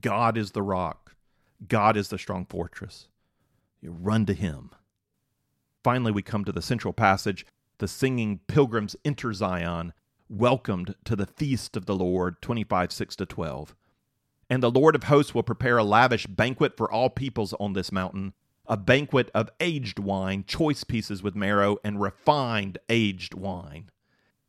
God 0.00 0.38
is 0.38 0.52
the 0.52 0.62
rock. 0.62 1.16
God 1.68 1.98
is 1.98 2.08
the 2.08 2.16
strong 2.16 2.46
fortress. 2.46 3.09
You 3.80 3.92
run 3.92 4.26
to 4.26 4.34
him. 4.34 4.70
Finally, 5.82 6.12
we 6.12 6.22
come 6.22 6.44
to 6.44 6.52
the 6.52 6.62
central 6.62 6.92
passage. 6.92 7.46
The 7.78 7.88
singing 7.88 8.40
pilgrims 8.46 8.94
enter 9.04 9.32
Zion, 9.32 9.94
welcomed 10.28 10.94
to 11.04 11.16
the 11.16 11.26
feast 11.26 11.76
of 11.76 11.86
the 11.86 11.96
Lord, 11.96 12.42
25 12.42 12.92
6 12.92 13.16
to 13.16 13.26
12. 13.26 13.74
And 14.50 14.62
the 14.62 14.70
Lord 14.70 14.94
of 14.94 15.04
hosts 15.04 15.34
will 15.34 15.42
prepare 15.42 15.78
a 15.78 15.84
lavish 15.84 16.26
banquet 16.26 16.76
for 16.76 16.90
all 16.90 17.08
peoples 17.08 17.54
on 17.54 17.72
this 17.72 17.90
mountain, 17.90 18.34
a 18.66 18.76
banquet 18.76 19.30
of 19.34 19.48
aged 19.60 19.98
wine, 19.98 20.44
choice 20.46 20.84
pieces 20.84 21.22
with 21.22 21.34
marrow, 21.34 21.78
and 21.82 22.00
refined 22.00 22.78
aged 22.88 23.32
wine. 23.32 23.90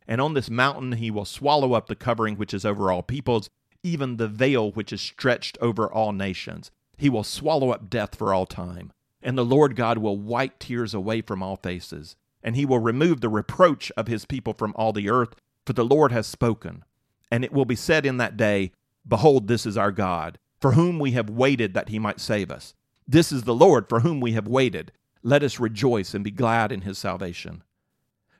And 0.07 0.19
on 0.19 0.33
this 0.33 0.49
mountain 0.49 0.93
he 0.93 1.09
will 1.09 1.25
swallow 1.25 1.73
up 1.73 1.87
the 1.87 1.95
covering 1.95 2.35
which 2.35 2.53
is 2.53 2.65
over 2.65 2.91
all 2.91 3.03
peoples, 3.03 3.49
even 3.83 4.17
the 4.17 4.27
veil 4.27 4.71
which 4.71 4.91
is 4.91 5.01
stretched 5.01 5.57
over 5.61 5.91
all 5.91 6.11
nations. 6.11 6.69
He 6.97 7.09
will 7.09 7.23
swallow 7.23 7.71
up 7.71 7.89
death 7.89 8.15
for 8.15 8.33
all 8.33 8.45
time. 8.45 8.91
And 9.23 9.37
the 9.37 9.45
Lord 9.45 9.75
God 9.75 9.97
will 9.99 10.17
wipe 10.17 10.59
tears 10.59 10.93
away 10.93 11.21
from 11.21 11.43
all 11.43 11.57
faces, 11.57 12.15
and 12.43 12.55
he 12.55 12.65
will 12.65 12.79
remove 12.79 13.21
the 13.21 13.29
reproach 13.29 13.91
of 13.95 14.07
his 14.07 14.25
people 14.25 14.53
from 14.53 14.73
all 14.75 14.93
the 14.93 15.09
earth, 15.09 15.35
for 15.65 15.73
the 15.73 15.85
Lord 15.85 16.11
has 16.11 16.25
spoken. 16.25 16.83
And 17.29 17.45
it 17.45 17.53
will 17.53 17.65
be 17.65 17.75
said 17.75 18.05
in 18.05 18.17
that 18.17 18.35
day, 18.35 18.71
Behold, 19.07 19.47
this 19.47 19.65
is 19.65 19.77
our 19.77 19.91
God, 19.91 20.39
for 20.59 20.73
whom 20.73 20.99
we 20.99 21.11
have 21.11 21.29
waited 21.29 21.73
that 21.73 21.89
he 21.89 21.99
might 21.99 22.19
save 22.19 22.51
us. 22.51 22.73
This 23.07 23.31
is 23.31 23.43
the 23.43 23.55
Lord, 23.55 23.89
for 23.89 23.99
whom 24.01 24.19
we 24.19 24.33
have 24.33 24.47
waited. 24.47 24.91
Let 25.23 25.43
us 25.43 25.59
rejoice 25.59 26.13
and 26.13 26.23
be 26.23 26.31
glad 26.31 26.71
in 26.71 26.81
his 26.81 26.97
salvation. 26.97 27.63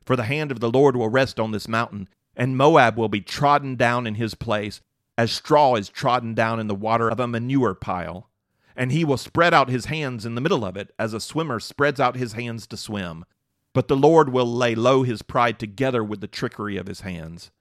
For 0.06 0.16
the 0.16 0.24
hand 0.24 0.52
of 0.52 0.60
the 0.60 0.70
Lord 0.70 0.96
will 0.96 1.10
rest 1.10 1.40
on 1.40 1.52
this 1.52 1.68
mountain, 1.68 2.10
and 2.36 2.58
Moab 2.58 2.98
will 2.98 3.10
be 3.10 3.22
trodden 3.22 3.76
down 3.76 4.08
in 4.08 4.16
his 4.16 4.34
place, 4.34 4.82
as 5.18 5.32
straw 5.32 5.76
is 5.76 5.90
trodden 5.90 6.34
down 6.34 6.60
in 6.60 6.68
the 6.68 6.76
water 6.76 7.10
of 7.10 7.20
a 7.20 7.28
manure 7.28 7.76
pile. 7.76 8.30
And 8.76 8.92
he 8.92 9.04
will 9.04 9.18
spread 9.18 9.54
out 9.54 9.70
his 9.70 9.86
hands 9.86 10.26
in 10.26 10.36
the 10.36 10.42
middle 10.42 10.66
of 10.66 10.78
it, 10.78 10.94
as 10.98 11.14
a 11.14 11.20
swimmer 11.20 11.60
spreads 11.60 12.00
out 12.00 12.16
his 12.16 12.34
hands 12.34 12.68
to 12.68 12.78
swim. 12.78 13.26
But 13.74 13.88
the 13.88 13.96
Lord 13.96 14.30
will 14.30 14.46
lay 14.46 14.76
low 14.76 15.04
his 15.04 15.22
pride 15.22 15.60
together 15.60 16.04
with 16.04 16.22
the 16.22 16.28
trickery 16.28 16.78
of 16.78 16.88
his 16.88 17.02
hands. 17.02 17.52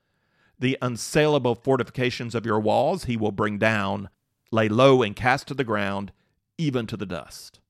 The 0.58 0.76
unsaleable 0.82 1.54
fortifications 1.54 2.34
of 2.34 2.44
your 2.44 2.60
walls 2.60 3.04
he 3.04 3.16
will 3.16 3.32
bring 3.32 3.58
down, 3.58 4.08
lay 4.50 4.68
low 4.68 5.02
and 5.02 5.16
cast 5.16 5.48
to 5.48 5.54
the 5.54 5.64
ground, 5.64 6.12
even 6.58 6.86
to 6.86 6.96
the 6.96 7.06
dust. 7.06 7.60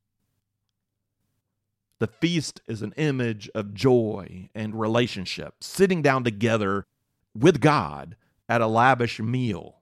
The 2.01 2.07
feast 2.07 2.63
is 2.67 2.81
an 2.81 2.95
image 2.97 3.51
of 3.55 3.75
joy 3.75 4.49
and 4.55 4.81
relationship, 4.81 5.57
sitting 5.61 6.01
down 6.01 6.25
together 6.25 6.87
with 7.35 7.61
God 7.61 8.17
at 8.49 8.63
a 8.63 8.67
lavish 8.67 9.21
meal. 9.21 9.80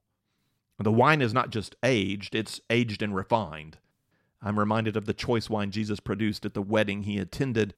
The 0.78 0.92
wine 0.92 1.20
is 1.20 1.34
not 1.34 1.50
just 1.50 1.74
aged, 1.82 2.34
it's 2.34 2.60
aged 2.70 3.02
and 3.02 3.14
refined. 3.14 3.78
I'm 4.40 4.58
reminded 4.58 4.96
of 4.96 5.06
the 5.06 5.14
choice 5.14 5.50
wine 5.50 5.70
Jesus 5.70 5.98
produced 5.98 6.44
at 6.44 6.54
the 6.54 6.62
wedding 6.62 7.02
he 7.02 7.18
attended 7.18 7.74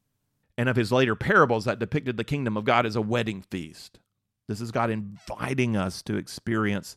and 0.58 0.68
of 0.68 0.76
his 0.76 0.92
later 0.92 1.16
parables 1.16 1.64
that 1.64 1.78
depicted 1.78 2.18
the 2.18 2.24
kingdom 2.24 2.56
of 2.56 2.64
God 2.64 2.84
as 2.84 2.96
a 2.96 3.00
wedding 3.00 3.42
feast. 3.50 3.98
This 4.46 4.60
is 4.60 4.70
God 4.70 4.90
inviting 4.90 5.76
us 5.76 6.02
to 6.02 6.16
experience 6.16 6.96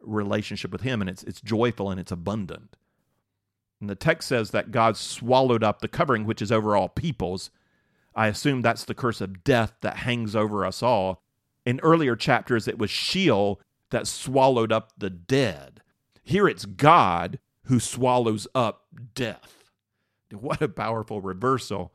relationship 0.00 0.72
with 0.72 0.80
him 0.80 1.00
and 1.00 1.10
it's 1.10 1.22
it's 1.24 1.40
joyful 1.40 1.90
and 1.90 2.00
it's 2.00 2.10
abundant. 2.10 2.76
And 3.80 3.88
the 3.88 3.94
text 3.94 4.28
says 4.28 4.50
that 4.50 4.72
God 4.72 4.96
swallowed 4.96 5.62
up 5.62 5.80
the 5.80 5.88
covering 5.88 6.24
which 6.24 6.42
is 6.42 6.50
over 6.50 6.76
all 6.76 6.88
peoples. 6.88 7.50
I 8.14 8.26
assume 8.26 8.62
that's 8.62 8.84
the 8.84 8.94
curse 8.94 9.20
of 9.20 9.44
death 9.44 9.74
that 9.82 9.98
hangs 9.98 10.34
over 10.34 10.66
us 10.66 10.82
all. 10.82 11.22
In 11.64 11.78
earlier 11.80 12.16
chapters, 12.16 12.66
it 12.66 12.78
was 12.78 12.90
Sheol 12.90 13.60
that 13.90 14.06
swallowed 14.06 14.72
up 14.72 14.92
the 14.98 15.10
dead. 15.10 15.82
Here 16.22 16.48
it's 16.48 16.64
God 16.66 17.38
who 17.64 17.80
swallows 17.80 18.46
up 18.54 18.86
death. 19.14 19.70
What 20.32 20.60
a 20.60 20.68
powerful 20.68 21.20
reversal. 21.20 21.92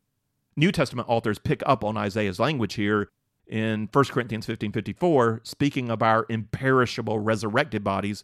New 0.55 0.71
Testament 0.71 1.09
authors 1.09 1.39
pick 1.39 1.61
up 1.65 1.83
on 1.83 1.97
Isaiah's 1.97 2.39
language 2.39 2.75
here 2.75 3.09
in 3.47 3.89
1 3.91 4.05
Corinthians 4.05 4.45
15 4.45 4.71
54, 4.71 5.41
speaking 5.43 5.89
of 5.89 6.01
our 6.01 6.25
imperishable 6.29 7.19
resurrected 7.19 7.83
bodies. 7.83 8.23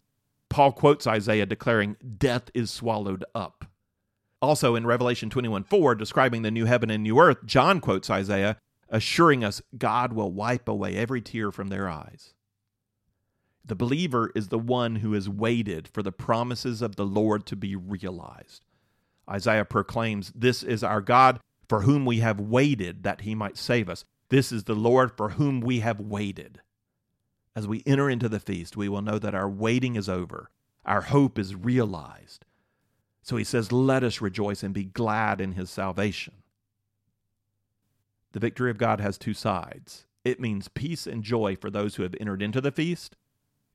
Paul 0.49 0.71
quotes 0.71 1.05
Isaiah 1.05 1.45
declaring, 1.45 1.95
Death 2.17 2.49
is 2.53 2.71
swallowed 2.71 3.23
up. 3.35 3.65
Also 4.41 4.75
in 4.75 4.87
Revelation 4.87 5.29
21 5.29 5.63
4, 5.63 5.95
describing 5.95 6.41
the 6.41 6.51
new 6.51 6.65
heaven 6.65 6.89
and 6.89 7.03
new 7.03 7.19
earth, 7.19 7.45
John 7.45 7.79
quotes 7.79 8.09
Isaiah, 8.09 8.57
assuring 8.89 9.43
us 9.43 9.61
God 9.77 10.13
will 10.13 10.31
wipe 10.31 10.67
away 10.67 10.95
every 10.95 11.21
tear 11.21 11.51
from 11.51 11.67
their 11.67 11.89
eyes. 11.89 12.33
The 13.69 13.75
believer 13.75 14.31
is 14.33 14.47
the 14.47 14.57
one 14.57 14.95
who 14.95 15.13
has 15.13 15.29
waited 15.29 15.87
for 15.87 16.01
the 16.01 16.11
promises 16.11 16.81
of 16.81 16.95
the 16.95 17.05
Lord 17.05 17.45
to 17.45 17.55
be 17.55 17.75
realized. 17.75 18.65
Isaiah 19.29 19.63
proclaims, 19.63 20.31
This 20.33 20.63
is 20.63 20.83
our 20.83 21.01
God 21.01 21.39
for 21.67 21.81
whom 21.81 22.03
we 22.03 22.17
have 22.17 22.39
waited 22.39 23.03
that 23.03 23.21
he 23.21 23.35
might 23.35 23.57
save 23.59 23.87
us. 23.87 24.05
This 24.29 24.51
is 24.51 24.63
the 24.63 24.73
Lord 24.73 25.15
for 25.15 25.29
whom 25.29 25.61
we 25.61 25.81
have 25.81 25.99
waited. 25.99 26.61
As 27.55 27.67
we 27.67 27.83
enter 27.85 28.09
into 28.09 28.27
the 28.27 28.39
feast, 28.39 28.75
we 28.75 28.89
will 28.89 29.03
know 29.03 29.19
that 29.19 29.35
our 29.35 29.47
waiting 29.47 29.95
is 29.95 30.09
over, 30.09 30.49
our 30.83 31.01
hope 31.01 31.37
is 31.37 31.53
realized. 31.53 32.45
So 33.21 33.37
he 33.37 33.43
says, 33.43 33.71
Let 33.71 34.03
us 34.03 34.19
rejoice 34.19 34.63
and 34.63 34.73
be 34.73 34.85
glad 34.85 35.39
in 35.39 35.51
his 35.51 35.69
salvation. 35.69 36.33
The 38.31 38.39
victory 38.39 38.71
of 38.71 38.79
God 38.79 38.99
has 38.99 39.19
two 39.19 39.35
sides. 39.35 40.07
It 40.25 40.39
means 40.39 40.69
peace 40.69 41.05
and 41.05 41.23
joy 41.23 41.55
for 41.55 41.69
those 41.69 41.95
who 41.95 42.03
have 42.03 42.15
entered 42.19 42.41
into 42.41 42.61
the 42.61 42.71
feast, 42.71 43.15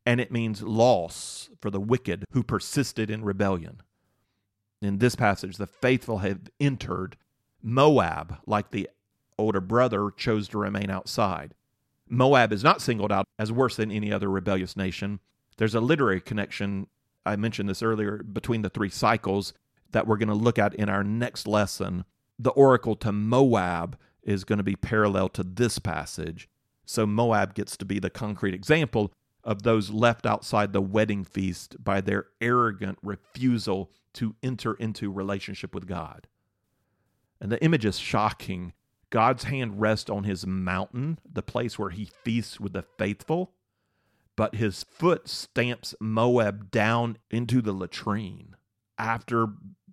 and 0.07 0.21
it 0.21 0.33
means 0.33 0.63
loss 0.63 1.49
for 1.61 1.71
the 1.71 1.81
wicked 1.81 2.25
who 2.33 2.43
persisted 2.43 3.11
in 3.11 3.25
rebellion. 3.25 3.81
In 4.83 4.99
this 4.99 5.17
passage, 5.17 5.57
the 5.57 5.67
faithful 5.67 6.19
have 6.19 6.51
entered. 6.61 7.17
Moab, 7.63 8.39
like 8.47 8.71
the 8.71 8.89
older 9.39 9.61
brother, 9.61 10.11
chose 10.15 10.49
to 10.49 10.59
remain 10.59 10.91
outside. 10.91 11.55
Moab 12.09 12.53
is 12.53 12.63
not 12.63 12.83
singled 12.83 13.11
out 13.11 13.27
as 13.39 13.51
worse 13.51 13.77
than 13.77 13.91
any 13.91 14.13
other 14.13 14.29
rebellious 14.29 14.77
nation. 14.77 15.21
There's 15.57 15.75
a 15.75 15.81
literary 15.81 16.21
connection, 16.21 16.87
I 17.25 17.37
mentioned 17.37 17.69
this 17.69 17.83
earlier, 17.83 18.23
between 18.23 18.63
the 18.63 18.69
three 18.69 18.91
cycles 18.91 19.55
that 19.93 20.07
we're 20.07 20.19
going 20.19 20.29
to 20.29 20.35
look 20.35 20.59
at 20.59 20.75
in 20.75 20.91
our 20.91 21.03
next 21.03 21.47
lesson. 21.47 22.05
The 22.39 22.51
oracle 22.51 22.97
to 22.97 23.13
Moab 23.13 23.97
is 24.23 24.45
going 24.45 24.59
to 24.59 24.65
be 24.65 24.77
parallel 24.77 25.31
to 25.31 25.43
this 25.43 25.79
passage. 25.79 26.49
So 26.85 27.07
Moab 27.07 27.55
gets 27.55 27.77
to 27.79 27.87
be 27.87 27.99
the 27.99 28.11
concrete 28.11 28.55
example 28.55 29.13
of 29.45 29.62
those 29.62 29.90
left 29.90 30.26
outside 30.26 30.72
the 30.72 30.80
wedding 30.80 31.22
feast 31.22 31.82
by 31.82 32.01
their 32.01 32.26
arrogant 32.40 32.99
refusal 33.03 33.90
to 34.14 34.34
enter 34.42 34.74
into 34.74 35.12
relationship 35.12 35.74
with 35.74 35.86
God. 35.86 36.26
And 37.40 37.53
the 37.53 37.62
image 37.62 37.84
is 37.84 37.99
shocking. 37.99 38.72
God's 39.11 39.45
hand 39.45 39.80
rests 39.80 40.09
on 40.09 40.24
his 40.24 40.47
mountain, 40.47 41.18
the 41.30 41.42
place 41.42 41.78
where 41.78 41.90
he 41.90 42.07
feasts 42.07 42.59
with 42.59 42.72
the 42.72 42.84
faithful, 42.99 43.53
but 44.36 44.57
his 44.57 44.84
foot 44.84 45.28
stamps 45.28 45.95
Moab 46.01 46.70
down 46.70 47.18
into 47.30 47.61
the 47.61 47.72
latrine 47.72 48.57
after 48.99 49.49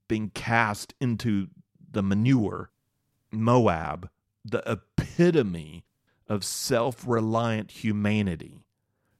being 0.07 0.29
cast 0.29 0.93
into 0.99 1.47
the 1.91 2.01
manure. 2.01 2.71
Moab, 3.31 4.09
the 4.43 4.63
epitome 4.69 5.85
of 6.27 6.43
self 6.43 7.05
reliant 7.07 7.71
humanity, 7.71 8.65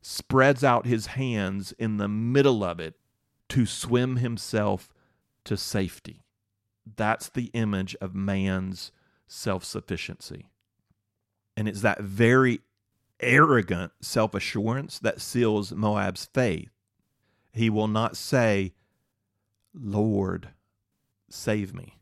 spreads 0.02 0.64
out 0.64 0.86
his 0.86 1.08
hands 1.08 1.74
in 1.74 1.98
the 1.98 2.08
middle 2.08 2.64
of 2.64 2.80
it 2.80 2.96
to 3.50 3.66
swim 3.66 4.18
himself 4.18 4.94
to 5.46 5.58
safety. 5.58 6.24
That's 6.96 7.30
the 7.30 7.52
image 7.54 7.96
of 8.02 8.16
man's 8.16 8.92
self 9.28 9.64
sufficiency. 9.64 10.48
And 11.56 11.68
it's 11.68 11.82
that 11.82 12.02
very 12.02 12.62
arrogant 13.20 13.92
self 14.02 14.34
assurance 14.34 15.00
that 15.00 15.22
seals 15.22 15.72
Moab's 15.72 16.26
faith. 16.34 16.72
He 17.54 17.70
will 17.70 17.88
not 17.88 18.18
say, 18.18 18.74
Lord, 19.74 20.50
save 21.30 21.74
me. 21.74 21.98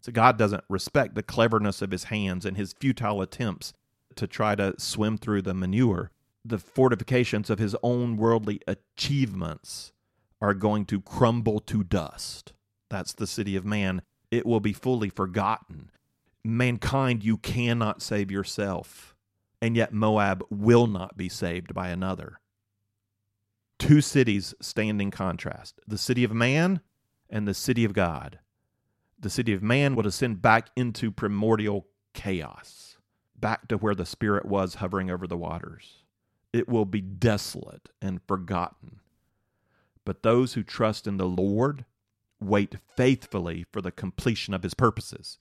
So 0.00 0.12
God 0.12 0.38
doesn't 0.38 0.64
respect 0.68 1.14
the 1.14 1.22
cleverness 1.22 1.82
of 1.82 1.90
his 1.90 2.04
hands 2.04 2.46
and 2.46 2.56
his 2.56 2.72
futile 2.72 3.20
attempts 3.20 3.74
to 4.18 4.26
try 4.26 4.54
to 4.54 4.74
swim 4.78 5.18
through 5.18 5.42
the 5.42 5.54
manure. 5.54 6.10
The 6.44 6.58
fortifications 6.58 7.50
of 7.50 7.58
his 7.58 7.74
own 7.82 8.16
worldly 8.16 8.60
achievements 8.66 9.92
are 10.40 10.54
going 10.54 10.84
to 10.86 11.00
crumble 11.00 11.60
to 11.60 11.82
dust. 11.82 12.52
That's 12.90 13.12
the 13.12 13.26
city 13.26 13.56
of 13.56 13.64
man. 13.64 14.02
It 14.30 14.46
will 14.46 14.60
be 14.60 14.72
fully 14.72 15.08
forgotten. 15.08 15.90
Mankind, 16.44 17.24
you 17.24 17.38
cannot 17.38 18.02
save 18.02 18.30
yourself. 18.30 19.14
And 19.60 19.76
yet 19.76 19.92
Moab 19.92 20.44
will 20.50 20.86
not 20.86 21.16
be 21.16 21.28
saved 21.28 21.74
by 21.74 21.88
another. 21.88 22.40
Two 23.78 24.00
cities 24.00 24.54
stand 24.60 25.00
in 25.00 25.10
contrast 25.10 25.80
the 25.86 25.98
city 25.98 26.24
of 26.24 26.32
man 26.32 26.80
and 27.30 27.46
the 27.46 27.54
city 27.54 27.84
of 27.84 27.92
God. 27.92 28.38
The 29.18 29.30
city 29.30 29.52
of 29.52 29.62
man 29.62 29.94
will 29.94 30.04
descend 30.04 30.42
back 30.42 30.70
into 30.76 31.10
primordial 31.10 31.86
chaos, 32.14 32.87
back 33.40 33.68
to 33.68 33.76
where 33.76 33.94
the 33.94 34.06
Spirit 34.06 34.44
was 34.44 34.76
hovering 34.76 35.10
over 35.10 35.26
the 35.26 35.36
waters. 35.36 36.04
It 36.52 36.68
will 36.68 36.84
be 36.84 37.00
desolate 37.00 37.88
and 38.00 38.20
forgotten. 38.26 39.00
But 40.04 40.22
those 40.22 40.54
who 40.54 40.62
trust 40.62 41.06
in 41.06 41.18
the 41.18 41.28
Lord 41.28 41.84
wait 42.40 42.76
faithfully 42.96 43.66
for 43.72 43.82
the 43.82 43.90
completion 43.90 44.54
of 44.54 44.62
his 44.62 44.74
purposes, 44.74 45.38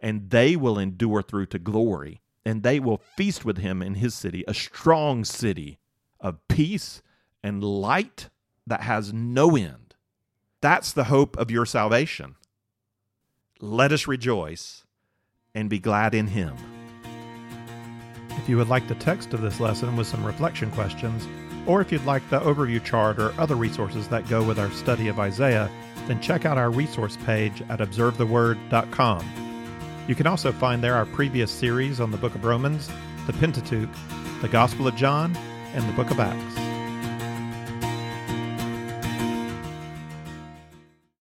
and 0.00 0.30
they 0.30 0.56
will 0.56 0.78
endure 0.78 1.22
through 1.22 1.46
to 1.46 1.58
glory, 1.58 2.20
and 2.44 2.62
they 2.62 2.80
will 2.80 3.00
feast 3.16 3.44
with 3.44 3.58
him 3.58 3.82
in 3.82 3.94
his 3.94 4.14
city, 4.14 4.44
a 4.46 4.54
strong 4.54 5.24
city 5.24 5.78
of 6.20 6.46
peace 6.48 7.02
and 7.42 7.64
light 7.64 8.28
that 8.66 8.82
has 8.82 9.12
no 9.12 9.56
end. 9.56 9.94
That's 10.60 10.92
the 10.92 11.04
hope 11.04 11.36
of 11.38 11.50
your 11.50 11.64
salvation. 11.64 12.36
Let 13.60 13.92
us 13.92 14.06
rejoice 14.06 14.84
and 15.54 15.70
be 15.70 15.78
glad 15.78 16.14
in 16.14 16.28
him. 16.28 16.56
If 18.40 18.48
you 18.48 18.56
would 18.56 18.68
like 18.68 18.88
the 18.88 18.94
text 18.94 19.34
of 19.34 19.42
this 19.42 19.60
lesson 19.60 19.96
with 19.96 20.06
some 20.06 20.24
reflection 20.24 20.70
questions, 20.70 21.28
or 21.66 21.82
if 21.82 21.92
you'd 21.92 22.06
like 22.06 22.26
the 22.30 22.40
overview 22.40 22.82
chart 22.82 23.18
or 23.18 23.38
other 23.38 23.54
resources 23.54 24.08
that 24.08 24.26
go 24.30 24.42
with 24.42 24.58
our 24.58 24.70
study 24.70 25.08
of 25.08 25.20
Isaiah, 25.20 25.70
then 26.06 26.22
check 26.22 26.46
out 26.46 26.56
our 26.56 26.70
resource 26.70 27.18
page 27.26 27.62
at 27.68 27.80
observetheword.com. 27.80 30.04
You 30.08 30.14
can 30.14 30.26
also 30.26 30.52
find 30.52 30.82
there 30.82 30.94
our 30.94 31.04
previous 31.04 31.50
series 31.50 32.00
on 32.00 32.12
the 32.12 32.16
book 32.16 32.34
of 32.34 32.46
Romans, 32.46 32.88
the 33.26 33.34
Pentateuch, 33.34 33.90
the 34.40 34.48
Gospel 34.48 34.88
of 34.88 34.96
John, 34.96 35.36
and 35.74 35.86
the 35.86 35.92
book 35.92 36.10
of 36.10 36.18
Acts. 36.18 36.69